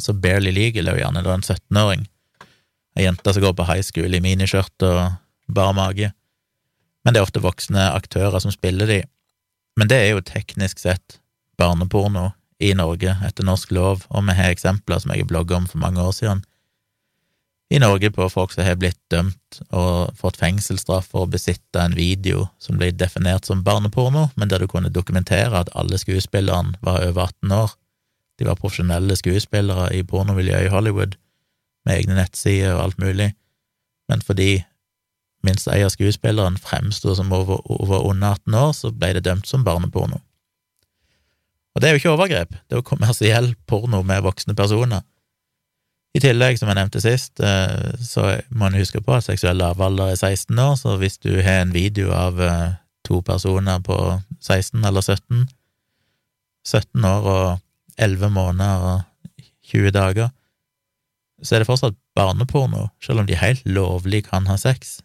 Så 0.00 0.14
barely 0.16 0.52
legal 0.54 0.88
er 0.88 0.96
jo 0.96 1.04
gjerne 1.04 1.22
da 1.26 1.36
en 1.36 1.44
17-åring, 1.44 2.06
ei 2.98 3.04
jente 3.04 3.34
som 3.34 3.44
går 3.44 3.54
på 3.58 3.68
high 3.68 3.84
school 3.86 4.16
i 4.16 4.22
miniskjørt 4.24 4.86
og 4.88 5.00
bar 5.54 5.74
mage. 5.76 6.10
Men 7.04 7.14
det 7.14 7.20
er 7.20 7.28
ofte 7.28 7.42
voksne 7.44 7.90
aktører 7.94 8.42
som 8.42 8.52
spiller 8.54 8.88
de, 8.90 9.00
men 9.80 9.88
det 9.88 9.96
er 9.96 10.10
jo 10.12 10.20
teknisk 10.20 10.82
sett 10.82 11.18
barneporno 11.56 12.30
i 12.60 12.74
Norge 12.76 13.14
etter 13.24 13.46
norsk 13.48 13.72
lov, 13.72 14.04
og 14.12 14.26
vi 14.28 14.36
har 14.36 14.52
eksempler 14.52 15.00
som 15.00 15.14
jeg 15.14 15.24
blogga 15.30 15.56
om 15.56 15.68
for 15.70 15.80
mange 15.80 16.02
år 16.04 16.12
siden, 16.12 16.42
i 17.70 17.78
Norge 17.78 18.10
på 18.10 18.26
folk 18.28 18.50
som 18.52 18.64
har 18.66 18.76
blitt 18.82 18.98
dømt 19.14 19.60
og 19.70 20.10
fått 20.18 20.40
fengselsstraff 20.40 21.12
for 21.12 21.24
å 21.24 21.30
besitte 21.30 21.78
en 21.78 21.94
video 21.94 22.48
som 22.58 22.80
ble 22.80 22.90
definert 22.90 23.46
som 23.46 23.62
barneporno, 23.62 24.26
men 24.34 24.50
der 24.50 24.58
du 24.58 24.66
kunne 24.68 24.90
dokumentere 24.90 25.54
at 25.62 25.70
alle 25.78 26.00
skuespillerne 26.02 26.74
var 26.82 27.04
over 27.06 27.28
18 27.30 27.54
år. 27.54 27.76
De 28.42 28.48
var 28.48 28.58
profesjonelle 28.58 29.14
skuespillere 29.16 29.86
i 29.94 30.02
pornomiljøet 30.02 30.66
i 30.66 30.72
Hollywood, 30.74 31.14
med 31.86 32.02
egne 32.02 32.18
nettsider 32.18 32.74
og 32.74 32.88
alt 32.88 32.98
mulig, 33.00 33.30
men 34.10 34.26
fordi 34.26 34.64
minst 35.46 35.68
ei 35.72 35.82
av 35.84 35.92
skuespillerne 35.94 36.60
fremsto 36.60 37.14
som 37.16 37.32
over, 37.32 37.62
over, 37.70 38.04
under 38.10 38.36
18 38.36 38.58
år, 38.60 38.72
så 38.76 38.90
ble 38.92 39.14
det 39.16 39.24
dømt 39.26 39.48
som 39.48 39.64
barneporno. 39.64 40.20
Og 41.74 41.82
det 41.82 41.88
er 41.88 41.94
jo 41.94 42.00
ikke 42.02 42.12
overgrep, 42.16 42.50
det 42.50 42.76
er 42.76 42.82
jo 42.82 42.86
kommersiell 42.86 43.54
porno 43.70 44.02
med 44.06 44.24
voksne 44.26 44.56
personer. 44.58 45.04
I 46.10 46.22
tillegg, 46.22 46.58
som 46.58 46.66
jeg 46.66 46.78
nevnte 46.80 47.02
sist, 47.02 47.38
eh, 47.38 47.92
så 48.02 48.24
må 48.50 48.66
en 48.66 48.78
huske 48.80 48.98
på 49.04 49.14
at 49.14 49.28
seksuell 49.28 49.60
lavalder 49.62 50.10
er 50.10 50.18
16 50.18 50.58
år, 50.58 50.74
så 50.80 50.96
hvis 50.98 51.20
du 51.22 51.36
har 51.38 51.62
en 51.62 51.74
video 51.74 52.10
av 52.10 52.40
eh, 52.42 52.72
to 53.06 53.20
personer 53.22 53.78
på 53.86 53.96
16 54.42 54.82
eller 54.84 55.06
17, 55.06 55.46
17 56.66 57.06
år 57.06 57.30
og 57.30 57.46
11 58.00 58.34
måneder 58.34 58.88
og 58.90 59.44
20 59.70 59.94
dager, 59.94 60.34
så 61.42 61.54
er 61.54 61.62
det 61.62 61.70
fortsatt 61.70 61.96
barneporno, 62.18 62.88
selv 63.00 63.22
om 63.22 63.28
de 63.28 63.38
helt 63.38 63.62
lovlig 63.68 64.24
kan 64.26 64.50
ha 64.50 64.58
sex. 64.60 64.98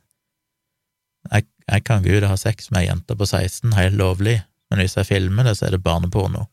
Jeg, 1.31 1.47
jeg 1.71 1.85
kan 1.87 2.03
gå 2.05 2.17
ut 2.17 2.23
og 2.23 2.33
ha 2.33 2.37
sex 2.39 2.69
med 2.71 2.83
ei 2.83 2.89
jente 2.89 3.17
på 3.17 3.25
16, 3.25 3.73
helt 3.77 3.97
lovlig, 3.99 4.39
men 4.69 4.81
hvis 4.81 4.97
jeg 4.99 5.09
filmer 5.09 5.47
det, 5.47 5.55
så 5.57 5.67
er 5.67 5.75
det 5.75 5.83
barneporno. 5.85 6.45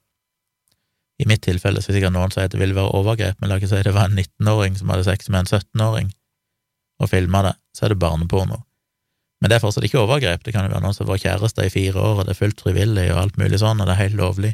I 1.20 1.28
mitt 1.28 1.44
tilfelle 1.44 1.82
så 1.82 1.90
er 1.90 1.94
det 1.94 2.00
sikkert 2.00 2.16
noen 2.16 2.32
sier 2.34 2.48
at 2.48 2.54
det 2.54 2.60
ville 2.60 2.76
være 2.76 2.96
overgrep, 2.98 3.38
men 3.40 3.50
la 3.50 3.60
ikke 3.60 3.70
si 3.70 3.82
det 3.84 3.94
var 3.94 4.10
en 4.10 4.18
19-åring 4.18 4.78
som 4.78 4.90
hadde 4.92 5.06
sex 5.06 5.28
med 5.30 5.44
en 5.44 5.60
17-åring, 5.60 6.12
og 7.02 7.10
filma 7.10 7.44
det, 7.46 7.54
så 7.76 7.86
er 7.86 7.94
det 7.94 8.02
barneporno. 8.02 8.62
Men 9.42 9.50
det 9.50 9.58
er 9.58 9.64
fortsatt 9.64 9.86
ikke 9.86 10.02
overgrep, 10.02 10.44
det 10.46 10.54
kan 10.54 10.66
jo 10.66 10.72
være 10.72 10.84
noen 10.84 10.96
som 10.96 11.06
har 11.06 11.16
vært 11.16 11.26
kjæreste 11.26 11.66
i 11.66 11.72
fire 11.74 11.98
år, 11.98 12.20
og 12.20 12.26
det 12.26 12.34
er 12.34 12.40
fullt 12.40 12.62
frivillig 12.62 13.08
og 13.10 13.24
alt 13.24 13.40
mulig 13.42 13.58
sånn, 13.62 13.80
og 13.82 13.88
det 13.88 13.96
er 13.96 14.04
helt 14.04 14.18
lovlig. 14.20 14.52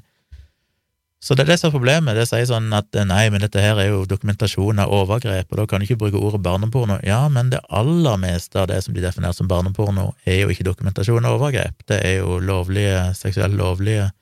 Så 1.19 1.35
det 1.35 1.43
er 1.43 1.51
det 1.51 1.57
som 1.59 1.69
er 1.69 1.75
problemet. 1.75 2.15
Det 2.15 2.29
sier 2.31 2.47
sånn 2.47 2.71
at 2.77 2.95
nei, 3.09 3.25
men 3.35 3.43
dette 3.43 3.63
her 3.63 3.81
er 3.83 3.89
jo 3.91 4.05
dokumentasjon 4.07 4.79
av 4.79 4.93
overgrep, 4.95 5.49
og 5.51 5.59
da 5.59 5.65
kan 5.67 5.83
du 5.83 5.89
ikke 5.89 5.99
bruke 6.05 6.21
ordet 6.23 6.41
barneporno. 6.45 7.01
Ja, 7.03 7.25
men 7.33 7.51
det 7.51 7.65
aller 7.75 8.21
meste 8.23 8.61
av 8.63 8.69
det 8.71 8.79
som 8.85 8.95
blir 8.95 9.03
definert 9.03 9.35
som 9.35 9.51
barneporno, 9.51 10.13
er 10.23 10.45
jo 10.45 10.55
ikke 10.55 10.69
dokumentasjon 10.69 11.27
av 11.27 11.41
overgrep. 11.41 11.83
Det 11.91 11.99
er 12.07 12.21
jo 12.21 12.39
lovlige, 12.39 13.09
seksuelt 13.19 13.59
lovlige 13.59 14.13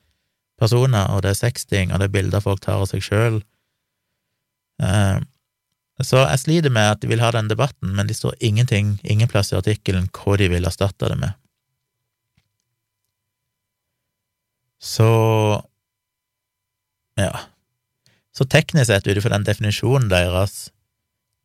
personer, 0.57 1.13
og 1.13 1.21
det 1.27 1.35
er 1.35 1.41
sexting, 1.43 1.93
og 1.93 2.01
det 2.01 2.09
er 2.09 2.17
bilder 2.17 2.45
folk 2.45 2.65
tar 2.65 2.81
av 2.81 2.89
seg 2.89 3.05
sjøl. 3.05 3.43
Eh, 4.81 5.19
så 6.05 6.25
jeg 6.25 6.41
sliter 6.41 6.73
med 6.73 6.95
at 6.95 7.05
de 7.05 7.13
vil 7.13 7.21
ha 7.21 7.29
den 7.33 7.49
debatten, 7.53 7.93
men 7.97 8.09
det 8.09 8.17
står 8.17 8.41
ingenting, 8.41 8.97
ingen 9.05 9.29
plass 9.29 9.53
i 9.53 9.61
artikkelen 9.61 10.09
hva 10.17 10.41
de 10.41 10.49
vil 10.53 10.69
erstatte 10.69 11.13
det 11.13 11.21
med. 11.21 11.37
Så 14.81 15.09
ja. 17.21 17.33
Så 18.37 18.45
teknisk 18.45 18.91
sett, 18.91 19.07
ut 19.09 19.17
ifra 19.17 19.33
den 19.33 19.47
definisjonen 19.47 20.11
deres, 20.13 20.69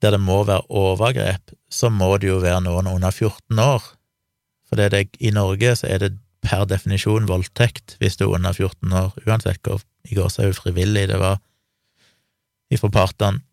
der 0.01 0.15
det 0.15 0.21
må 0.23 0.41
være 0.47 0.65
overgrep, 0.67 1.53
så 1.71 1.91
må 1.93 2.15
det 2.19 2.31
jo 2.31 2.41
være 2.43 2.63
noen 2.65 2.89
under 2.91 3.13
14 3.13 3.61
år. 3.63 3.85
For 4.67 4.79
det 4.79 5.05
i 5.19 5.31
Norge 5.35 5.75
så 5.79 5.87
er 5.87 6.01
det 6.01 6.11
per 6.41 6.65
definisjon 6.65 7.29
voldtekt 7.29 7.95
hvis 8.01 8.17
du 8.17 8.25
er 8.25 8.35
under 8.39 8.55
14 8.55 8.91
år, 8.97 9.13
uansett 9.27 9.61
hvor 9.67 9.83
i 10.09 10.17
går 10.17 10.31
så 10.33 10.49
frivillig 10.57 11.07
det 11.11 11.19
var 11.21 11.39
ifra 12.73 12.89
partene. 12.91 13.43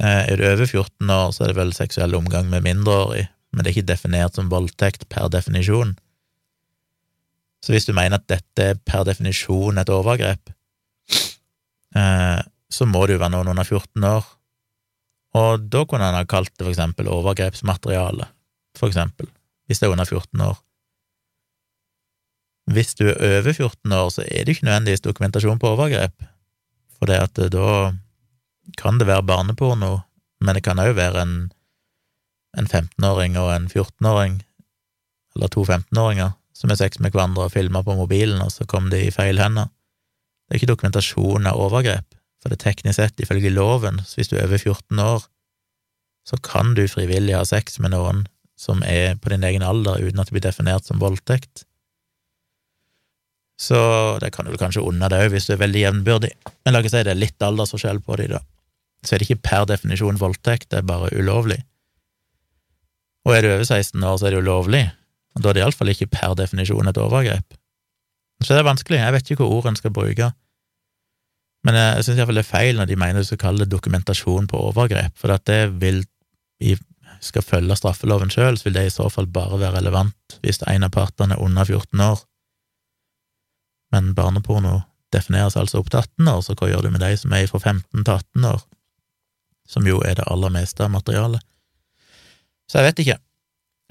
Eh, 0.00 0.32
er 0.32 0.36
du 0.36 0.46
over 0.48 0.66
14 0.66 1.10
år, 1.10 1.32
så 1.32 1.44
er 1.44 1.52
det 1.52 1.58
vel 1.60 1.74
seksuell 1.76 2.16
omgang 2.16 2.48
med 2.52 2.64
mindreårig, 2.64 3.26
men 3.52 3.64
det 3.64 3.70
er 3.70 3.78
ikke 3.78 3.92
definert 3.92 4.36
som 4.36 4.52
voldtekt 4.52 5.08
per 5.12 5.28
definisjon. 5.32 5.96
Så 7.60 7.74
hvis 7.74 7.88
du 7.88 7.92
mener 7.92 8.16
at 8.20 8.28
dette 8.30 8.70
er 8.72 8.80
per 8.88 9.04
definisjon 9.08 9.80
et 9.80 9.92
overgrep, 9.92 10.52
så 11.94 12.86
må 12.86 13.02
det 13.06 13.16
jo 13.16 13.22
være 13.22 13.34
noen 13.34 13.50
under 13.50 13.66
14 13.66 14.04
år, 14.06 14.26
og 15.38 15.68
da 15.70 15.84
kunne 15.86 16.06
han 16.06 16.18
ha 16.18 16.26
kalt 16.28 16.52
det 16.56 16.64
for 16.64 16.72
eksempel 16.72 17.10
overgrepsmateriale, 17.10 18.26
for 18.78 18.90
eksempel, 18.90 19.30
hvis 19.66 19.82
det 19.82 19.88
er 19.88 19.94
under 19.94 20.08
14 20.08 20.42
år. 20.46 20.58
Hvis 22.70 22.94
du 22.98 23.08
er 23.08 23.40
over 23.40 23.52
14 23.52 23.92
år, 23.96 24.10
så 24.14 24.22
er 24.26 24.44
det 24.44 24.56
ikke 24.56 24.68
nødvendigvis 24.68 25.06
dokumentasjon 25.06 25.58
på 25.58 25.72
overgrep, 25.74 26.26
for 26.98 27.10
det 27.10 27.18
at 27.22 27.40
da 27.54 27.70
kan 28.78 29.00
det 29.00 29.08
være 29.08 29.26
barneporno, 29.26 30.00
men 30.40 30.56
det 30.56 30.64
kan 30.66 30.78
òg 30.78 30.94
være 30.98 31.22
en, 31.22 31.34
en 32.58 32.66
15-åring 32.66 33.38
og 33.38 33.54
en 33.54 33.66
14-åring, 33.70 34.40
eller 35.34 35.50
to 35.50 35.64
15-åringer, 35.64 36.34
som 36.54 36.70
har 36.70 36.78
sex 36.78 37.00
med 37.00 37.14
hverandre 37.14 37.46
og 37.46 37.54
filmer 37.54 37.82
på 37.86 37.96
mobilen, 37.96 38.42
og 38.42 38.52
så 38.52 38.66
kom 38.68 38.90
de 38.92 39.06
i 39.06 39.14
feil 39.14 39.40
hender. 39.40 39.70
Det 40.50 40.56
er 40.56 40.64
ikke 40.64 40.72
dokumentasjon 40.72 41.46
av 41.46 41.60
overgrep, 41.62 42.16
for 42.42 42.50
det 42.50 42.56
er 42.58 42.64
teknisk 42.64 42.96
sett, 42.98 43.20
ifølge 43.22 43.52
loven, 43.54 44.00
så 44.02 44.18
hvis 44.18 44.32
du 44.32 44.34
er 44.34 44.48
over 44.48 44.58
14 44.58 44.98
år, 44.98 45.28
så 46.26 46.38
kan 46.42 46.74
du 46.74 46.82
frivillig 46.90 47.36
ha 47.38 47.44
sex 47.46 47.78
med 47.78 47.94
noen 47.94 48.24
som 48.58 48.82
er 48.82 49.14
på 49.22 49.30
din 49.30 49.46
egen 49.46 49.62
alder, 49.62 50.02
uten 50.02 50.18
at 50.18 50.26
det 50.26 50.34
blir 50.34 50.44
definert 50.44 50.90
som 50.90 50.98
voldtekt. 50.98 51.62
Så 53.62 53.78
det 54.18 54.32
kan 54.34 54.50
du 54.50 54.56
kanskje 54.58 54.82
unne 54.82 55.06
deg 55.12 55.28
òg, 55.28 55.36
hvis 55.36 55.46
du 55.46 55.54
er 55.54 55.62
veldig 55.62 55.84
jevnbyrdig. 55.84 56.32
Men 56.64 56.74
la 56.74 56.82
oss 56.82 56.90
si 56.90 57.04
det 57.06 57.14
er 57.14 57.22
litt 57.22 57.46
aldersforskjell 57.46 58.02
på 58.02 58.18
de, 58.18 58.26
da. 58.34 58.42
Så 59.06 59.14
er 59.14 59.22
det 59.22 59.30
ikke 59.30 59.46
per 59.46 59.70
definisjon 59.70 60.18
voldtekt, 60.18 60.72
det 60.72 60.80
er 60.80 60.90
bare 60.90 61.12
ulovlig. 61.14 61.60
Og 63.22 63.36
er 63.36 63.46
du 63.46 63.52
over 63.52 63.64
16 63.68 64.02
år, 64.02 64.18
så 64.18 64.26
er 64.26 64.34
det 64.34 64.42
ulovlig, 64.42 64.82
og 65.36 65.44
da 65.44 65.52
er 65.52 65.60
det 65.60 65.64
iallfall 65.64 65.94
ikke 65.94 66.10
per 66.10 66.34
definisjon 66.40 66.90
et 66.90 67.00
overgrep. 67.00 67.59
Så 68.40 68.54
det 68.54 68.62
er 68.62 68.70
vanskelig, 68.70 69.00
jeg 69.00 69.12
vet 69.14 69.30
ikke 69.30 69.44
hva 69.44 69.58
ord 69.58 69.68
en 69.68 69.76
skal 69.76 69.92
bruke. 69.94 70.30
Men 71.66 71.76
jeg 71.76 72.06
syns 72.06 72.20
iallfall 72.20 72.40
det 72.40 72.46
er 72.46 72.54
feil 72.54 72.78
når 72.78 72.88
de 72.88 72.96
mener 73.00 73.20
du 73.20 73.28
skal 73.28 73.42
kalle 73.42 73.64
det 73.64 73.72
dokumentasjon 73.72 74.48
på 74.48 74.62
overgrep, 74.70 75.12
for 75.20 75.34
at 75.34 75.44
det 75.50 75.60
vil 75.82 76.00
i 76.64 76.76
skal 77.20 77.44
følge 77.44 77.76
straffeloven 77.76 78.30
sjøl, 78.32 78.56
så 78.56 78.68
vil 78.68 78.78
det 78.78 78.86
i 78.88 78.92
så 78.94 79.08
fall 79.12 79.26
bare 79.28 79.58
være 79.60 79.76
relevant 79.80 80.38
hvis 80.40 80.62
en 80.70 80.86
av 80.86 80.92
partene 80.94 81.36
er 81.36 81.44
under 81.44 81.68
14 81.68 82.00
år. 82.00 82.22
Men 83.92 84.14
barneporno 84.16 84.78
defineres 85.12 85.58
altså 85.58 85.80
opp 85.80 85.90
til 85.90 86.00
18 86.00 86.30
år, 86.32 86.40
så 86.46 86.56
hva 86.56 86.70
gjør 86.70 86.86
du 86.86 86.94
med 86.94 87.02
de 87.04 87.10
som 87.18 87.34
er 87.36 87.48
fra 87.50 87.60
15 87.60 88.04
til 88.06 88.14
18 88.14 88.48
år, 88.52 88.62
som 89.68 89.86
jo 89.86 90.00
er 90.06 90.16
det 90.20 90.28
aller 90.30 90.54
meste 90.54 90.86
av 90.86 90.92
materialet? 90.94 91.42
Så 92.70 92.78
jeg 92.78 92.88
vet 92.88 93.02
ikke. 93.04 93.18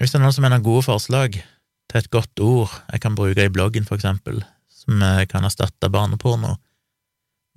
Hvis 0.00 0.14
det 0.14 0.18
er 0.18 0.24
noen 0.24 0.34
som 0.34 0.46
mener 0.46 0.64
gode 0.64 0.86
forslag 0.86 1.36
til 1.90 2.00
et 2.00 2.10
godt 2.10 2.40
ord 2.46 2.72
jeg 2.92 3.00
kan 3.02 3.18
bruke 3.18 3.44
i 3.44 3.52
bloggen, 3.52 3.84
for 3.84 3.94
eksempel, 3.98 4.44
som 4.70 5.02
kan 5.28 5.44
erstatte 5.44 5.90
barneporno, 5.92 6.54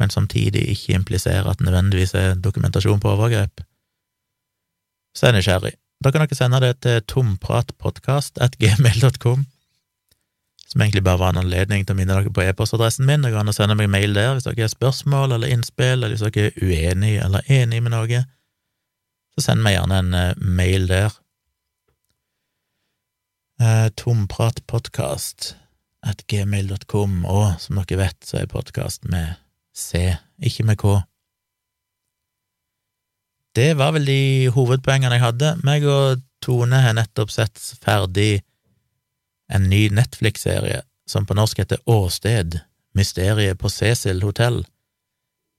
men 0.02 0.10
samtidig 0.10 0.66
ikke 0.74 0.98
impliserer 0.98 1.48
at 1.48 1.60
det 1.60 1.66
nødvendigvis 1.70 2.14
er 2.18 2.36
dokumentasjon 2.36 3.00
på 3.00 3.14
overgrep, 3.14 3.62
så 5.14 5.26
er 5.26 5.30
jeg 5.32 5.38
nysgjerrig. 5.40 5.74
Da 6.04 6.12
kan 6.12 6.20
dere 6.24 6.36
sende 6.36 6.60
det 6.60 6.82
til 6.84 6.98
tompratpodkast.gmail.com, 7.08 9.46
som 10.68 10.82
egentlig 10.82 11.04
bare 11.06 11.22
var 11.22 11.30
en 11.32 11.44
anledning 11.44 11.86
til 11.86 11.94
å 11.94 11.98
minne 12.00 12.16
dere 12.18 12.34
på 12.34 12.44
e-postadressen 12.44 13.06
min. 13.08 13.24
Dere 13.24 13.38
kan 13.38 13.54
sende 13.56 13.80
meg 13.80 13.94
mail 13.94 14.12
der 14.18 14.32
hvis 14.34 14.46
dere 14.48 14.66
har 14.66 14.74
spørsmål 14.74 15.30
eller 15.38 15.54
innspill, 15.54 16.00
eller 16.00 16.14
hvis 16.16 16.26
dere 16.26 16.44
er 16.50 16.58
uenige 16.60 17.20
eller 17.28 17.42
enige 17.48 17.84
med 17.86 17.94
noe. 17.94 18.20
Så 19.34 19.40
send 19.48 19.60
meg 19.66 19.74
gjerne 19.78 19.96
en 20.02 20.12
uh, 20.18 20.38
mail 20.38 20.84
der. 20.90 21.12
Tompratpodkast 24.00 25.54
at 26.04 26.26
gmail.com, 26.28 27.24
og 27.26 27.56
som 27.64 27.80
dere 27.80 28.00
vet, 28.02 28.20
så 28.28 28.42
er 28.42 28.52
podkast 28.52 29.08
med 29.10 29.36
C, 29.76 30.16
ikke 30.44 30.66
med 30.68 30.80
K. 30.82 30.98
Det 33.56 33.74
var 33.78 33.94
vel 33.96 34.08
de 34.10 34.50
hovedpoengene 34.54 35.20
jeg 35.20 35.24
hadde. 35.24 35.52
Meg 35.64 35.86
og 35.86 36.24
Tone 36.44 36.82
har 36.84 36.96
nettopp 36.98 37.32
sett 37.32 37.62
ferdig 37.84 38.42
en 39.54 39.70
ny 39.70 39.86
Netflix-serie 39.94 40.82
som 41.10 41.28
på 41.28 41.36
norsk 41.38 41.60
heter 41.62 41.82
Åsted, 41.86 42.60
mysteriet 42.98 43.60
på 43.60 43.70
Cecil 43.70 44.24
Hotel. 44.24 44.64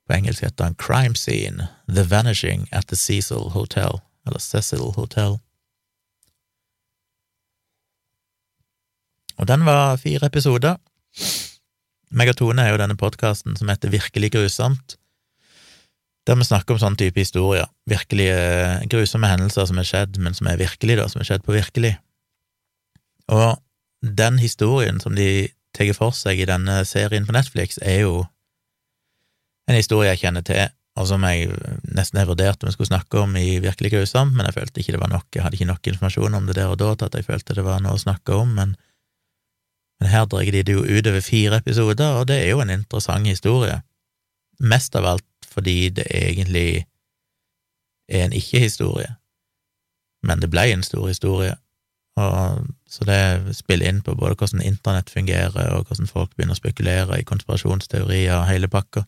På 0.08 0.16
engelsk 0.16 0.42
heter 0.42 0.64
den 0.64 0.76
Crime 0.80 1.16
Scene, 1.16 1.68
The 1.88 2.04
Vanishing 2.10 2.66
at 2.72 2.88
the 2.88 2.96
Cecil 2.96 3.52
Hotel, 3.54 4.00
eller 4.26 4.38
Cecil 4.38 4.92
Hotel. 4.96 5.38
Og 9.40 9.48
den 9.50 9.64
var 9.66 9.96
fire 10.00 10.28
episoder. 10.30 10.76
Megatone 12.14 12.62
er 12.62 12.74
jo 12.74 12.80
denne 12.80 12.98
podkasten 12.98 13.56
som 13.58 13.70
heter 13.72 13.92
Virkelig 13.92 14.30
grusomt, 14.34 14.96
der 16.24 16.38
vi 16.40 16.46
snakker 16.46 16.76
om 16.76 16.80
sånn 16.80 16.96
type 16.96 17.20
historier, 17.20 17.66
virkelig 17.90 18.28
grusomme 18.92 19.28
hendelser 19.28 19.66
som 19.68 19.80
er 19.80 19.88
skjedd, 19.88 20.20
men 20.22 20.36
som 20.36 20.48
er 20.48 20.60
virkelig, 20.60 20.96
da, 21.00 21.08
som 21.10 21.20
er 21.20 21.28
skjedd 21.28 21.44
på 21.44 21.56
virkelig. 21.56 21.96
Og 23.34 23.58
den 24.04 24.38
historien 24.40 25.00
som 25.02 25.16
de 25.16 25.48
tar 25.76 25.90
for 25.96 26.14
seg 26.16 26.40
i 26.40 26.48
denne 26.48 26.78
serien 26.88 27.26
på 27.26 27.34
Netflix, 27.34 27.76
er 27.82 28.04
jo 28.04 28.22
en 29.68 29.76
historie 29.76 30.12
jeg 30.12 30.22
kjenner 30.24 30.44
til, 30.46 30.72
og 30.94 31.08
som 31.10 31.24
jeg 31.26 31.50
nesten 31.96 32.20
har 32.20 32.28
vurdert 32.30 32.62
om 32.62 32.70
jeg 32.70 32.76
skulle 32.76 32.92
snakke 32.92 33.24
om 33.24 33.32
i 33.36 33.58
Virkelig 33.64 33.90
grusomt, 33.96 34.36
men 34.36 34.46
jeg 34.46 34.54
følte 34.60 34.80
ikke 34.80 34.94
det 34.94 35.02
var 35.02 35.10
nok, 35.10 35.26
jeg 35.34 35.42
hadde 35.42 35.58
ikke 35.58 35.70
nok 35.72 35.88
informasjon 35.90 36.38
om 36.38 36.46
det 36.46 36.56
der 36.60 36.70
og 36.70 36.78
da 36.78 36.92
til 36.94 37.08
at 37.10 37.16
jeg 37.18 37.26
følte 37.26 37.56
det 37.58 37.66
var 37.66 37.82
noe 37.82 37.98
å 37.98 38.04
snakke 38.04 38.36
om, 38.38 38.54
men 38.54 38.76
men 40.00 40.10
her 40.10 40.26
drar 40.26 40.44
de 40.44 40.62
det 40.62 40.74
jo 40.74 40.84
utover 40.84 41.20
fire 41.20 41.60
episoder, 41.62 42.18
og 42.20 42.28
det 42.28 42.40
er 42.42 42.50
jo 42.50 42.60
en 42.60 42.70
interessant 42.70 43.26
historie. 43.26 43.80
Mest 44.60 44.96
av 44.96 45.06
alt 45.14 45.50
fordi 45.54 45.88
det 45.94 46.06
egentlig 46.10 46.86
er 48.08 48.24
en 48.24 48.34
ikke-historie, 48.34 49.14
men 50.22 50.42
det 50.42 50.50
ble 50.50 50.66
en 50.72 50.82
stor 50.82 51.06
historie. 51.08 51.54
Og, 52.16 52.66
så 52.86 53.04
det 53.08 53.56
spiller 53.56 53.90
inn 53.90 54.02
på 54.02 54.14
både 54.14 54.36
hvordan 54.38 54.62
internett 54.62 55.10
fungerer, 55.10 55.74
og 55.74 55.88
hvordan 55.88 56.10
folk 56.10 56.34
begynner 56.34 56.54
å 56.54 56.60
spekulere 56.60 57.18
i 57.18 57.26
konspirasjonsteorier 57.26 58.36
og 58.36 58.48
hele 58.48 58.70
pakka. 58.70 59.02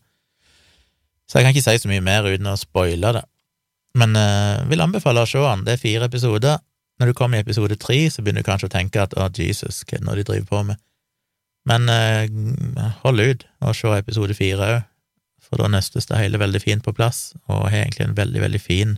Så 1.27 1.39
jeg 1.39 1.47
kan 1.47 1.55
ikke 1.55 1.65
si 1.65 1.83
så 1.83 1.91
mye 1.91 2.03
mer 2.03 2.27
uten 2.27 2.47
å 2.47 2.55
spoile 2.59 3.13
det. 3.15 3.23
Men 3.97 4.15
jeg 4.15 4.63
uh, 4.63 4.67
vil 4.69 4.83
anbefale 4.83 5.23
å 5.23 5.29
se 5.29 5.41
den. 5.41 5.63
Det 5.67 5.75
er 5.75 5.81
fire 5.81 6.07
episoder. 6.07 6.59
Når 6.97 7.11
du 7.11 7.13
kommer 7.13 7.37
i 7.37 7.45
episode 7.45 7.77
tre, 7.77 7.99
så 8.09 8.23
begynner 8.23 8.41
du 8.41 8.49
kanskje 8.49 8.71
å 8.71 8.73
tenke 8.73 9.01
at 9.03 9.13
å, 9.13 9.27
Jesus, 9.37 9.83
hva 9.85 9.97
er 9.97 10.01
det 10.01 10.07
nå 10.07 10.15
de 10.17 10.25
driver 10.25 10.47
på 10.49 10.61
med? 10.71 10.79
Men 11.67 11.89
eh, 11.91 12.29
hold 13.03 13.21
ut 13.21 13.43
og 13.61 13.75
se 13.75 13.91
episode 13.97 14.37
fire 14.37 14.69
òg, 14.71 14.85
for 15.47 15.61
da 15.61 15.69
nøstes 15.71 16.09
det 16.09 16.19
hele 16.19 16.39
veldig 16.41 16.59
fint 16.59 16.83
på 16.83 16.95
plass, 16.95 17.35
og 17.47 17.67
har 17.69 17.83
egentlig 17.83 18.07
en 18.07 18.17
veldig, 18.17 18.41
veldig 18.43 18.59
fin 18.59 18.97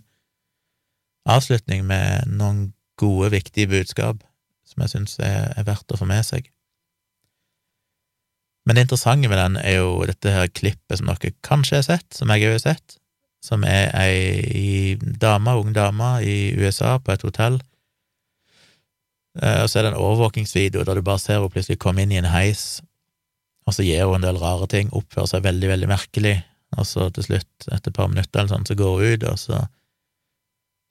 avslutning 1.29 1.83
med 1.85 2.31
noen 2.39 2.71
gode, 2.99 3.33
viktige 3.35 3.69
budskap 3.69 4.23
som 4.69 4.85
jeg 4.85 4.93
syns 4.93 5.19
er, 5.21 5.51
er 5.57 5.67
verdt 5.67 5.91
å 5.93 5.99
få 5.99 6.07
med 6.09 6.25
seg. 6.25 6.47
Men 8.65 8.77
det 8.77 8.85
interessante 8.85 9.29
med 9.29 9.39
den 9.39 9.57
er 9.61 9.79
jo 9.79 10.05
dette 10.05 10.33
her 10.33 10.49
klippet 10.53 10.99
som 10.99 11.09
dere 11.09 11.33
kanskje 11.45 11.79
har 11.79 11.87
sett, 11.87 12.07
som 12.13 12.31
jeg 12.33 12.47
òg 12.47 12.57
har 12.57 12.65
sett, 12.65 12.97
som 13.45 13.63
er 13.65 13.89
ei 13.97 14.97
dame, 14.99 15.55
ung 15.57 15.73
dame 15.73 16.17
i 16.21 16.53
USA 16.59 16.97
på 17.01 17.13
et 17.15 17.25
hotell 17.25 17.59
og 19.37 19.67
så 19.69 19.79
er 19.79 19.85
det 19.85 19.91
en 19.93 20.01
overvåkingsvideo 20.01 20.83
der 20.87 20.97
du 20.97 21.05
bare 21.05 21.21
ser 21.21 21.37
henne 21.37 21.51
plutselig 21.53 21.77
komme 21.81 22.01
inn 22.03 22.13
i 22.15 22.17
en 22.19 22.31
heis, 22.31 22.81
og 23.69 23.75
så 23.75 23.85
gjør 23.85 24.09
hun 24.09 24.19
en 24.19 24.29
del 24.29 24.39
rare 24.41 24.67
ting, 24.71 24.89
oppfører 24.97 25.29
seg 25.29 25.45
veldig, 25.45 25.69
veldig 25.69 25.89
merkelig, 25.91 26.39
og 26.77 26.87
så 26.89 27.09
til 27.13 27.25
slutt, 27.25 27.51
etter 27.69 27.91
et 27.91 27.97
par 27.97 28.09
minutter 28.09 28.41
eller 28.41 28.51
sånn, 28.51 28.65
så 28.65 28.77
går 28.77 28.95
hun 28.97 29.13
ut, 29.13 29.27
og 29.29 29.41
så 29.41 29.63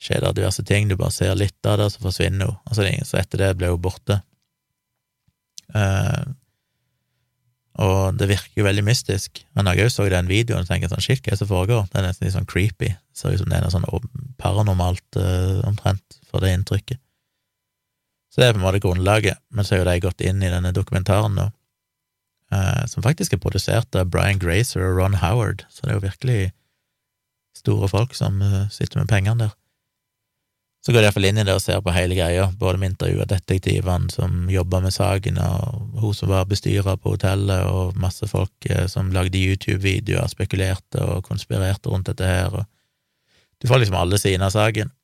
skjer 0.03 0.23
det 0.23 0.37
diverse 0.39 0.65
ting, 0.67 0.87
du 0.87 0.97
bare 0.99 1.15
ser 1.15 1.39
litt 1.39 1.67
av 1.67 1.81
det, 1.81 1.89
og 1.89 1.95
så 1.95 2.05
forsvinner 2.05 2.51
hun, 2.51 2.59
og 2.63 2.79
så, 2.79 3.19
etter 3.19 3.43
det 3.43 3.55
ble 3.59 3.73
hun 3.73 3.83
borte. 3.83 4.21
Uh, 5.75 6.31
og 7.79 8.17
det 8.19 8.31
virker 8.31 8.59
jo 8.59 8.67
veldig 8.67 8.83
mystisk. 8.87 9.43
Men 9.55 9.69
jeg 9.71 9.87
òg 9.87 9.93
så 9.95 10.07
den 10.11 10.31
videoen, 10.31 10.65
så 10.67 10.73
tenker 10.73 10.89
jeg 10.89 10.95
sånn 10.95 11.05
shit, 11.05 11.21
hva 11.23 11.31
er 11.31 11.37
det 11.37 11.43
som 11.43 11.51
foregår? 11.51 11.85
Det 11.91 12.01
er 12.01 12.07
nesten 12.09 12.27
litt 12.27 12.35
sånn 12.35 12.49
creepy. 12.51 12.89
Det 12.91 13.21
ser 13.21 13.35
ut 13.35 13.43
som 13.43 13.51
det 13.51 13.59
er 13.59 13.67
noe 13.67 13.75
sånn 13.75 14.09
paranormalt 14.43 15.19
uh, 15.21 15.61
omtrent, 15.69 16.19
for 16.31 16.43
det 16.43 16.55
inntrykket. 16.57 17.03
Så 18.39 18.45
det 18.45 18.49
er 18.49 18.53
på 18.55 18.61
en 18.61 18.67
måte 18.69 18.79
grunnlaget, 18.79 19.39
men 19.51 19.67
så 19.67 19.75
er 19.75 19.81
jo 19.81 19.87
de 19.89 20.01
gått 20.05 20.23
inn 20.23 20.45
i 20.47 20.51
denne 20.53 20.71
dokumentaren, 20.71 21.33
nå, 21.35 21.49
eh, 22.55 22.85
som 22.87 23.03
faktisk 23.03 23.33
er 23.35 23.41
produsert 23.43 23.97
av 23.99 24.13
Brian 24.15 24.39
Grazer 24.39 24.85
og 24.87 25.01
Ron 25.01 25.17
Howard, 25.19 25.65
så 25.67 25.83
det 25.83 25.91
er 25.91 25.97
jo 25.97 26.05
virkelig 26.05 26.37
store 27.59 27.89
folk 27.91 28.15
som 28.15 28.39
eh, 28.39 28.69
sitter 28.71 29.01
med 29.01 29.11
pengene 29.11 29.49
der. 29.49 29.57
Så 30.87 30.95
går 30.95 31.03
jeg 31.03 31.11
iallfall 31.11 31.27
inn 31.33 31.41
i 31.43 31.47
det 31.49 31.57
og 31.59 31.65
ser 31.65 31.81
på 31.83 31.91
hele 31.97 32.15
greia, 32.15 32.45
både 32.61 32.79
med 32.79 32.93
intervju 32.93 33.25
av 33.25 33.33
detektivene 33.33 34.15
som 34.15 34.47
jobba 34.55 34.85
med 34.87 34.95
saken, 34.95 35.43
og 35.43 35.99
hun 35.99 36.15
som 36.15 36.31
var 36.31 36.47
bestyrer 36.47 36.95
på 36.95 37.17
hotellet, 37.17 37.67
og 37.67 37.99
masse 37.99 38.31
folk 38.31 38.71
eh, 38.71 38.87
som 38.87 39.11
lagde 39.11 39.43
YouTube-videoer, 39.43 40.31
spekulerte 40.31 41.03
og 41.03 41.27
konspirerte 41.27 41.91
rundt 41.91 42.13
dette 42.13 42.31
her, 42.31 42.55
og 42.55 42.71
du 43.59 43.67
får 43.67 43.83
liksom 43.83 43.99
alle 43.99 44.23
sidene 44.23 44.47
av 44.47 44.55
saken. 44.55 44.95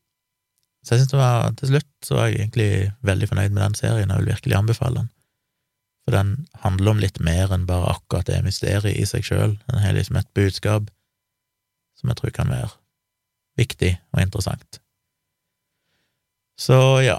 Så 0.85 0.95
jeg 0.95 1.01
synes 1.01 1.13
det 1.15 1.19
var, 1.21 1.51
til 1.57 1.71
slutt 1.73 1.91
så 2.05 2.17
var 2.19 2.29
jeg 2.29 2.41
egentlig 2.43 2.71
veldig 3.09 3.29
fornøyd 3.31 3.55
med 3.55 3.63
den 3.63 3.77
serien, 3.79 4.11
og 4.13 4.21
vil 4.21 4.35
virkelig 4.35 4.57
anbefale 4.59 5.01
den. 5.01 5.11
For 6.05 6.13
den 6.13 6.33
handler 6.61 6.93
om 6.93 7.01
litt 7.01 7.21
mer 7.25 7.53
enn 7.57 7.65
bare 7.69 7.95
akkurat 7.95 8.29
det 8.29 8.43
mysteriet 8.45 8.93
i 8.93 9.07
seg 9.09 9.25
sjøl. 9.25 9.55
Den 9.71 9.81
har 9.81 9.97
liksom 9.97 10.19
et 10.21 10.29
budskap 10.37 10.91
som 11.97 12.11
jeg 12.13 12.21
tror 12.21 12.35
kan 12.37 12.53
være 12.53 12.73
viktig 13.57 13.95
og 14.13 14.21
interessant. 14.21 14.81
Så 16.61 16.77
ja, 17.03 17.17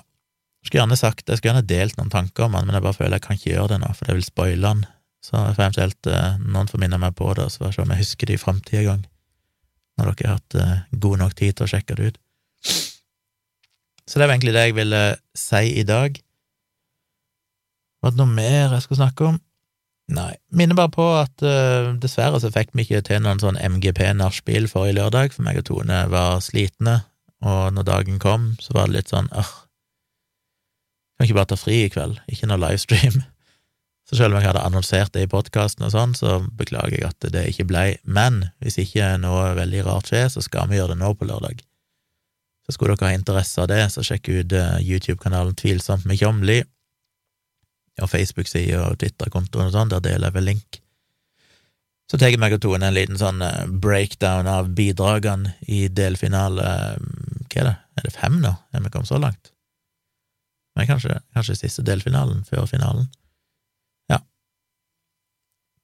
jeg 0.61 0.69
skulle 0.69 0.83
gjerne 0.83 0.99
sagt, 0.99 1.25
jeg 1.27 1.39
skulle 1.39 1.55
gjerne 1.55 1.69
delt 1.69 1.97
noen 1.97 2.13
tanker 2.13 2.45
om 2.45 2.55
den, 2.57 2.67
men 2.67 2.77
jeg 2.77 2.85
bare 2.85 2.97
føler 2.99 3.17
jeg 3.17 3.25
kan 3.25 3.39
ikke 3.39 3.51
gjøre 3.51 3.71
det 3.73 3.81
nå, 3.81 3.89
for 3.97 4.07
det 4.07 4.17
vil 4.19 4.27
spoile 4.27 4.71
den. 4.75 4.85
Så 5.25 5.41
jeg 5.41 5.57
får 5.57 5.65
eventuelt 5.65 6.11
eh, 6.11 6.37
noen 6.45 6.69
får 6.69 6.81
minne 6.83 7.01
meg 7.01 7.17
på 7.17 7.31
det, 7.37 7.47
så 7.49 7.63
får 7.63 7.67
jeg 7.71 7.77
se 7.77 7.83
om 7.83 7.93
jeg 7.95 8.03
husker 8.03 8.29
det 8.29 8.37
i 8.37 8.41
framtida 8.41 8.81
en 8.83 8.87
gang, 8.91 9.03
når 9.97 10.11
dere 10.11 10.29
har 10.29 10.37
hatt 10.37 10.57
eh, 10.61 10.85
god 11.05 11.23
nok 11.23 11.35
tid 11.41 11.57
til 11.57 11.65
å 11.65 11.71
sjekke 11.71 11.97
det 11.97 12.11
ut. 12.11 12.21
Så 14.15 14.21
det 14.21 14.29
var 14.29 14.37
egentlig 14.37 14.53
det 14.55 14.61
jeg 14.69 14.75
ville 14.77 14.99
si 15.35 15.73
i 15.75 15.83
dag. 15.83 16.15
Var 17.99 18.13
det 18.13 18.19
noe 18.21 18.31
mer 18.31 18.71
jeg 18.71 18.85
skulle 18.85 19.01
snakke 19.01 19.25
om? 19.27 19.41
Nei. 20.15 20.29
Minner 20.55 20.77
bare 20.79 20.93
på 20.93 21.07
at 21.19 21.43
uh, 21.43 21.89
dessverre 21.99 22.39
så 22.39 22.47
fikk 22.53 22.71
vi 22.71 22.85
ikke 22.85 23.01
til 23.09 23.19
noen 23.25 23.43
sånn 23.43 23.59
MGP-nachspiel 23.59 24.69
forrige 24.71 25.01
lørdag, 25.01 25.35
for 25.35 25.43
meg 25.43 25.59
og 25.59 25.67
Tone 25.67 25.99
var 26.13 26.39
slitne, 26.45 27.01
og 27.43 27.75
når 27.75 27.89
dagen 27.91 28.23
kom, 28.23 28.53
så 28.63 28.77
var 28.77 28.87
det 28.87 29.01
litt 29.01 29.11
sånn 29.11 29.27
åh, 29.35 29.51
kan 31.19 31.27
ikke 31.27 31.39
bare 31.41 31.51
ta 31.51 31.59
fri 31.59 31.81
i 31.83 31.91
kveld, 31.91 32.23
ikke 32.31 32.47
noe 32.47 32.61
livestream. 32.69 33.19
Så 34.07 34.21
selv 34.21 34.31
om 34.31 34.39
jeg 34.39 34.47
hadde 34.53 34.63
annonsert 34.63 35.11
det 35.11 35.25
i 35.25 35.27
podkasten 35.27 35.89
og 35.89 35.91
sånn, 35.91 36.11
så 36.13 36.35
beklager 36.55 36.93
jeg 36.93 37.07
at 37.07 37.25
det 37.33 37.47
ikke 37.49 37.65
blei. 37.71 37.87
Men 38.05 38.43
hvis 38.61 38.77
ikke 38.77 39.15
noe 39.17 39.55
veldig 39.57 39.81
rart 39.87 40.11
skjer, 40.11 40.27
så 40.29 40.43
skal 40.45 40.69
vi 40.69 40.77
gjøre 40.77 40.93
det 40.93 40.99
nå 41.01 41.09
på 41.17 41.25
lørdag. 41.25 41.63
Så 42.65 42.73
skulle 42.73 42.95
dere 42.95 43.11
ha 43.11 43.17
interesse 43.17 43.61
av 43.61 43.69
det, 43.69 43.83
så 43.93 44.03
sjekk 44.05 44.31
ut 44.31 44.55
uh, 44.57 44.79
YouTube-kanalen 44.81 45.57
Tvilsomt 45.59 46.07
med 46.09 46.17
Tjomli, 46.17 46.63
og 48.01 48.09
Facebook-sida 48.11 48.81
og 48.89 48.97
Twitter-kontoen 48.99 49.69
og 49.69 49.75
sånn, 49.75 49.91
der 49.93 50.03
deler 50.03 50.27
jeg 50.27 50.37
vel 50.39 50.49
link. 50.49 50.79
Så 52.11 52.19
tar 52.21 52.35
meg 52.37 52.53
og 52.53 52.61
Tone 52.61 52.85
en 52.85 52.95
liten 52.95 53.17
sånn 53.17 53.41
uh, 53.41 53.65
breakdown 53.81 54.49
av 54.49 54.69
bidragene 54.77 55.55
i 55.71 55.87
delfinale 55.89 56.65
um, 56.99 57.45
Hva 57.49 57.61
er 57.61 57.69
det, 57.69 57.75
er 57.97 58.07
det 58.07 58.13
fem 58.13 58.41
nå? 58.43 58.51
Er 58.73 58.83
vi 58.83 58.91
kommet 58.93 59.09
så 59.09 59.21
langt? 59.21 59.53
Men 60.75 60.89
kanskje, 60.89 61.17
kanskje 61.33 61.57
siste 61.57 61.85
delfinalen 61.87 62.43
før 62.45 62.67
finalen? 62.69 63.07
Ja. 64.11 64.19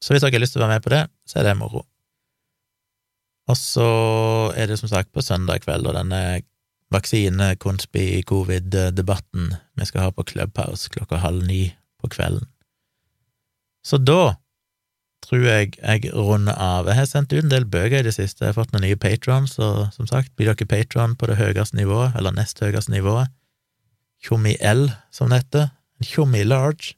Så 0.03 0.13
hvis 0.13 0.25
dere 0.25 0.35
har 0.35 0.43
lyst 0.43 0.57
til 0.57 0.61
å 0.61 0.67
være 0.67 0.77
med 0.77 0.85
på 0.85 0.93
det, 0.93 1.05
så 1.29 1.39
er 1.39 1.47
det 1.47 1.57
moro. 1.57 1.85
Og 3.49 3.57
så 3.57 3.87
er 4.59 4.69
det 4.69 4.77
som 4.79 4.91
sagt 4.91 5.09
på 5.15 5.23
søndag 5.25 5.63
kveld, 5.63 5.87
og 5.89 5.95
denne 5.97 6.41
vaksine, 6.91 7.55
konspi, 7.61 8.21
covid-debatten 8.27 9.53
vi 9.79 9.87
skal 9.87 10.07
ha 10.07 10.13
på 10.15 10.25
Clubhouse 10.27 10.91
klokka 10.91 11.21
halv 11.23 11.45
ni 11.47 11.63
på 12.01 12.11
kvelden. 12.11 12.47
Så 13.85 13.97
da 13.97 14.35
tror 15.21 15.45
jeg 15.45 15.75
jeg 15.77 16.13
runder 16.13 16.57
av. 16.57 16.89
Jeg 16.89 16.97
har 16.97 17.09
sendt 17.09 17.33
ut 17.33 17.43
en 17.43 17.53
del 17.53 17.67
bøker 17.69 18.01
i 18.01 18.07
det 18.07 18.15
siste, 18.15 18.43
jeg 18.43 18.53
har 18.53 18.57
fått 18.57 18.73
noen 18.73 18.87
nye 18.87 18.99
patrons, 18.99 19.57
og 19.61 19.91
som 19.95 20.09
sagt, 20.09 20.33
blir 20.35 20.51
dere 20.51 20.67
patron 20.69 21.13
på 21.15 21.29
det 21.29 21.37
høyeste 21.39 21.77
nivået, 21.77 22.15
eller 22.17 22.35
nest 22.35 22.61
høyeste 22.61 22.93
nivået, 22.93 23.31
Tjommi 24.21 24.53
L, 24.61 24.89
som 25.13 25.31
det 25.31 25.41
heter, 25.41 25.71
Tjommi 26.05 26.43
Large, 26.45 26.95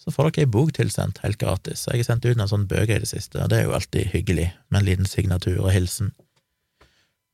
så 0.00 0.12
får 0.12 0.30
dere 0.30 0.46
ei 0.46 0.52
bok 0.52 0.72
tilsendt 0.76 1.22
helt 1.24 1.40
gratis. 1.40 1.86
Jeg 1.88 2.02
har 2.02 2.08
sendt 2.10 2.28
ut 2.28 2.36
noen 2.36 2.50
sånne 2.50 2.70
bøker 2.70 2.98
i 2.98 3.04
det 3.04 3.10
siste, 3.10 3.40
og 3.42 3.50
det 3.52 3.60
er 3.60 3.68
jo 3.68 3.76
alltid 3.76 4.12
hyggelig, 4.12 4.50
med 4.70 4.82
en 4.82 4.88
liten 4.88 5.08
signatur 5.08 5.58
og 5.64 5.72
hilsen. 5.74 6.12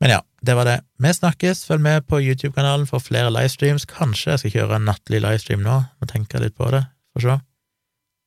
Men 0.03 0.11
ja, 0.11 0.23
det 0.43 0.57
var 0.59 0.67
det. 0.67 0.81
Vi 0.99 1.13
snakkes, 1.15 1.61
følg 1.69 1.85
med 1.85 2.07
på 2.11 2.19
YouTube-kanalen 2.19 2.89
for 2.91 2.99
flere 2.99 3.31
livestreams. 3.31 3.85
Kanskje 3.87 4.33
jeg 4.33 4.41
skal 4.41 4.53
kjøre 4.57 4.81
en 4.81 4.89
nattlig 4.91 5.21
livestream 5.23 5.63
nå, 5.63 5.77
må 5.87 6.09
tenke 6.11 6.41
litt 6.43 6.57
på 6.59 6.67
det, 6.75 6.81
får 7.15 7.23
se. 7.29 7.37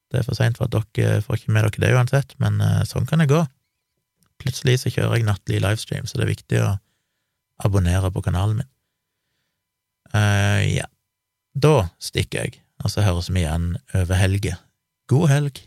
Det 0.07 0.21
er 0.21 0.23
for 0.23 0.39
seint 0.39 0.55
for 0.55 0.69
at 0.69 0.87
dere 0.95 1.19
får 1.25 1.41
ikke 1.41 1.51
med 1.51 1.67
dere 1.67 1.83
det 1.83 1.91
uansett, 1.97 2.31
men 2.39 2.61
uh, 2.63 2.85
sånn 2.87 3.09
kan 3.09 3.19
det 3.19 3.27
gå. 3.27 3.41
Plutselig 4.39 4.77
så 4.85 4.93
kjører 4.93 5.19
jeg 5.19 5.27
nattlig 5.27 5.59
livestream, 5.65 6.07
så 6.07 6.15
det 6.15 6.23
er 6.23 6.31
viktig 6.31 6.63
å 6.63 6.71
abonnere 7.67 8.13
på 8.15 8.23
kanalen 8.23 8.61
min. 8.61 8.71
Uh, 10.15 10.63
ja, 10.63 10.87
da 11.59 11.89
stikker 11.99 12.45
jeg, 12.45 12.61
og 12.85 12.95
så 12.95 13.03
høres 13.03 13.27
vi 13.27 13.43
igjen 13.43 13.73
over 13.91 14.15
helge. 14.23 14.55
God 15.11 15.27
helg! 15.33 15.65